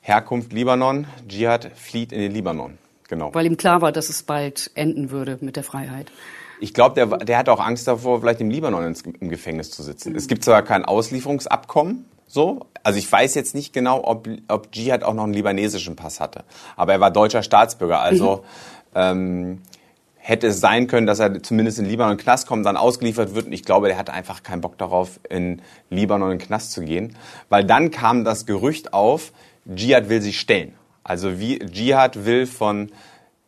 Herkunft 0.00 0.52
Libanon, 0.52 1.06
Jihad 1.28 1.70
flieht 1.74 2.12
in 2.12 2.20
den 2.20 2.32
Libanon. 2.32 2.78
Genau. 3.08 3.34
Weil 3.34 3.46
ihm 3.46 3.56
klar 3.56 3.80
war, 3.80 3.92
dass 3.92 4.08
es 4.08 4.22
bald 4.22 4.70
enden 4.74 5.10
würde 5.10 5.38
mit 5.40 5.56
der 5.56 5.64
Freiheit. 5.64 6.10
Ich 6.60 6.74
glaube, 6.74 6.94
der, 6.94 7.06
der 7.18 7.38
hat 7.38 7.48
auch 7.48 7.60
Angst 7.60 7.86
davor, 7.86 8.20
vielleicht 8.20 8.40
im 8.40 8.50
Libanon 8.50 8.84
ins, 8.84 9.02
im 9.02 9.28
Gefängnis 9.28 9.70
zu 9.70 9.82
sitzen. 9.82 10.14
Es 10.14 10.26
gibt 10.26 10.44
zwar 10.44 10.62
kein 10.62 10.84
Auslieferungsabkommen, 10.84 12.04
so. 12.26 12.66
Also 12.82 12.98
ich 12.98 13.10
weiß 13.10 13.34
jetzt 13.34 13.54
nicht 13.54 13.72
genau, 13.72 14.02
ob, 14.04 14.28
ob 14.48 14.68
Jihad 14.72 15.02
auch 15.02 15.14
noch 15.14 15.24
einen 15.24 15.34
libanesischen 15.34 15.96
Pass 15.96 16.20
hatte. 16.20 16.44
Aber 16.76 16.92
er 16.92 17.00
war 17.00 17.10
deutscher 17.10 17.42
Staatsbürger, 17.42 18.00
also 18.00 18.44
ähm, 18.94 19.62
hätte 20.28 20.48
es 20.48 20.60
sein 20.60 20.86
können, 20.88 21.06
dass 21.06 21.20
er 21.20 21.42
zumindest 21.42 21.78
in 21.78 21.86
Libanon 21.86 22.12
in 22.12 22.18
Knast 22.18 22.46
kommt, 22.46 22.66
dann 22.66 22.76
ausgeliefert 22.76 23.34
wird. 23.34 23.46
Und 23.46 23.52
ich 23.52 23.64
glaube, 23.64 23.88
der 23.88 23.96
hatte 23.96 24.12
einfach 24.12 24.42
keinen 24.42 24.60
Bock 24.60 24.76
darauf, 24.76 25.18
in 25.30 25.62
Libanon 25.88 26.32
in 26.32 26.38
den 26.38 26.46
Knast 26.46 26.72
zu 26.72 26.82
gehen. 26.82 27.16
Weil 27.48 27.64
dann 27.64 27.90
kam 27.90 28.24
das 28.24 28.44
Gerücht 28.44 28.92
auf, 28.92 29.32
Dschihad 29.74 30.10
will 30.10 30.20
sich 30.20 30.38
stellen. 30.38 30.74
Also 31.02 31.40
wie 31.40 31.58
Dschihad 31.58 32.26
will 32.26 32.46
von, 32.46 32.92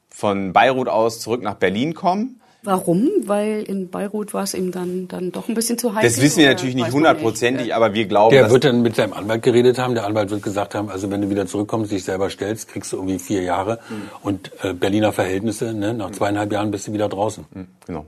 von 0.08 0.54
Beirut 0.54 0.88
aus 0.88 1.20
zurück 1.20 1.42
nach 1.42 1.56
Berlin 1.56 1.92
kommen. 1.92 2.39
Warum? 2.62 3.08
Weil 3.24 3.62
in 3.62 3.88
Beirut 3.88 4.34
war 4.34 4.42
es 4.42 4.52
ihm 4.54 4.70
dann, 4.70 5.08
dann 5.08 5.32
doch 5.32 5.48
ein 5.48 5.54
bisschen 5.54 5.78
zu 5.78 5.94
heikel? 5.94 6.10
Das 6.10 6.20
wissen 6.20 6.40
wir 6.40 6.48
natürlich 6.48 6.74
nicht 6.74 6.92
hundertprozentig, 6.92 7.74
aber 7.74 7.94
wir 7.94 8.04
glauben, 8.06 8.32
Der 8.34 8.42
dass 8.44 8.52
wird 8.52 8.64
dann 8.64 8.82
mit 8.82 8.96
seinem 8.96 9.14
Anwalt 9.14 9.42
geredet 9.42 9.78
haben. 9.78 9.94
Der 9.94 10.04
Anwalt 10.04 10.30
wird 10.30 10.42
gesagt 10.42 10.74
haben, 10.74 10.90
also 10.90 11.10
wenn 11.10 11.22
du 11.22 11.30
wieder 11.30 11.46
zurückkommst, 11.46 11.90
dich 11.90 12.04
selber 12.04 12.28
stellst, 12.28 12.68
kriegst 12.68 12.92
du 12.92 12.96
irgendwie 12.96 13.18
vier 13.18 13.42
Jahre. 13.42 13.78
Und 14.22 14.50
äh, 14.62 14.74
Berliner 14.74 15.12
Verhältnisse, 15.12 15.72
ne, 15.72 15.94
nach 15.94 16.10
zweieinhalb 16.10 16.52
Jahren 16.52 16.70
bist 16.70 16.86
du 16.86 16.92
wieder 16.92 17.08
draußen. 17.08 17.46
Genau. 17.86 18.04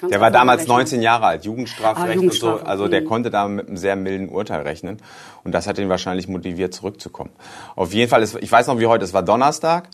Ganz 0.00 0.10
Der 0.10 0.20
war 0.20 0.30
damals 0.30 0.62
rechnen. 0.62 0.76
19 0.76 1.02
Jahre 1.02 1.24
alt, 1.26 1.44
Jugendstrafrecht 1.46 2.06
Ah, 2.08 2.10
und 2.10 2.14
Jugendstrafe. 2.16 2.58
so. 2.60 2.66
Also 2.66 2.88
der 2.88 3.00
Mhm. 3.00 3.06
konnte 3.06 3.30
da 3.30 3.48
mit 3.48 3.68
einem 3.68 3.76
sehr 3.78 3.96
milden 3.96 4.28
Urteil 4.28 4.60
rechnen. 4.62 4.98
Und 5.44 5.52
das 5.52 5.66
hat 5.66 5.78
ihn 5.78 5.88
wahrscheinlich 5.88 6.28
motiviert, 6.28 6.74
zurückzukommen. 6.74 7.30
Auf 7.74 7.94
jeden 7.94 8.10
Fall, 8.10 8.22
ist, 8.22 8.36
ich 8.38 8.52
weiß 8.52 8.66
noch 8.66 8.78
wie 8.78 8.86
heute, 8.86 9.04
es 9.04 9.14
war 9.14 9.22
Donnerstag. 9.22 9.88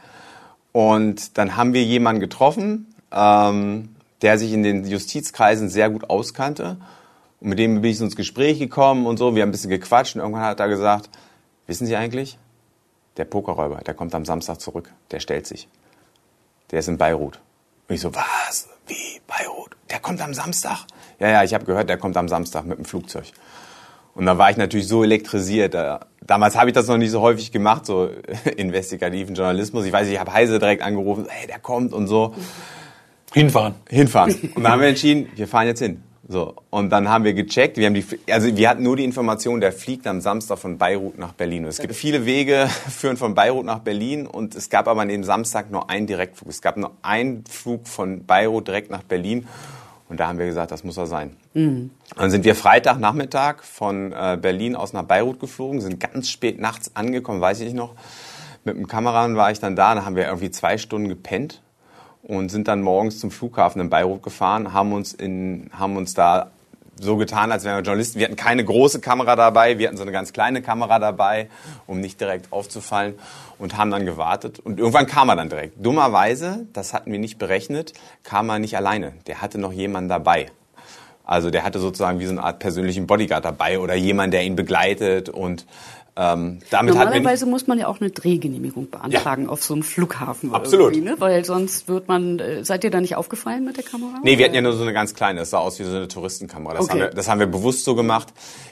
Und 0.72 1.38
dann 1.38 1.56
haben 1.56 1.74
wir 1.74 1.84
jemanden 1.84 2.20
getroffen, 2.20 2.92
ähm, 3.12 3.90
der 4.22 4.38
sich 4.38 4.52
in 4.52 4.62
den 4.62 4.84
Justizkreisen 4.84 5.68
sehr 5.68 5.90
gut 5.90 6.10
auskannte. 6.10 6.76
Und 7.40 7.48
mit 7.48 7.58
dem 7.58 7.80
bin 7.80 7.90
ich 7.90 8.00
ins 8.00 8.16
Gespräch 8.16 8.58
gekommen 8.58 9.06
und 9.06 9.16
so. 9.16 9.34
Wir 9.34 9.42
haben 9.42 9.48
ein 9.48 9.52
bisschen 9.52 9.70
gequatscht 9.70 10.14
und 10.14 10.20
irgendwann 10.20 10.44
hat 10.44 10.60
er 10.60 10.68
gesagt, 10.68 11.08
wissen 11.66 11.86
Sie 11.86 11.96
eigentlich, 11.96 12.38
der 13.16 13.24
Pokerräuber, 13.24 13.76
der 13.78 13.94
kommt 13.94 14.14
am 14.14 14.24
Samstag 14.24 14.60
zurück. 14.60 14.92
Der 15.10 15.20
stellt 15.20 15.46
sich. 15.46 15.68
Der 16.70 16.80
ist 16.80 16.88
in 16.88 16.98
Beirut. 16.98 17.40
Und 17.88 17.94
ich 17.94 18.00
so, 18.00 18.14
was? 18.14 18.68
Wie? 18.86 19.20
Beirut? 19.26 19.76
Der 19.90 20.00
kommt 20.00 20.20
am 20.20 20.34
Samstag? 20.34 20.86
Ja, 21.18 21.28
ja, 21.28 21.44
ich 21.44 21.54
habe 21.54 21.64
gehört, 21.64 21.88
der 21.88 21.98
kommt 21.98 22.16
am 22.16 22.28
Samstag 22.28 22.64
mit 22.64 22.78
dem 22.78 22.84
Flugzeug. 22.84 23.26
Und 24.14 24.26
da 24.26 24.38
war 24.38 24.50
ich 24.50 24.56
natürlich 24.56 24.88
so 24.88 25.02
elektrisiert. 25.02 25.74
Da, 25.74 26.00
damals 26.20 26.56
habe 26.56 26.70
ich 26.70 26.74
das 26.74 26.86
noch 26.88 26.98
nicht 26.98 27.10
so 27.10 27.20
häufig 27.20 27.52
gemacht, 27.52 27.86
so 27.86 28.10
investigativen 28.56 29.34
Journalismus. 29.34 29.84
Ich 29.84 29.92
weiß, 29.92 30.08
ich 30.08 30.18
habe 30.18 30.32
Heise 30.32 30.58
direkt 30.58 30.82
angerufen, 30.82 31.26
hey, 31.28 31.46
der 31.46 31.58
kommt 31.58 31.92
und 31.92 32.06
so. 32.06 32.34
Hinfahren. 33.32 33.74
Hinfahren. 33.88 34.34
Und 34.54 34.64
dann 34.64 34.72
haben 34.72 34.80
wir 34.80 34.88
entschieden, 34.88 35.28
wir 35.36 35.46
fahren 35.46 35.66
jetzt 35.66 35.80
hin. 35.80 36.02
So. 36.30 36.54
Und 36.70 36.90
dann 36.90 37.08
haben 37.08 37.24
wir 37.24 37.34
gecheckt, 37.34 37.76
wir 37.76 37.86
haben 37.86 37.94
die, 37.94 38.04
also 38.30 38.56
wir 38.56 38.68
hatten 38.68 38.84
nur 38.84 38.96
die 38.96 39.02
Information, 39.02 39.60
der 39.60 39.72
fliegt 39.72 40.06
am 40.06 40.20
Samstag 40.20 40.58
von 40.58 40.78
Beirut 40.78 41.18
nach 41.18 41.32
Berlin. 41.32 41.64
Und 41.64 41.70
es 41.70 41.80
gibt 41.80 41.94
viele 41.94 42.24
Wege, 42.24 42.68
führen 42.88 43.16
von 43.16 43.34
Beirut 43.34 43.64
nach 43.64 43.80
Berlin 43.80 44.28
und 44.28 44.54
es 44.54 44.70
gab 44.70 44.86
aber 44.86 45.02
an 45.02 45.08
dem 45.08 45.24
Samstag 45.24 45.72
nur 45.72 45.90
einen 45.90 46.06
Direktflug. 46.06 46.48
Es 46.48 46.62
gab 46.62 46.76
nur 46.76 46.92
einen 47.02 47.44
Flug 47.46 47.88
von 47.88 48.26
Beirut 48.26 48.68
direkt 48.68 48.92
nach 48.92 49.02
Berlin. 49.02 49.48
Und 50.08 50.20
da 50.20 50.28
haben 50.28 50.38
wir 50.38 50.46
gesagt, 50.46 50.70
das 50.70 50.84
muss 50.84 50.96
er 50.96 51.06
sein. 51.06 51.36
Dann 52.16 52.30
sind 52.30 52.44
wir 52.44 52.54
Freitagnachmittag 52.54 53.62
von 53.62 54.12
äh, 54.12 54.38
Berlin 54.40 54.76
aus 54.76 54.92
nach 54.92 55.04
Beirut 55.04 55.40
geflogen, 55.40 55.80
sind 55.80 55.98
ganz 56.00 56.30
spät 56.30 56.60
nachts 56.60 56.94
angekommen, 56.94 57.40
weiß 57.40 57.58
ich 57.60 57.66
nicht 57.66 57.76
noch. 57.76 57.94
Mit 58.64 58.76
dem 58.76 58.86
Kameramann 58.86 59.36
war 59.36 59.50
ich 59.50 59.58
dann 59.58 59.74
da, 59.74 59.94
da 59.94 60.04
haben 60.04 60.16
wir 60.16 60.26
irgendwie 60.26 60.50
zwei 60.50 60.78
Stunden 60.78 61.08
gepennt 61.08 61.60
und 62.22 62.50
sind 62.50 62.68
dann 62.68 62.82
morgens 62.82 63.18
zum 63.18 63.30
Flughafen 63.30 63.80
in 63.80 63.90
Beirut 63.90 64.22
gefahren, 64.22 64.72
haben 64.72 64.92
uns, 64.92 65.12
in, 65.12 65.70
haben 65.72 65.96
uns 65.96 66.14
da 66.14 66.50
so 67.00 67.16
getan, 67.16 67.50
als 67.50 67.64
wären 67.64 67.76
wir 67.78 67.82
Journalisten. 67.82 68.18
Wir 68.18 68.26
hatten 68.26 68.36
keine 68.36 68.64
große 68.64 69.00
Kamera 69.00 69.34
dabei, 69.34 69.78
wir 69.78 69.88
hatten 69.88 69.96
so 69.96 70.02
eine 70.02 70.12
ganz 70.12 70.32
kleine 70.32 70.60
Kamera 70.60 70.98
dabei, 70.98 71.48
um 71.86 72.00
nicht 72.00 72.20
direkt 72.20 72.52
aufzufallen 72.52 73.14
und 73.58 73.76
haben 73.76 73.90
dann 73.90 74.04
gewartet. 74.04 74.58
Und 74.58 74.78
irgendwann 74.78 75.06
kam 75.06 75.30
er 75.30 75.36
dann 75.36 75.48
direkt. 75.48 75.84
Dummerweise, 75.84 76.66
das 76.72 76.92
hatten 76.92 77.10
wir 77.10 77.18
nicht 77.18 77.38
berechnet, 77.38 77.94
kam 78.22 78.50
er 78.50 78.58
nicht 78.58 78.76
alleine. 78.76 79.14
Der 79.26 79.40
hatte 79.40 79.58
noch 79.58 79.72
jemanden 79.72 80.10
dabei. 80.10 80.50
Also 81.24 81.50
der 81.50 81.62
hatte 81.62 81.78
sozusagen 81.78 82.18
wie 82.18 82.26
so 82.26 82.32
eine 82.32 82.42
Art 82.42 82.58
persönlichen 82.58 83.06
Bodyguard 83.06 83.44
dabei 83.44 83.78
oder 83.78 83.94
jemand, 83.94 84.34
der 84.34 84.42
ihn 84.42 84.56
begleitet 84.56 85.28
und 85.28 85.64
ähm, 86.16 86.58
Normalerweise 86.70 87.46
muss 87.46 87.66
man 87.66 87.78
ja 87.78 87.86
auch 87.86 88.00
eine 88.00 88.10
Drehgenehmigung 88.10 88.90
beantragen 88.90 89.48
auf 89.48 89.62
so 89.62 89.74
einem 89.74 89.82
Flughafen. 89.82 90.52
Absolut. 90.54 90.96
Ne? 91.02 91.14
Weil 91.18 91.44
sonst 91.44 91.88
wird 91.88 92.08
man, 92.08 92.38
äh, 92.38 92.64
seid 92.64 92.84
ihr 92.84 92.90
da 92.90 93.00
nicht 93.00 93.16
aufgefallen 93.16 93.64
mit 93.64 93.76
der 93.76 93.84
Kamera? 93.84 94.18
Nee, 94.22 94.36
wir 94.38 94.44
hatten 94.44 94.54
ja 94.54 94.60
nur 94.60 94.72
so 94.72 94.82
eine 94.82 94.92
ganz 94.92 95.14
kleine. 95.14 95.40
Das 95.40 95.50
sah 95.50 95.58
aus 95.58 95.78
wie 95.78 95.84
so 95.84 95.94
eine 95.96 96.08
Touristenkamera. 96.08 96.74
Das, 96.74 96.84
Okay. 96.84 96.92
haben, 96.92 97.00
wir, 97.00 97.10
das 97.10 97.28
haben 97.28 97.38
wir 97.40 97.46
bewusst 97.46 97.84
so 97.84 97.94
gemacht. 97.94 98.28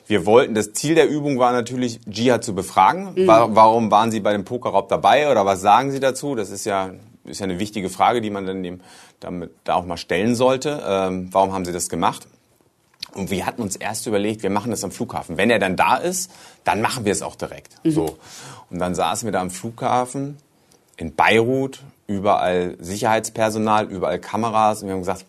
Wir 0.07 0.27
wollten, 0.27 0.55
das 0.55 0.72
Ziel 0.72 0.94
der 0.94 1.09
Übung 1.09 1.38
war 1.38 1.53
natürlich, 1.53 2.01
Jihad 2.07 2.42
zu 2.44 2.55
befragen. 2.55 3.12
Mhm. 3.14 3.27
Wa- 3.27 3.48
Warum 3.53 3.90
waren 3.90 4.11
Sie 4.11 4.20
bei 4.20 4.33
dem 4.33 4.44
Pokerraub 4.44 4.88
dabei 4.88 5.31
oder 5.31 5.46
was 5.46 5.61
sagen 5.61 5.90
Sie 5.90 6.01
dazu? 6.01 6.35
Das 6.35 6.51
ist 6.51 6.64
ja, 6.66 6.90
ist 7.24 7.40
ja 7.40 7.44
eine 7.44 7.59
wichtige 7.59 7.88
Frage, 7.88 8.20
die 8.20 8.31
man 8.31 8.46
dann 8.46 8.62
dem, 8.62 8.81
damit, 9.20 9.51
da 9.64 9.74
auch 9.74 9.85
mal 9.87 9.96
stellen 9.96 10.35
sollte. 10.35 10.83
Ähm, 10.87 11.29
warum 11.33 11.53
haben 11.53 11.64
Sie 11.64 11.72
das 11.72 11.88
gemacht? 11.88 12.27
Und 13.14 13.31
wir 13.31 13.47
hatten 13.47 13.62
uns 13.62 13.77
erst 13.77 14.07
überlegt, 14.07 14.42
wir 14.42 14.51
machen 14.51 14.71
das 14.71 14.85
am 14.85 14.90
Flughafen. 14.90 15.37
Wenn 15.37 15.51
er 15.51 15.59
dann 15.59 15.77
da 15.77 15.97
ist, 15.97 16.31
dann 16.64 16.81
machen 16.81 17.05
wir 17.05 17.12
es 17.12 17.23
auch 17.23 17.37
direkt. 17.37 17.75
So. 17.85 18.18
Und 18.71 18.79
dann 18.79 18.94
saßen 18.94 19.27
wir 19.27 19.33
da 19.33 19.40
am 19.40 19.51
Flughafen 19.51 20.37
in 20.97 21.14
Beirut, 21.14 21.81
überall 22.07 22.77
Sicherheitspersonal, 22.81 23.87
überall 23.87 24.18
Kameras. 24.18 24.83
Und 24.83 24.88
wir 24.88 24.94
haben 24.94 25.03
gesagt, 25.03 25.25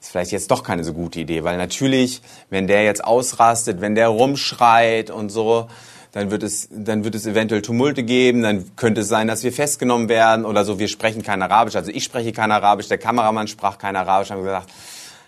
ist 0.00 0.10
vielleicht 0.12 0.30
jetzt 0.30 0.50
doch 0.50 0.62
keine 0.62 0.84
so 0.84 0.92
gute 0.92 1.20
Idee, 1.20 1.42
weil 1.42 1.56
natürlich, 1.56 2.22
wenn 2.48 2.66
der 2.66 2.84
jetzt 2.84 3.04
ausrastet, 3.04 3.80
wenn 3.80 3.94
der 3.94 4.08
rumschreit 4.08 5.10
und 5.10 5.30
so, 5.30 5.68
dann 6.12 6.30
wird 6.30 6.44
es, 6.44 6.68
dann 6.70 7.04
wird 7.04 7.14
es 7.14 7.26
eventuell 7.26 7.60
Tumulte 7.60 8.02
geben, 8.02 8.42
dann 8.42 8.76
könnte 8.76 9.02
es 9.02 9.08
sein, 9.08 9.26
dass 9.26 9.42
wir 9.42 9.52
festgenommen 9.52 10.08
werden 10.08 10.44
oder 10.44 10.64
so. 10.64 10.78
Wir 10.78 10.88
sprechen 10.88 11.22
kein 11.22 11.42
Arabisch, 11.42 11.76
also 11.76 11.90
ich 11.90 12.04
spreche 12.04 12.32
kein 12.32 12.52
Arabisch, 12.52 12.88
der 12.88 12.98
Kameramann 12.98 13.48
sprach 13.48 13.78
kein 13.78 13.96
Arabisch, 13.96 14.30
haben 14.30 14.38
wir 14.38 14.44
gesagt, 14.44 14.70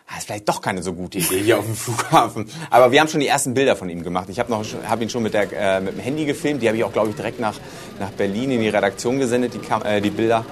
ah, 0.09 0.19
ist 0.19 0.27
vielleicht 0.27 0.49
doch 0.49 0.61
keine 0.61 0.83
so 0.83 0.95
gute 0.95 1.19
Idee 1.19 1.41
hier 1.43 1.59
auf 1.59 1.65
dem 1.65 1.75
Flughafen. 1.77 2.47
Aber 2.71 2.93
wir 2.93 3.01
haben 3.01 3.09
schon 3.09 3.21
die 3.21 3.27
ersten 3.27 3.55
Bilder 3.55 3.77
von 3.77 3.89
ihm 3.89 4.03
gemacht. 4.03 4.29
Ich 4.29 4.39
habe 4.39 4.51
noch, 4.51 4.65
habe 4.85 5.03
ihn 5.03 5.11
schon 5.11 5.23
mit, 5.23 5.35
der, 5.35 5.53
äh, 5.53 5.81
mit 5.81 5.95
dem 5.95 6.01
Handy 6.01 6.25
gefilmt. 6.25 6.63
Die 6.63 6.69
habe 6.69 6.77
ich 6.77 6.85
auch, 6.85 6.93
glaube 6.93 7.11
ich, 7.11 7.17
direkt 7.17 7.41
nach, 7.41 7.55
nach 8.01 8.11
Berlin 8.11 8.51
in 8.51 8.61
die 8.61 8.69
Redaktion 8.69 9.19
gesendet, 9.19 9.55
die, 9.55 9.59
Kam 9.59 9.83
äh, 9.83 10.01
die 10.01 10.11
Bilder. 10.11 10.45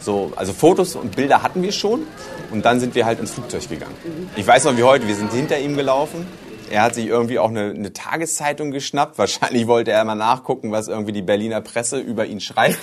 So, 0.00 0.32
also 0.36 0.52
Fotos 0.52 0.96
und 0.96 1.16
Bilder 1.16 1.42
hatten 1.42 1.62
wir 1.62 1.72
schon. 1.72 2.02
Und 2.50 2.64
dann 2.64 2.80
sind 2.80 2.94
wir 2.94 3.06
halt 3.06 3.20
ins 3.20 3.30
Flugzeug 3.30 3.68
gegangen. 3.68 3.94
Ich 4.36 4.46
weiß 4.46 4.64
noch 4.64 4.76
wie 4.76 4.82
heute, 4.82 5.08
wir 5.08 5.14
sind 5.14 5.32
hinter 5.32 5.58
ihm 5.58 5.76
gelaufen. 5.76 6.26
Er 6.70 6.82
hat 6.82 6.94
sich 6.94 7.06
irgendwie 7.06 7.38
auch 7.38 7.50
eine, 7.50 7.70
eine 7.70 7.92
Tageszeitung 7.92 8.70
geschnappt. 8.70 9.18
Wahrscheinlich 9.18 9.66
wollte 9.66 9.92
er 9.92 10.04
mal 10.04 10.14
nachgucken, 10.14 10.72
was 10.72 10.88
irgendwie 10.88 11.12
die 11.12 11.22
Berliner 11.22 11.60
Presse 11.60 11.98
über 11.98 12.26
ihn 12.26 12.40
schreibt. 12.40 12.80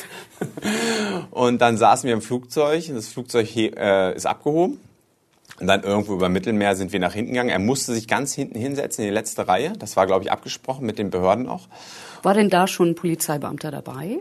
Und 1.31 1.61
dann 1.61 1.77
saßen 1.77 2.07
wir 2.07 2.13
im 2.13 2.21
Flugzeug. 2.21 2.85
Das 2.93 3.07
Flugzeug 3.07 3.55
äh, 3.55 4.15
ist 4.15 4.25
abgehoben. 4.25 4.79
Und 5.61 5.67
dann 5.67 5.83
irgendwo 5.83 6.13
über 6.13 6.27
Mittelmeer 6.27 6.75
sind 6.75 6.91
wir 6.91 6.99
nach 6.99 7.13
hinten 7.13 7.33
gegangen. 7.33 7.49
Er 7.51 7.59
musste 7.59 7.93
sich 7.93 8.07
ganz 8.07 8.33
hinten 8.33 8.57
hinsetzen 8.57 9.03
in 9.03 9.09
die 9.11 9.13
letzte 9.13 9.47
Reihe. 9.47 9.73
Das 9.77 9.95
war, 9.95 10.07
glaube 10.07 10.25
ich, 10.25 10.31
abgesprochen 10.31 10.85
mit 10.87 10.97
den 10.97 11.11
Behörden 11.11 11.47
auch. 11.47 11.67
War 12.23 12.33
denn 12.33 12.49
da 12.49 12.67
schon 12.67 12.89
ein 12.89 12.95
Polizeibeamter 12.95 13.69
dabei? 13.71 14.19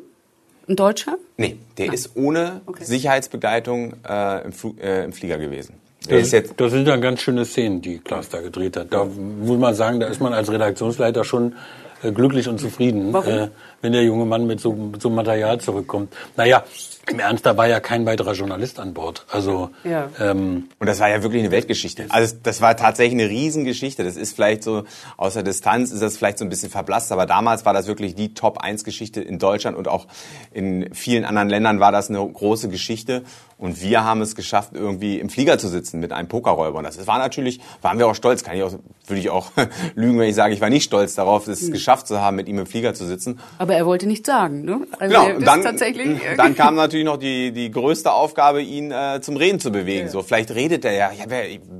Ein 0.68 0.76
Deutscher? 0.76 1.16
Nee, 1.38 1.56
der 1.78 1.86
Nein. 1.86 1.94
ist 1.94 2.10
ohne 2.14 2.60
Okay. 2.66 2.84
Sicherheitsbegleitung 2.84 3.94
äh, 4.08 4.44
im, 4.44 4.52
Flug, 4.52 4.78
äh, 4.80 5.04
im 5.04 5.12
Flieger 5.12 5.38
gewesen. 5.38 5.74
Das, 6.08 6.22
ist 6.22 6.32
jetzt 6.32 6.54
das 6.58 6.72
sind 6.72 6.86
dann 6.86 7.00
ganz 7.00 7.20
schöne 7.22 7.44
Szenen, 7.44 7.82
die 7.82 7.98
Klaas 7.98 8.28
da 8.28 8.40
gedreht 8.40 8.76
hat. 8.76 8.92
Da 8.92 9.04
muss 9.04 9.58
man 9.58 9.74
sagen, 9.74 9.98
da 10.00 10.06
ist 10.06 10.20
man 10.20 10.32
als 10.32 10.50
Redaktionsleiter 10.50 11.24
schon 11.24 11.54
äh, 12.02 12.12
glücklich 12.12 12.48
und 12.48 12.60
zufrieden, 12.60 13.12
Warum? 13.12 13.32
äh, 13.32 13.48
wenn 13.82 13.92
der 13.92 14.02
junge 14.04 14.24
Mann 14.26 14.46
mit 14.46 14.60
so, 14.60 14.72
mit 14.72 15.00
so 15.00 15.08
einem 15.08 15.16
Material 15.16 15.60
zurückkommt. 15.60 16.12
Naja, 16.36 16.64
im 17.08 17.18
Ernst, 17.18 17.46
da 17.46 17.56
war 17.56 17.66
ja 17.66 17.80
kein 17.80 18.06
weiterer 18.06 18.32
Journalist 18.34 18.78
an 18.78 18.94
Bord. 18.94 19.24
Also 19.30 19.70
Ja. 19.84 20.08
ähm, 20.20 20.68
Und 20.78 20.86
das 20.86 21.00
war 21.00 21.08
ja 21.08 21.22
wirklich 21.22 21.42
eine 21.42 21.50
Weltgeschichte. 21.50 22.04
Also 22.10 22.36
das 22.42 22.60
war 22.60 22.76
tatsächlich 22.76 23.20
eine 23.20 23.28
Riesengeschichte. 23.30 24.04
Das 24.04 24.16
ist 24.16 24.34
vielleicht 24.34 24.62
so, 24.62 24.84
aus 25.16 25.34
der 25.34 25.42
Distanz 25.42 25.90
ist 25.90 26.02
das 26.02 26.16
vielleicht 26.16 26.38
so 26.38 26.44
ein 26.44 26.50
bisschen 26.50 26.70
verblasst, 26.70 27.10
aber 27.10 27.26
damals 27.26 27.64
war 27.64 27.72
das 27.72 27.86
wirklich 27.86 28.14
die 28.14 28.34
Top-1-Geschichte 28.34 29.20
in 29.20 29.38
Deutschland 29.38 29.76
und 29.76 29.88
auch 29.88 30.06
in 30.52 30.92
vielen 30.94 31.24
anderen 31.24 31.48
Ländern 31.48 31.80
war 31.80 31.90
das 31.90 32.10
eine 32.10 32.18
große 32.18 32.68
Geschichte. 32.68 33.22
Und 33.58 33.82
wir 33.82 34.04
haben 34.04 34.22
es 34.22 34.34
geschafft, 34.36 34.70
irgendwie 34.72 35.18
im 35.18 35.28
Flieger 35.28 35.58
zu 35.58 35.68
sitzen 35.68 36.00
mit 36.00 36.12
einem 36.12 36.28
Pokerräuber. 36.28 36.78
Und 36.78 36.84
das 36.84 37.06
war 37.06 37.18
natürlich, 37.18 37.60
waren 37.82 37.98
wir 37.98 38.06
auch 38.06 38.14
stolz. 38.14 38.42
Kann 38.42 38.56
ich 38.56 38.62
auch, 38.62 38.72
würde 39.06 39.20
ich 39.20 39.28
auch 39.28 39.50
lügen, 39.94 40.18
wenn 40.18 40.30
ich 40.30 40.34
sage, 40.34 40.54
ich 40.54 40.62
war 40.62 40.70
nicht 40.70 40.84
stolz 40.84 41.14
darauf, 41.14 41.46
es 41.46 41.70
geschafft 41.70 42.06
zu 42.06 42.22
haben, 42.22 42.36
mit 42.36 42.48
ihm 42.48 42.58
im 42.58 42.64
Flieger 42.66 42.94
zu 42.94 43.04
sitzen. 43.04 43.38
Aber 43.58 43.69
er 43.74 43.86
wollte 43.86 44.06
nichts 44.06 44.26
sagen, 44.26 44.62
ne? 44.62 44.86
Also 44.98 45.14
Genau, 45.14 45.36
und 45.36 45.46
dann, 45.46 45.62
dann 46.36 46.54
kam 46.54 46.74
natürlich 46.74 47.04
noch 47.04 47.16
die, 47.16 47.52
die 47.52 47.70
größte 47.70 48.12
Aufgabe, 48.12 48.62
ihn 48.62 48.90
äh, 48.90 49.20
zum 49.20 49.36
Reden 49.36 49.60
zu 49.60 49.70
bewegen. 49.72 50.08
So, 50.08 50.22
vielleicht 50.22 50.54
redet 50.54 50.84
er 50.84 50.92
ja. 50.92 51.10
ja. 51.12 51.26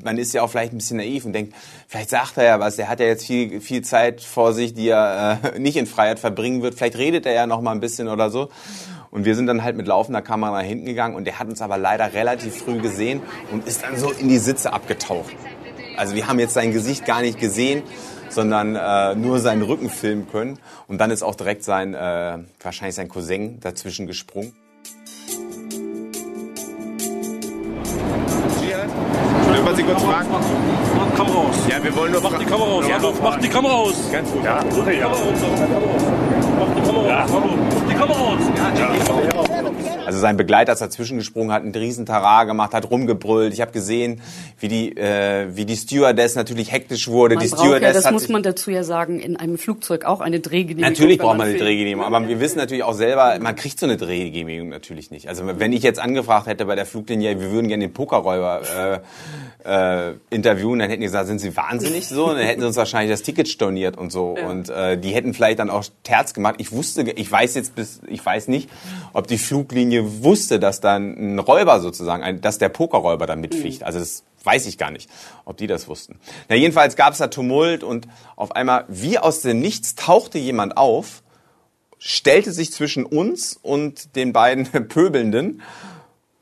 Man 0.03 0.18
ist 0.18 0.33
ja 0.33 0.42
auch 0.42 0.50
vielleicht 0.50 0.72
ein 0.72 0.79
bisschen 0.79 0.96
naiv 0.98 1.24
und 1.24 1.33
denkt, 1.33 1.55
vielleicht 1.87 2.11
sagt 2.11 2.37
er 2.37 2.44
ja 2.44 2.61
was. 2.61 2.76
Der 2.76 2.88
hat 2.88 3.00
ja 3.00 3.07
jetzt 3.07 3.26
viel, 3.26 3.61
viel 3.61 3.83
Zeit 3.83 4.20
vor 4.20 4.53
sich, 4.53 4.74
die 4.74 4.88
er 4.88 5.38
äh, 5.42 5.59
nicht 5.59 5.76
in 5.76 5.87
Freiheit 5.87 6.18
verbringen 6.18 6.62
wird. 6.62 6.74
Vielleicht 6.74 6.98
redet 6.98 7.26
er 7.26 7.33
ja 7.33 7.46
noch 7.46 7.61
mal 7.61 7.72
ein 7.72 7.81
bisschen 7.81 8.09
oder 8.09 8.31
so. 8.31 8.48
Und 9.11 9.24
wir 9.24 9.35
sind 9.35 9.46
dann 9.46 9.64
halt 9.64 9.76
mit 9.76 9.88
laufender 9.88 10.22
Kamera 10.22 10.53
nach 10.53 10.66
hinten 10.66 10.87
gegangen 10.87 11.16
und 11.16 11.24
der 11.24 11.38
hat 11.38 11.48
uns 11.48 11.61
aber 11.61 11.79
leider 11.79 12.12
relativ 12.14 12.57
früh 12.57 12.79
gesehen 12.79 13.20
und 13.50 13.66
ist 13.66 13.83
dann 13.83 13.96
so 13.96 14.11
in 14.12 14.29
die 14.29 14.38
Sitze 14.38 14.72
abgetaucht. 14.72 15.35
Also 15.96 16.14
wir 16.14 16.29
haben 16.29 16.38
jetzt 16.38 16.55
sein 16.55 16.72
Gesicht 16.72 17.05
gar 17.05 17.20
nicht 17.20 17.38
gesehen, 17.38 17.83
sondern 18.30 18.76
äh, 18.76 19.14
nur 19.14 19.38
seinen 19.38 19.62
Rücken 19.62 19.90
filmen 19.90 20.28
können. 20.30 20.58
Und 20.88 20.98
dann 20.98 21.10
ist 21.10 21.22
auch 21.22 21.34
direkt 21.34 21.64
sein, 21.64 21.94
äh, 21.94 22.38
wahrscheinlich 22.62 22.94
sein 22.94 23.08
Cousin 23.08 23.60
dazwischen 23.60 24.06
gesprungen. 24.06 24.52
Dürfen 29.52 29.66
wir 29.66 29.74
Sie 29.74 29.82
kurz 29.82 30.02
fragen? 30.02 30.28
Mach 30.30 31.14
Kamera 31.16 31.38
aus. 31.38 31.56
Ja, 31.68 31.82
wir 31.82 31.94
wollen 31.96 32.12
nur 32.12 32.22
Mach 32.22 32.38
die 32.38 32.44
Kamera 32.44 32.70
aus. 32.70 32.88
Ja, 32.88 32.98
mach 33.22 33.38
die 33.40 33.48
Kamera 33.48 33.74
aus. 33.74 33.94
Ganz 34.12 34.30
gut. 34.30 34.42
Die 34.42 34.48
aus. 34.48 34.70
Mach 34.72 34.86
die 34.86 34.98
Kamera 34.98 35.84
aus. 35.90 36.02
Mach 36.58 36.74
die 36.74 36.82
Kamera 36.82 37.46
aus. 37.46 37.89
Also 40.06 40.18
sein 40.18 40.36
Begleiter 40.36 40.72
ist 40.72 40.80
dazwischen 40.80 41.18
gesprungen, 41.18 41.52
hat 41.52 41.62
einen 41.62 41.72
riesen 41.72 42.04
Tarar 42.04 42.46
gemacht, 42.46 42.74
hat 42.74 42.90
rumgebrüllt. 42.90 43.52
Ich 43.52 43.60
habe 43.60 43.70
gesehen, 43.70 44.20
wie 44.58 44.68
die, 44.68 44.96
äh, 44.96 45.48
wie 45.54 45.64
die 45.64 45.76
Stewardess 45.76 46.34
natürlich 46.34 46.72
hektisch 46.72 47.06
wurde. 47.08 47.36
Man 47.36 47.44
die 47.44 47.50
braucht 47.50 47.60
ja, 47.60 47.66
Stewardess 47.66 47.94
das 47.94 48.06
hat 48.06 48.12
muss 48.12 48.28
man 48.28 48.42
dazu 48.42 48.70
ja 48.70 48.82
sagen, 48.82 49.20
in 49.20 49.36
einem 49.36 49.56
Flugzeug 49.56 50.04
auch 50.04 50.20
eine 50.20 50.40
Drehgenehmigung. 50.40 50.90
Natürlich 50.90 51.18
braucht 51.18 51.38
man 51.38 51.48
eine. 51.48 51.58
Drehgenehmigung, 51.58 52.12
aber 52.12 52.26
wir 52.26 52.40
wissen 52.40 52.58
natürlich 52.58 52.82
auch 52.82 52.94
selber, 52.94 53.38
man 53.40 53.54
kriegt 53.54 53.78
so 53.78 53.86
eine 53.86 53.96
Drehgenehmigung 53.96 54.68
natürlich 54.68 55.10
nicht. 55.10 55.28
Also 55.28 55.44
wenn 55.46 55.72
ich 55.72 55.82
jetzt 55.82 56.00
angefragt 56.00 56.46
hätte 56.46 56.64
bei 56.64 56.74
der 56.74 56.86
Fluglinie, 56.86 57.38
wir 57.38 57.52
würden 57.52 57.68
gerne 57.68 57.86
den 57.86 57.92
Pokerräuber 57.92 58.62
äh, 59.64 60.10
äh, 60.10 60.14
interviewen, 60.30 60.78
dann 60.78 60.88
hätten 60.88 61.02
die 61.02 61.06
gesagt, 61.06 61.26
sind 61.26 61.40
Sie 61.40 61.56
wahnsinnig 61.56 62.08
so? 62.08 62.30
Und 62.30 62.36
dann 62.36 62.46
hätten 62.46 62.60
sie 62.60 62.66
uns 62.66 62.76
wahrscheinlich 62.76 63.12
das 63.12 63.22
Ticket 63.22 63.48
storniert 63.48 63.96
und 63.96 64.10
so. 64.10 64.36
Und 64.36 64.70
äh, 64.70 64.98
die 64.98 65.10
hätten 65.10 65.34
vielleicht 65.34 65.58
dann 65.58 65.70
auch 65.70 65.84
Terz 66.02 66.34
gemacht. 66.34 66.56
Ich 66.58 66.72
wusste, 66.72 67.02
ich 67.02 67.30
weiß 67.30 67.54
jetzt 67.54 67.74
bis, 67.74 67.89
ich 68.07 68.24
weiß 68.24 68.48
nicht, 68.48 68.70
ob 69.12 69.26
die 69.26 69.38
Fluglinie 69.38 70.22
wusste, 70.22 70.61
dass 70.61 70.81
dann 70.81 71.35
ein 71.35 71.38
Räuber 71.38 71.81
sozusagen, 71.81 72.22
ein, 72.22 72.40
dass 72.40 72.59
der 72.59 72.68
Pokerräuber 72.68 73.26
da 73.26 73.37
mitfliegt. 73.37 73.83
Also 73.83 73.98
das 73.98 74.24
weiß 74.44 74.66
ich 74.66 74.79
gar 74.79 74.90
nicht, 74.90 75.11
ob 75.44 75.57
die 75.57 75.66
das 75.66 75.88
wussten. 75.88 76.18
Na 76.48 76.57
jedenfalls 76.57 76.96
gab 76.96 77.12
es 77.12 77.18
da 77.18 77.29
Tumult 77.29 77.83
und 77.85 78.09
auf 78.37 78.53
einmal, 78.57 78.85
wie 78.88 79.18
aus 79.18 79.40
dem 79.40 79.61
Nichts, 79.61 79.94
tauchte 79.94 80.38
jemand 80.38 80.76
auf, 80.76 81.22
stellte 81.98 82.53
sich 82.53 82.72
zwischen 82.72 83.05
uns 83.05 83.59
und 83.61 84.16
den 84.16 84.33
beiden 84.33 84.66
Pöbelnden 84.88 85.62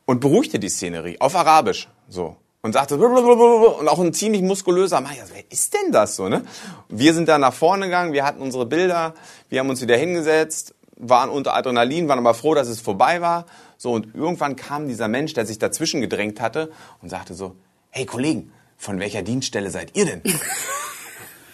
und 0.07 0.21
beruhigte 0.21 0.59
die 0.59 0.69
Szenerie 0.69 1.21
auf 1.21 1.35
Arabisch 1.35 1.89
so 2.09 2.37
und 2.63 2.73
sagte 2.73 2.97
und 2.97 3.89
auch 3.89 3.99
ein 3.99 4.13
ziemlich 4.13 4.43
muskulöser 4.43 5.01
Mann. 5.01 5.15
Ja, 5.17 5.25
wer 5.33 5.45
ist 5.51 5.75
denn 5.75 5.93
das 5.93 6.17
so? 6.17 6.29
Ne? 6.29 6.45
Wir 6.89 7.15
sind 7.15 7.29
dann 7.29 7.41
nach 7.41 7.55
vorne 7.55 7.87
gegangen, 7.87 8.13
wir 8.13 8.25
hatten 8.25 8.43
unsere 8.43 8.67
Bilder, 8.67 9.15
wir 9.49 9.61
haben 9.61 9.71
uns 9.71 9.81
wieder 9.81 9.97
hingesetzt, 9.97 10.75
waren 10.99 11.31
unter 11.31 11.55
Adrenalin, 11.55 12.09
waren 12.09 12.19
aber 12.19 12.35
froh, 12.35 12.55
dass 12.55 12.69
es 12.69 12.81
vorbei 12.81 13.21
war. 13.21 13.47
So 13.77 13.93
und 13.93 14.15
irgendwann 14.15 14.57
kam 14.57 14.89
dieser 14.89 15.09
Mensch, 15.09 15.33
der 15.33 15.47
sich 15.47 15.59
dazwischen 15.59 16.01
gedrängt 16.01 16.41
hatte 16.41 16.71
und 17.01 17.09
sagte 17.09 17.35
so: 17.35 17.55
Hey 17.91 18.05
Kollegen, 18.05 18.53
von 18.77 18.99
welcher 19.01 19.23
Dienststelle 19.23 19.71
seid 19.71 19.97
ihr 19.97 20.07
denn? 20.07 20.23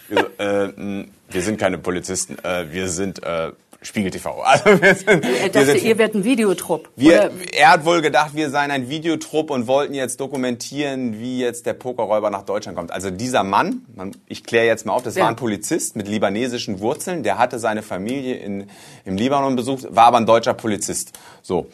Wir, 0.07 0.19
so, 0.19 0.43
äh, 0.43 0.67
mh, 0.67 1.05
wir 1.29 1.41
sind 1.41 1.59
keine 1.59 1.79
Polizisten, 1.79 2.37
äh, 2.43 2.71
wir 2.71 2.89
sind 2.89 3.23
äh, 3.23 3.53
Spiegel 3.81 4.09
TV. 4.11 4.41
Also 4.43 4.81
wir 4.81 4.95
sind, 4.95 5.23
Er 5.23 5.43
wir 5.43 5.49
dachte, 5.49 5.65
sind, 5.65 5.83
ihr 5.83 5.97
werdet 5.97 6.15
ein 6.15 6.23
Videotrupp. 6.23 6.89
wir, 6.95 7.31
er 7.53 7.71
hat 7.71 7.85
wohl 7.85 8.01
gedacht, 8.01 8.31
wir 8.35 8.49
seien 8.49 8.71
ein 8.71 8.89
Videotrupp 8.89 9.51
und 9.51 9.67
wollten 9.67 9.93
jetzt 9.93 10.19
dokumentieren, 10.19 11.19
wie 11.19 11.39
jetzt 11.39 11.65
der 11.65 11.73
Pokerräuber 11.73 12.29
nach 12.29 12.43
Deutschland 12.43 12.77
kommt. 12.77 12.91
Also 12.91 13.11
dieser 13.11 13.43
Mann, 13.43 13.85
man, 13.95 14.15
ich 14.27 14.43
kläre 14.43 14.65
jetzt 14.65 14.85
mal 14.85 14.93
auf, 14.93 15.03
das 15.03 15.15
Ja. 15.15 15.23
war 15.23 15.29
ein 15.29 15.35
Polizist 15.35 15.95
mit 15.95 16.07
libanesischen 16.07 16.79
Wurzeln, 16.79 17.23
der 17.23 17.37
hatte 17.37 17.59
seine 17.59 17.81
Familie 17.83 18.35
in, 18.35 18.67
im 19.05 19.17
Libanon 19.17 19.55
besucht, 19.55 19.85
war 19.89 20.05
aber 20.05 20.17
ein 20.17 20.25
deutscher 20.25 20.53
Polizist. 20.53 21.11
So. 21.41 21.67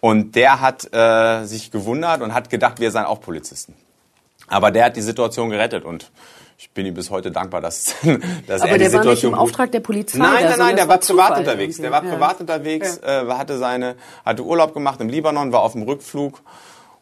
Und 0.00 0.36
der 0.36 0.60
hat 0.60 0.92
äh, 0.92 1.44
sich 1.46 1.70
gewundert 1.70 2.20
und 2.20 2.34
hat 2.34 2.50
gedacht, 2.50 2.78
wir 2.80 2.90
seien 2.90 3.06
auch 3.06 3.20
Polizisten. 3.22 3.74
Aber 4.48 4.70
der 4.70 4.84
hat 4.86 4.96
die 4.96 5.02
Situation 5.02 5.48
gerettet 5.48 5.84
und 5.84 6.10
ich 6.56 6.70
bin 6.70 6.86
ihm 6.86 6.94
bis 6.94 7.10
heute 7.10 7.30
dankbar, 7.30 7.60
dass, 7.60 7.94
dass 8.46 8.62
Aber 8.62 8.70
er 8.70 8.78
die 8.78 8.84
der 8.84 8.92
war 8.92 9.00
nicht 9.00 9.10
Situation 9.10 9.32
im 9.32 9.38
Auftrag 9.38 9.72
der 9.72 9.80
Polizei. 9.80 10.18
Nein, 10.18 10.32
nein, 10.32 10.42
sondern 10.42 10.58
nein, 10.66 10.76
der 10.76 10.88
war 10.88 10.98
privat 10.98 11.38
unterwegs. 11.38 11.76
Der 11.78 11.90
war 11.90 12.02
privat 12.02 12.40
unterwegs, 12.40 12.98
äh, 12.98 13.26
hatte 13.28 13.58
seine, 13.58 13.96
hatte 14.24 14.44
Urlaub 14.44 14.74
gemacht 14.74 15.00
im 15.00 15.08
Libanon, 15.08 15.52
war 15.52 15.62
auf 15.62 15.72
dem 15.72 15.82
Rückflug 15.82 16.40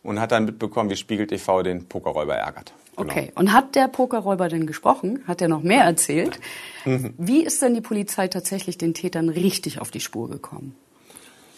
und 0.02 0.20
hat 0.20 0.32
dann 0.32 0.44
mitbekommen, 0.44 0.90
wie 0.90 0.96
Spiegel 0.96 1.26
TV 1.26 1.62
den 1.62 1.86
Pokerräuber 1.86 2.34
ärgert. 2.34 2.72
Genau. 2.96 3.10
Okay. 3.10 3.32
Und 3.34 3.52
hat 3.52 3.74
der 3.74 3.88
Pokerräuber 3.88 4.48
denn 4.48 4.66
gesprochen? 4.66 5.22
Hat 5.26 5.40
er 5.40 5.48
noch 5.48 5.62
mehr 5.62 5.84
erzählt? 5.84 6.38
Mhm. 6.84 7.14
Wie 7.16 7.42
ist 7.42 7.62
denn 7.62 7.74
die 7.74 7.80
Polizei 7.80 8.28
tatsächlich 8.28 8.76
den 8.76 8.94
Tätern 8.94 9.28
richtig 9.28 9.80
auf 9.80 9.90
die 9.90 10.00
Spur 10.00 10.28
gekommen? 10.28 10.76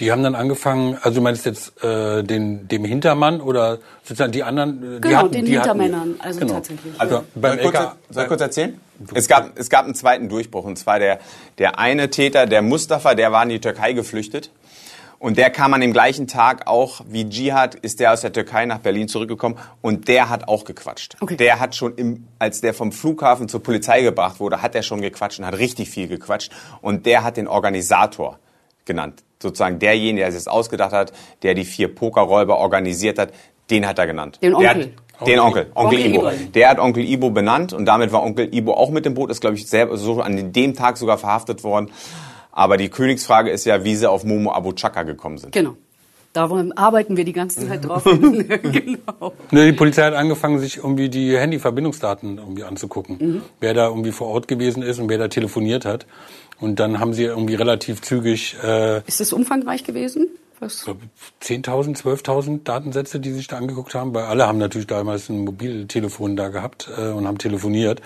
Die 0.00 0.10
haben 0.10 0.24
dann 0.24 0.34
angefangen, 0.34 0.98
also 1.02 1.16
du 1.16 1.20
meinst 1.22 1.46
jetzt 1.46 1.82
äh, 1.84 2.24
den, 2.24 2.66
dem 2.66 2.84
Hintermann 2.84 3.40
oder 3.40 3.78
sozusagen 4.02 4.32
die 4.32 4.42
anderen? 4.42 4.82
äh, 4.82 4.94
die 4.96 5.00
Genau, 5.02 5.18
hatten, 5.18 5.30
den 5.32 5.44
die 5.44 5.58
hatten- 5.58 5.80
Hintermännern, 5.80 6.14
also 6.18 6.40
genau. 6.40 6.54
tatsächlich. 6.54 6.92
Also 6.98 7.14
Soll 7.16 7.24
beim 7.36 7.58
ich, 7.58 7.62
kurz, 7.64 7.78
soll 8.10 8.22
ich 8.24 8.28
kurz 8.28 8.40
erzählen? 8.40 8.80
Es 9.14 9.28
gab, 9.28 9.56
es 9.56 9.70
gab 9.70 9.84
einen 9.84 9.94
zweiten 9.94 10.28
Durchbruch. 10.28 10.64
Und 10.64 10.78
zwar 10.78 10.98
der, 10.98 11.20
der 11.58 11.78
eine 11.78 12.10
Täter, 12.10 12.46
der 12.46 12.62
Mustafa, 12.62 13.14
der 13.14 13.30
war 13.30 13.42
in 13.44 13.50
die 13.50 13.60
Türkei 13.60 13.92
geflüchtet. 13.92 14.50
Und 15.20 15.38
der 15.38 15.48
kam 15.50 15.72
an 15.72 15.80
dem 15.80 15.92
gleichen 15.92 16.26
Tag 16.26 16.66
auch 16.66 17.00
wie 17.08 17.28
Dschihad, 17.28 17.76
ist 17.76 17.98
der 18.00 18.12
aus 18.12 18.20
der 18.20 18.32
Türkei 18.32 18.66
nach 18.66 18.78
Berlin 18.80 19.08
zurückgekommen. 19.08 19.56
Und 19.80 20.08
der 20.08 20.28
hat 20.28 20.48
auch 20.48 20.64
gequatscht. 20.64 21.16
Okay. 21.20 21.36
Der 21.36 21.60
hat 21.60 21.74
schon, 21.76 21.94
im, 21.94 22.26
als 22.38 22.60
der 22.60 22.74
vom 22.74 22.90
Flughafen 22.92 23.48
zur 23.48 23.62
Polizei 23.62 24.02
gebracht 24.02 24.38
wurde, 24.40 24.60
hat 24.60 24.74
er 24.74 24.82
schon 24.82 25.00
gequatscht 25.00 25.38
und 25.38 25.46
hat 25.46 25.56
richtig 25.56 25.88
viel 25.88 26.08
gequatscht. 26.08 26.50
Und 26.82 27.06
der 27.06 27.22
hat 27.22 27.36
den 27.36 27.46
Organisator 27.48 28.38
genannt. 28.84 29.22
Sozusagen 29.44 29.78
derjenige, 29.78 30.22
der 30.24 30.32
sich 30.32 30.42
das 30.42 30.48
ausgedacht 30.52 30.92
hat, 30.92 31.12
der 31.42 31.54
die 31.54 31.64
vier 31.64 31.94
Pokerräuber 31.94 32.58
organisiert 32.58 33.18
hat, 33.20 33.30
den 33.70 33.86
hat 33.86 33.98
er 33.98 34.06
genannt. 34.08 34.38
Den 34.42 34.50
Der 34.50 34.58
Onkel. 34.58 34.92
hat, 35.20 35.26
Den 35.28 35.38
Onkel, 35.38 35.66
Onkel, 35.74 35.96
Onkel 36.00 36.06
Ibo. 36.06 36.28
Ibo. 36.28 36.36
Der 36.54 36.68
hat 36.70 36.78
Onkel 36.80 37.04
Ibo 37.04 37.30
benannt 37.30 37.72
und 37.72 37.84
damit 37.86 38.10
war 38.12 38.22
Onkel 38.24 38.52
Ibo 38.54 38.72
auch 38.74 38.90
mit 38.90 39.04
dem 39.06 39.14
Boot, 39.14 39.30
ist 39.30 39.40
glaube 39.40 39.56
ich 39.56 39.66
selber 39.68 39.96
so 39.96 40.20
an 40.20 40.52
dem 40.52 40.74
Tag 40.74 40.96
sogar 40.96 41.18
verhaftet 41.18 41.62
worden. 41.62 41.90
Aber 42.52 42.76
die 42.76 42.88
Königsfrage 42.88 43.50
ist 43.50 43.64
ja, 43.64 43.84
wie 43.84 43.96
sie 43.96 44.08
auf 44.10 44.24
Momo 44.24 44.52
Abu 44.52 44.72
Chaka 44.72 45.02
gekommen 45.04 45.38
sind. 45.38 45.52
Genau. 45.52 45.76
Da 46.32 46.50
wollen- 46.50 46.76
arbeiten 46.76 47.16
wir 47.16 47.24
die 47.24 47.32
ganze 47.32 47.64
Zeit 47.68 47.84
drauf. 47.84 48.02
genau. 48.62 49.32
Ne, 49.52 49.66
die 49.66 49.72
Polizei 49.72 50.02
hat 50.02 50.14
angefangen, 50.14 50.58
sich 50.58 50.78
irgendwie 50.78 51.08
die 51.08 51.36
Handyverbindungsdaten 51.38 52.38
irgendwie 52.38 52.64
anzugucken. 52.64 53.16
Mhm. 53.20 53.42
Wer 53.60 53.74
da 53.74 53.86
irgendwie 53.86 54.10
vor 54.12 54.28
Ort 54.28 54.48
gewesen 54.48 54.82
ist 54.82 54.98
und 54.98 55.08
wer 55.08 55.18
da 55.18 55.28
telefoniert 55.28 55.84
hat. 55.84 56.06
Und 56.60 56.80
dann 56.80 57.00
haben 57.00 57.14
sie 57.14 57.24
irgendwie 57.24 57.54
relativ 57.54 58.02
zügig 58.02 58.56
äh, 58.62 59.02
Ist 59.06 59.20
das 59.20 59.32
umfangreich 59.32 59.84
gewesen? 59.84 60.28
Was? 60.60 60.86
10.000, 61.42 62.00
12.000 62.00 62.64
Datensätze, 62.64 63.20
die 63.20 63.32
sich 63.32 63.48
da 63.48 63.56
angeguckt 63.56 63.94
haben, 63.94 64.14
weil 64.14 64.24
alle 64.24 64.46
haben 64.46 64.58
natürlich 64.58 64.86
damals 64.86 65.28
ein 65.28 65.44
Mobiltelefon 65.44 66.36
da 66.36 66.48
gehabt 66.48 66.88
äh, 66.96 67.08
und 67.08 67.26
haben 67.26 67.38
telefoniert. 67.38 68.00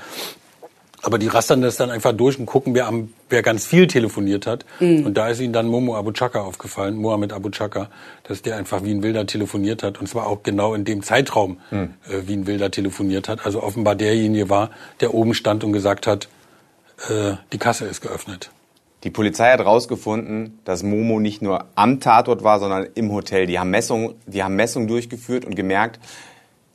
Aber 1.03 1.18
die 1.18 1.28
rastern 1.28 1.62
das 1.62 1.76
dann 1.76 1.90
einfach 1.90 2.12
durch 2.12 2.38
und 2.40 2.46
gucken, 2.46 2.74
wer, 2.74 2.88
am, 2.88 3.12
wer 3.28 3.42
ganz 3.42 3.64
viel 3.64 3.86
telefoniert 3.86 4.49
hat. 4.49 4.64
Mhm. 4.80 5.07
Und 5.07 5.14
da 5.14 5.28
ist 5.28 5.40
ihnen 5.40 5.53
dann 5.53 5.68
Momo 5.68 5.96
Abu 5.96 6.11
Chaka 6.11 6.40
aufgefallen, 6.40 6.96
Mohammed 6.96 7.32
Abu 7.32 7.51
Chaka, 7.51 7.88
dass 8.24 8.42
der 8.42 8.57
einfach 8.57 8.82
wie 8.82 8.90
ein 8.90 9.03
Wilder 9.03 9.24
telefoniert 9.26 9.84
hat. 9.84 10.01
Und 10.01 10.09
zwar 10.09 10.26
auch 10.26 10.42
genau 10.42 10.74
in 10.74 10.84
dem 10.84 11.03
Zeitraum, 11.03 11.59
äh, 11.70 11.86
wie 12.26 12.32
ein 12.32 12.46
Wilder 12.49 12.72
telefoniert 12.72 13.28
hat. 13.28 13.46
Also 13.46 13.62
offenbar 13.62 13.94
derjenige 13.94 14.51
war, 14.51 14.70
der 15.01 15.14
oben 15.14 15.34
stand 15.34 15.62
und 15.62 15.72
gesagt 15.72 16.09
hat, 16.09 16.28
äh, 17.09 17.34
die 17.53 17.59
Kasse 17.59 17.86
ist 17.86 18.01
geöffnet. 18.01 18.51
Die 19.05 19.11
Polizei 19.11 19.53
hat 19.53 19.61
herausgefunden, 19.61 20.59
dass 20.64 20.82
Momo 20.82 21.20
nicht 21.20 21.40
nur 21.40 21.66
am 21.76 22.01
Tatort 22.01 22.42
war, 22.42 22.59
sondern 22.59 22.88
im 22.94 23.12
Hotel. 23.12 23.46
Die 23.46 23.59
haben 23.59 23.70
Messungen, 23.70 24.14
die 24.26 24.42
haben 24.42 24.57
Messungen 24.57 24.88
durchgeführt 24.88 25.44
und 25.44 25.55
gemerkt, 25.55 26.01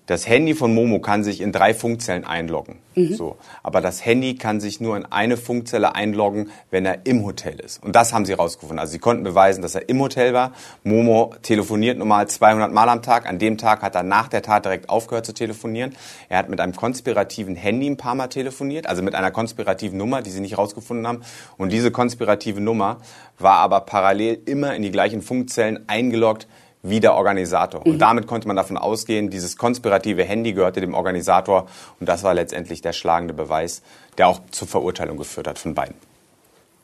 das 0.05 0.27
Handy 0.27 0.53
von 0.53 0.73
Momo 0.73 0.99
kann 0.99 1.23
sich 1.23 1.39
in 1.39 1.53
drei 1.53 1.73
Funkzellen 1.73 2.25
einloggen. 2.25 2.79
So. 3.15 3.37
Aber 3.63 3.79
das 3.79 4.05
Handy 4.05 4.35
kann 4.35 4.59
sich 4.59 4.81
nur 4.81 4.97
in 4.97 5.05
eine 5.05 5.37
Funkzelle 5.37 5.95
einloggen, 5.95 6.51
wenn 6.69 6.85
er 6.85 7.05
im 7.05 7.23
Hotel 7.23 7.59
ist. 7.59 7.81
Und 7.81 7.95
das 7.95 8.13
haben 8.13 8.25
sie 8.25 8.33
herausgefunden. 8.33 8.79
Also 8.79 8.91
sie 8.91 8.99
konnten 8.99 9.23
beweisen, 9.23 9.61
dass 9.61 9.75
er 9.75 9.87
im 9.87 9.99
Hotel 9.99 10.33
war. 10.33 10.51
Momo 10.83 11.33
telefoniert 11.41 11.97
normal 11.97 12.27
200 12.27 12.71
Mal 12.71 12.89
am 12.89 13.01
Tag. 13.01 13.27
An 13.27 13.39
dem 13.39 13.57
Tag 13.57 13.81
hat 13.81 13.95
er 13.95 14.03
nach 14.03 14.27
der 14.27 14.41
Tat 14.41 14.65
direkt 14.65 14.89
aufgehört 14.89 15.25
zu 15.25 15.33
telefonieren. 15.33 15.95
Er 16.27 16.37
hat 16.37 16.49
mit 16.49 16.59
einem 16.59 16.75
konspirativen 16.75 17.55
Handy 17.55 17.89
ein 17.89 17.97
paar 17.97 18.15
Mal 18.15 18.27
telefoniert, 18.27 18.87
also 18.87 19.01
mit 19.01 19.15
einer 19.15 19.31
konspirativen 19.31 19.97
Nummer, 19.97 20.21
die 20.21 20.29
sie 20.29 20.41
nicht 20.41 20.51
herausgefunden 20.51 21.07
haben. 21.07 21.21
Und 21.57 21.71
diese 21.71 21.91
konspirative 21.91 22.59
Nummer 22.59 22.97
war 23.39 23.55
aber 23.59 23.81
parallel 23.81 24.39
immer 24.45 24.75
in 24.75 24.83
die 24.83 24.91
gleichen 24.91 25.21
Funkzellen 25.21 25.87
eingeloggt 25.87 26.47
wie 26.83 26.99
der 26.99 27.15
Organisator. 27.15 27.85
Und 27.85 27.99
damit 27.99 28.27
konnte 28.27 28.47
man 28.47 28.57
davon 28.57 28.77
ausgehen, 28.77 29.29
dieses 29.29 29.57
konspirative 29.57 30.23
Handy 30.25 30.51
gehörte 30.51 30.81
dem 30.81 30.93
Organisator. 30.93 31.67
Und 31.99 32.09
das 32.09 32.23
war 32.23 32.33
letztendlich 32.33 32.81
der 32.81 32.91
schlagende 32.91 33.33
Beweis, 33.33 33.81
der 34.17 34.27
auch 34.27 34.41
zur 34.51 34.67
Verurteilung 34.67 35.17
geführt 35.17 35.47
hat 35.47 35.57
von 35.57 35.73
beiden. 35.73 35.95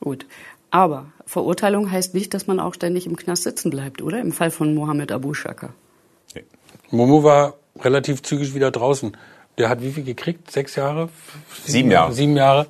Gut. 0.00 0.26
Aber 0.70 1.06
Verurteilung 1.26 1.90
heißt 1.90 2.14
nicht, 2.14 2.32
dass 2.32 2.46
man 2.46 2.60
auch 2.60 2.74
ständig 2.74 3.06
im 3.06 3.16
Knast 3.16 3.42
sitzen 3.42 3.70
bleibt, 3.70 4.00
oder? 4.02 4.20
Im 4.20 4.32
Fall 4.32 4.50
von 4.50 4.74
Mohammed 4.74 5.12
Abu 5.12 5.34
Shaka. 5.34 5.70
Momo 6.90 7.22
war 7.22 7.54
relativ 7.78 8.22
zügig 8.22 8.54
wieder 8.54 8.70
draußen. 8.70 9.16
Der 9.58 9.68
hat 9.68 9.82
wie 9.82 9.92
viel 9.92 10.04
gekriegt? 10.04 10.50
Sechs 10.50 10.76
Jahre? 10.76 11.08
Sieben 11.64 11.90
Jahre. 11.90 12.12
Sieben 12.12 12.36
Jahre. 12.36 12.66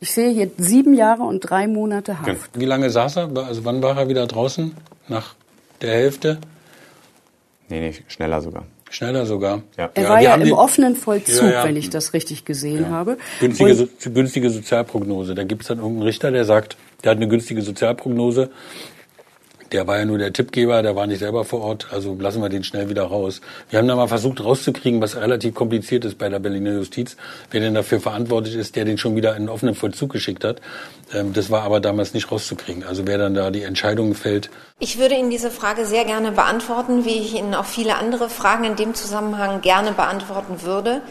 Ich 0.00 0.12
sehe 0.12 0.30
hier 0.30 0.50
sieben 0.56 0.94
Jahre 0.94 1.22
und 1.22 1.40
drei 1.40 1.66
Monate 1.68 2.20
Haft. 2.20 2.58
Wie 2.58 2.64
lange 2.64 2.90
saß 2.90 3.16
er? 3.16 3.36
Also 3.36 3.64
wann 3.64 3.82
war 3.82 3.96
er 3.96 4.08
wieder 4.08 4.26
draußen? 4.26 4.76
Nach 5.08 5.34
der 5.80 5.92
Hälfte? 5.92 6.38
Nee, 7.68 7.80
nee, 7.80 7.94
schneller 8.08 8.40
sogar. 8.40 8.64
Schneller 8.90 9.26
sogar. 9.26 9.62
Ja. 9.76 9.90
Er 9.94 10.02
Ja, 10.02 10.08
war 10.08 10.20
ja 10.22 10.34
im 10.34 10.52
offenen 10.52 10.96
Vollzug, 10.96 11.44
Ja, 11.44 11.50
ja. 11.50 11.64
wenn 11.64 11.76
ich 11.76 11.90
das 11.90 12.14
richtig 12.14 12.44
gesehen 12.46 12.88
habe. 12.88 13.18
Günstige, 13.40 13.74
so, 13.74 13.86
günstige 14.10 14.48
Sozialprognose. 14.50 15.34
Da 15.34 15.44
gibt 15.44 15.62
es 15.62 15.68
dann 15.68 15.78
irgendeinen 15.78 16.04
Richter, 16.06 16.30
der 16.30 16.44
sagt, 16.46 16.76
der 17.04 17.10
hat 17.10 17.18
eine 17.18 17.28
günstige 17.28 17.60
Sozialprognose. 17.60 18.50
Der 19.72 19.86
war 19.86 19.98
ja 19.98 20.04
nur 20.04 20.18
der 20.18 20.32
Tippgeber, 20.32 20.82
der 20.82 20.96
war 20.96 21.06
nicht 21.06 21.18
selber 21.18 21.44
vor 21.44 21.60
Ort, 21.60 21.88
also 21.90 22.16
lassen 22.18 22.40
wir 22.40 22.48
den 22.48 22.64
schnell 22.64 22.88
wieder 22.88 23.02
raus. 23.04 23.40
Wir 23.68 23.78
haben 23.78 23.88
da 23.88 23.96
mal 23.96 24.08
versucht 24.08 24.42
rauszukriegen, 24.42 25.00
was 25.00 25.16
relativ 25.16 25.54
kompliziert 25.54 26.04
ist 26.06 26.16
bei 26.16 26.28
der 26.28 26.38
Berliner 26.38 26.72
Justiz, 26.72 27.16
wer 27.50 27.60
denn 27.60 27.74
dafür 27.74 28.00
verantwortlich 28.00 28.54
ist, 28.54 28.76
der 28.76 28.84
den 28.86 28.96
schon 28.96 29.14
wieder 29.16 29.36
in 29.36 29.48
offenen 29.48 29.74
Vollzug 29.74 30.10
geschickt 30.10 30.44
hat. 30.44 30.60
Ähm, 31.12 31.32
Das 31.34 31.50
war 31.50 31.62
aber 31.62 31.80
damals 31.80 32.14
nicht 32.14 32.30
rauszukriegen. 32.32 32.84
Also 32.84 33.06
wer 33.06 33.18
dann 33.18 33.34
da 33.34 33.50
die 33.50 33.62
Entscheidung 33.62 34.14
fällt, 34.14 34.50
Ich 34.80 34.98
würde 34.98 35.16
Ihnen 35.16 35.28
diese 35.28 35.50
Frage 35.50 35.84
sehr 35.84 36.04
gerne 36.04 36.30
beantworten, 36.30 37.04
wie 37.04 37.18
ich 37.18 37.34
Ihnen 37.34 37.54
auch 37.54 37.64
viele 37.64 37.96
andere 37.96 38.30
Fragen 38.30 38.62
in 38.64 38.76
dem 38.76 38.94
Zusammenhang 38.94 39.60
gerne 39.60 39.90
beantworten 39.92 40.62
würde. 40.62 41.02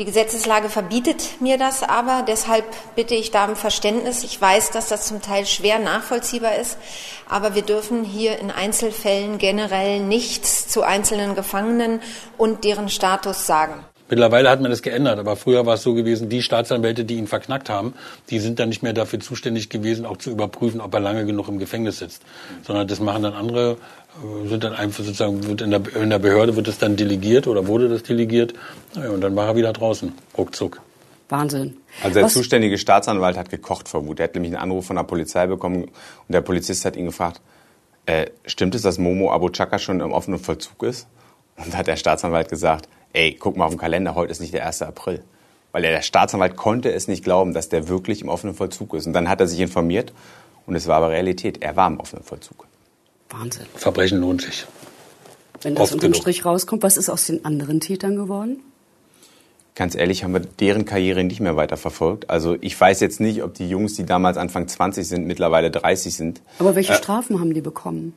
Die 0.00 0.06
Gesetzeslage 0.06 0.70
verbietet 0.70 1.42
mir 1.42 1.58
das 1.58 1.82
aber, 1.82 2.24
deshalb 2.26 2.64
bitte 2.96 3.14
ich 3.14 3.32
da 3.32 3.44
um 3.44 3.54
Verständnis. 3.54 4.24
Ich 4.24 4.40
weiß, 4.40 4.70
dass 4.70 4.88
das 4.88 5.06
zum 5.06 5.20
Teil 5.20 5.44
schwer 5.44 5.78
nachvollziehbar 5.78 6.56
ist, 6.56 6.78
aber 7.28 7.54
wir 7.54 7.60
dürfen 7.60 8.02
hier 8.02 8.38
in 8.38 8.50
Einzelfällen 8.50 9.36
generell 9.36 10.00
nichts 10.00 10.66
zu 10.68 10.80
einzelnen 10.80 11.34
Gefangenen 11.34 12.00
und 12.38 12.64
deren 12.64 12.88
Status 12.88 13.46
sagen. 13.46 13.84
Mittlerweile 14.08 14.48
hat 14.48 14.60
man 14.60 14.70
das 14.70 14.80
geändert, 14.80 15.18
aber 15.18 15.36
früher 15.36 15.66
war 15.66 15.74
es 15.74 15.82
so 15.82 15.92
gewesen, 15.94 16.30
die 16.30 16.42
Staatsanwälte, 16.42 17.04
die 17.04 17.16
ihn 17.16 17.28
verknackt 17.28 17.68
haben, 17.68 17.94
die 18.30 18.40
sind 18.40 18.58
dann 18.58 18.70
nicht 18.70 18.82
mehr 18.82 18.92
dafür 18.94 19.20
zuständig 19.20 19.68
gewesen, 19.68 20.06
auch 20.06 20.16
zu 20.16 20.30
überprüfen, 20.30 20.80
ob 20.80 20.94
er 20.94 21.00
lange 21.00 21.26
genug 21.26 21.46
im 21.46 21.58
Gefängnis 21.58 21.98
sitzt. 21.98 22.22
Sondern 22.66 22.88
das 22.88 22.98
machen 22.98 23.22
dann 23.22 23.34
andere, 23.34 23.76
sind 24.46 24.64
dann 24.64 24.72
einfach 24.74 25.04
sozusagen, 25.04 25.46
wird 25.46 25.60
in 25.62 25.70
der, 25.70 25.82
in 25.96 26.10
der 26.10 26.18
Behörde 26.18 26.56
wird 26.56 26.68
es 26.68 26.78
dann 26.78 26.96
delegiert 26.96 27.46
oder 27.46 27.66
wurde 27.66 27.88
das 27.88 28.02
delegiert. 28.02 28.54
Naja, 28.94 29.10
und 29.10 29.20
dann 29.20 29.34
war 29.36 29.48
er 29.48 29.56
wieder 29.56 29.72
draußen, 29.72 30.12
ruckzuck. 30.36 30.80
Wahnsinn. 31.28 31.76
Also 32.02 32.14
der 32.14 32.24
Was- 32.24 32.32
zuständendige 32.32 32.76
Staatsanwalt 32.78 33.36
hat 33.36 33.50
gekocht 33.50 33.88
vor 33.88 34.06
Wut. 34.06 34.18
Er 34.20 34.24
hat 34.24 34.34
nämlich 34.34 34.52
einen 34.52 34.62
Anruf 34.62 34.86
von 34.86 34.96
der 34.96 35.04
Polizei 35.04 35.46
bekommen 35.46 35.84
und 35.84 35.92
der 36.28 36.40
Polizist 36.40 36.84
hat 36.84 36.96
ihn 36.96 37.06
gefragt, 37.06 37.40
äh, 38.06 38.26
stimmt 38.46 38.74
es, 38.74 38.82
dass 38.82 38.98
Momo 38.98 39.30
Abu 39.32 39.48
Chaka 39.50 39.78
schon 39.78 40.00
im 40.00 40.12
offenen 40.12 40.38
Vollzug 40.40 40.82
ist? 40.82 41.06
Und 41.56 41.72
da 41.72 41.78
hat 41.78 41.86
der 41.86 41.96
Staatsanwalt 41.96 42.48
gesagt, 42.48 42.88
ey, 43.12 43.36
guck 43.38 43.56
mal 43.56 43.66
auf 43.66 43.70
den 43.72 43.78
Kalender, 43.78 44.14
heute 44.14 44.32
ist 44.32 44.40
nicht 44.40 44.52
der 44.54 44.66
1. 44.66 44.82
April. 44.82 45.22
Weil 45.72 45.82
der 45.82 46.02
Staatsanwalt 46.02 46.56
konnte 46.56 46.92
es 46.92 47.06
nicht 47.06 47.22
glauben, 47.22 47.54
dass 47.54 47.68
der 47.68 47.86
wirklich 47.88 48.22
im 48.22 48.28
offenen 48.28 48.54
Vollzug 48.56 48.92
ist. 48.94 49.06
Und 49.06 49.12
dann 49.12 49.28
hat 49.28 49.40
er 49.40 49.46
sich 49.46 49.60
informiert 49.60 50.12
und 50.66 50.74
es 50.74 50.88
war 50.88 50.96
aber 50.96 51.10
Realität. 51.10 51.62
Er 51.62 51.76
war 51.76 51.86
im 51.86 52.00
offenen 52.00 52.24
Vollzug. 52.24 52.66
Wahnsinn. 53.30 53.66
Verbrechen 53.74 54.20
lohnt 54.20 54.42
sich. 54.42 54.66
Wenn 55.62 55.74
das 55.74 55.84
Oft 55.84 55.94
unterm 55.94 56.12
genug. 56.12 56.22
Strich 56.22 56.44
rauskommt, 56.44 56.82
was 56.82 56.96
ist 56.96 57.08
aus 57.08 57.26
den 57.26 57.44
anderen 57.44 57.80
Tätern 57.80 58.16
geworden? 58.16 58.60
Ganz 59.74 59.94
ehrlich 59.94 60.24
haben 60.24 60.32
wir 60.32 60.40
deren 60.40 60.84
Karriere 60.84 61.22
nicht 61.24 61.40
mehr 61.40 61.56
weiter 61.56 61.76
verfolgt. 61.76 62.28
Also 62.28 62.56
ich 62.60 62.78
weiß 62.78 63.00
jetzt 63.00 63.20
nicht, 63.20 63.42
ob 63.42 63.54
die 63.54 63.68
Jungs, 63.68 63.94
die 63.94 64.04
damals 64.04 64.36
Anfang 64.36 64.68
20 64.68 65.06
sind, 65.06 65.26
mittlerweile 65.26 65.70
30 65.70 66.14
sind. 66.14 66.40
Aber 66.58 66.74
welche 66.74 66.92
Äh, 66.92 66.96
Strafen 66.96 67.40
haben 67.40 67.54
die 67.54 67.60
bekommen? 67.60 68.14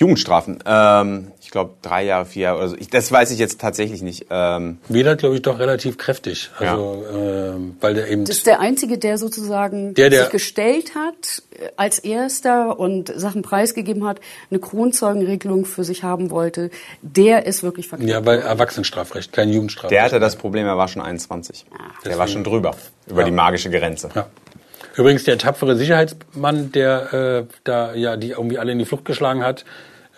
Jugendstrafen. 0.00 0.60
Ähm, 0.64 1.30
ich 1.42 1.50
glaube 1.50 1.74
drei 1.82 2.04
Jahre, 2.04 2.24
vier 2.24 2.42
Jahre 2.44 2.58
oder 2.58 2.68
so. 2.68 2.76
Ich, 2.78 2.88
das 2.88 3.12
weiß 3.12 3.30
ich 3.32 3.38
jetzt 3.38 3.60
tatsächlich 3.60 4.00
nicht. 4.00 4.26
Ähm, 4.30 4.78
Weder, 4.88 5.14
glaube 5.14 5.34
ich, 5.34 5.42
doch 5.42 5.58
relativ 5.58 5.98
kräftig. 5.98 6.50
Also, 6.58 7.04
ähm, 7.14 7.76
weil 7.82 7.92
der 7.92 8.08
eben 8.08 8.24
Das 8.24 8.38
ist 8.38 8.46
der 8.46 8.60
Einzige, 8.60 8.96
der 8.96 9.18
sozusagen 9.18 9.92
Der, 9.92 10.08
der- 10.08 10.22
sich 10.22 10.30
gestellt 10.30 10.92
hat 10.94 11.42
äh, 11.60 11.68
als 11.76 11.98
Erster 11.98 12.78
und 12.80 13.12
Sachen 13.14 13.42
preisgegeben 13.42 14.06
hat, 14.06 14.20
eine 14.50 14.58
Kronzeugenregelung 14.58 15.66
für 15.66 15.84
sich 15.84 16.02
haben 16.02 16.30
wollte. 16.30 16.70
Der 17.02 17.44
ist 17.44 17.62
wirklich 17.62 17.86
verkehrt. 17.88 18.08
ja, 18.08 18.24
weil 18.24 18.38
Erwachsenenstrafrecht, 18.38 19.32
kein 19.34 19.50
Jugendstrafrecht. 19.52 19.92
der 19.92 20.02
hatte 20.04 20.18
das 20.18 20.36
Problem, 20.36 20.66
er 20.66 20.78
war 20.78 20.88
schon 20.88 21.02
21. 21.02 21.66
der 22.06 22.16
war 22.16 22.26
schon 22.26 22.42
drüber, 22.42 22.74
über 23.06 23.22
die 23.24 23.30
magische 23.32 23.68
Grenze. 23.68 24.08
Ja. 24.14 24.26
Übrigens 24.96 25.24
der 25.24 25.38
tapfere 25.38 25.76
Sicherheitsmann, 25.76 26.72
der 26.72 27.46
äh, 27.48 27.54
da 27.64 27.94
ja 27.94 28.16
die 28.16 28.30
irgendwie 28.30 28.58
alle 28.58 28.72
in 28.72 28.78
die 28.78 28.84
Flucht 28.84 29.04
geschlagen 29.04 29.42
hat, 29.44 29.64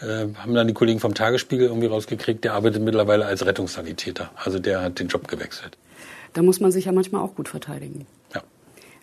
äh, 0.00 0.26
haben 0.36 0.54
dann 0.54 0.66
die 0.66 0.74
Kollegen 0.74 1.00
vom 1.00 1.14
Tagesspiegel 1.14 1.66
irgendwie 1.68 1.86
rausgekriegt. 1.86 2.42
Der 2.44 2.54
arbeitet 2.54 2.82
mittlerweile 2.82 3.26
als 3.26 3.44
Rettungssanitäter. 3.44 4.30
Also 4.36 4.58
der 4.58 4.82
hat 4.82 4.98
den 4.98 5.08
Job 5.08 5.28
gewechselt. 5.28 5.76
Da 6.32 6.42
muss 6.42 6.60
man 6.60 6.72
sich 6.72 6.86
ja 6.86 6.92
manchmal 6.92 7.22
auch 7.22 7.34
gut 7.34 7.48
verteidigen. 7.48 8.06
Ja. 8.34 8.42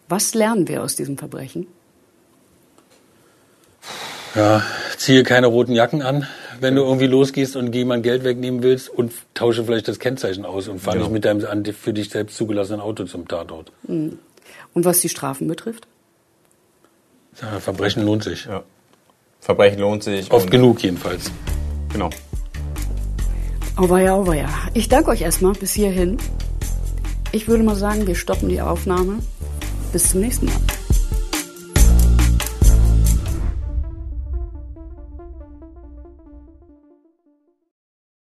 Was 0.07 0.33
lernen 0.33 0.67
wir 0.67 0.83
aus 0.83 0.95
diesem 0.95 1.17
Verbrechen? 1.17 1.67
Ja, 4.35 4.63
ziehe 4.97 5.23
keine 5.23 5.47
roten 5.47 5.71
Jacken 5.73 6.01
an, 6.01 6.27
wenn 6.59 6.75
du 6.75 6.83
irgendwie 6.83 7.07
losgehst 7.07 7.55
und 7.55 7.73
jemand 7.73 8.03
Geld 8.03 8.23
wegnehmen 8.23 8.61
willst 8.61 8.89
und 8.89 9.11
tausche 9.33 9.63
vielleicht 9.63 9.87
das 9.87 9.99
Kennzeichen 9.99 10.45
aus 10.45 10.67
und 10.67 10.79
fahr 10.79 10.93
Genau. 10.93 11.05
nicht 11.05 11.13
mit 11.13 11.25
deinem 11.25 11.65
für 11.73 11.93
dich 11.93 12.09
selbst 12.09 12.37
zugelassenen 12.37 12.81
Auto 12.81 13.05
zum 13.05 13.27
Tatort. 13.27 13.71
Hm. 13.87 14.19
Und 14.73 14.85
was 14.85 14.99
die 14.99 15.09
Strafen 15.09 15.47
betrifft? 15.47 15.87
Ja, 17.41 17.59
Verbrechen 17.59 18.03
lohnt 18.03 18.23
sich. 18.23 18.45
Ja. 18.45 18.63
Verbrechen 19.39 19.79
lohnt 19.79 20.03
sich. 20.03 20.31
Oft 20.31 20.45
und- 20.45 20.51
genug 20.51 20.81
jedenfalls. 20.83 21.31
Genau. 21.91 22.09
Auweia, 23.75 24.13
auweia. 24.13 24.49
Ich 24.73 24.89
danke 24.89 25.11
euch 25.11 25.21
erstmal 25.21 25.53
bis 25.53 25.73
hierhin. 25.73 26.17
Ich 27.31 27.47
würde 27.47 27.63
mal 27.63 27.75
sagen, 27.75 28.05
wir 28.07 28.15
stoppen 28.15 28.49
die 28.49 28.61
Aufnahme. 28.61 29.19
Bis 29.93 30.09
zum 30.09 30.21
nächsten 30.21 30.47
Mal. 30.47 30.55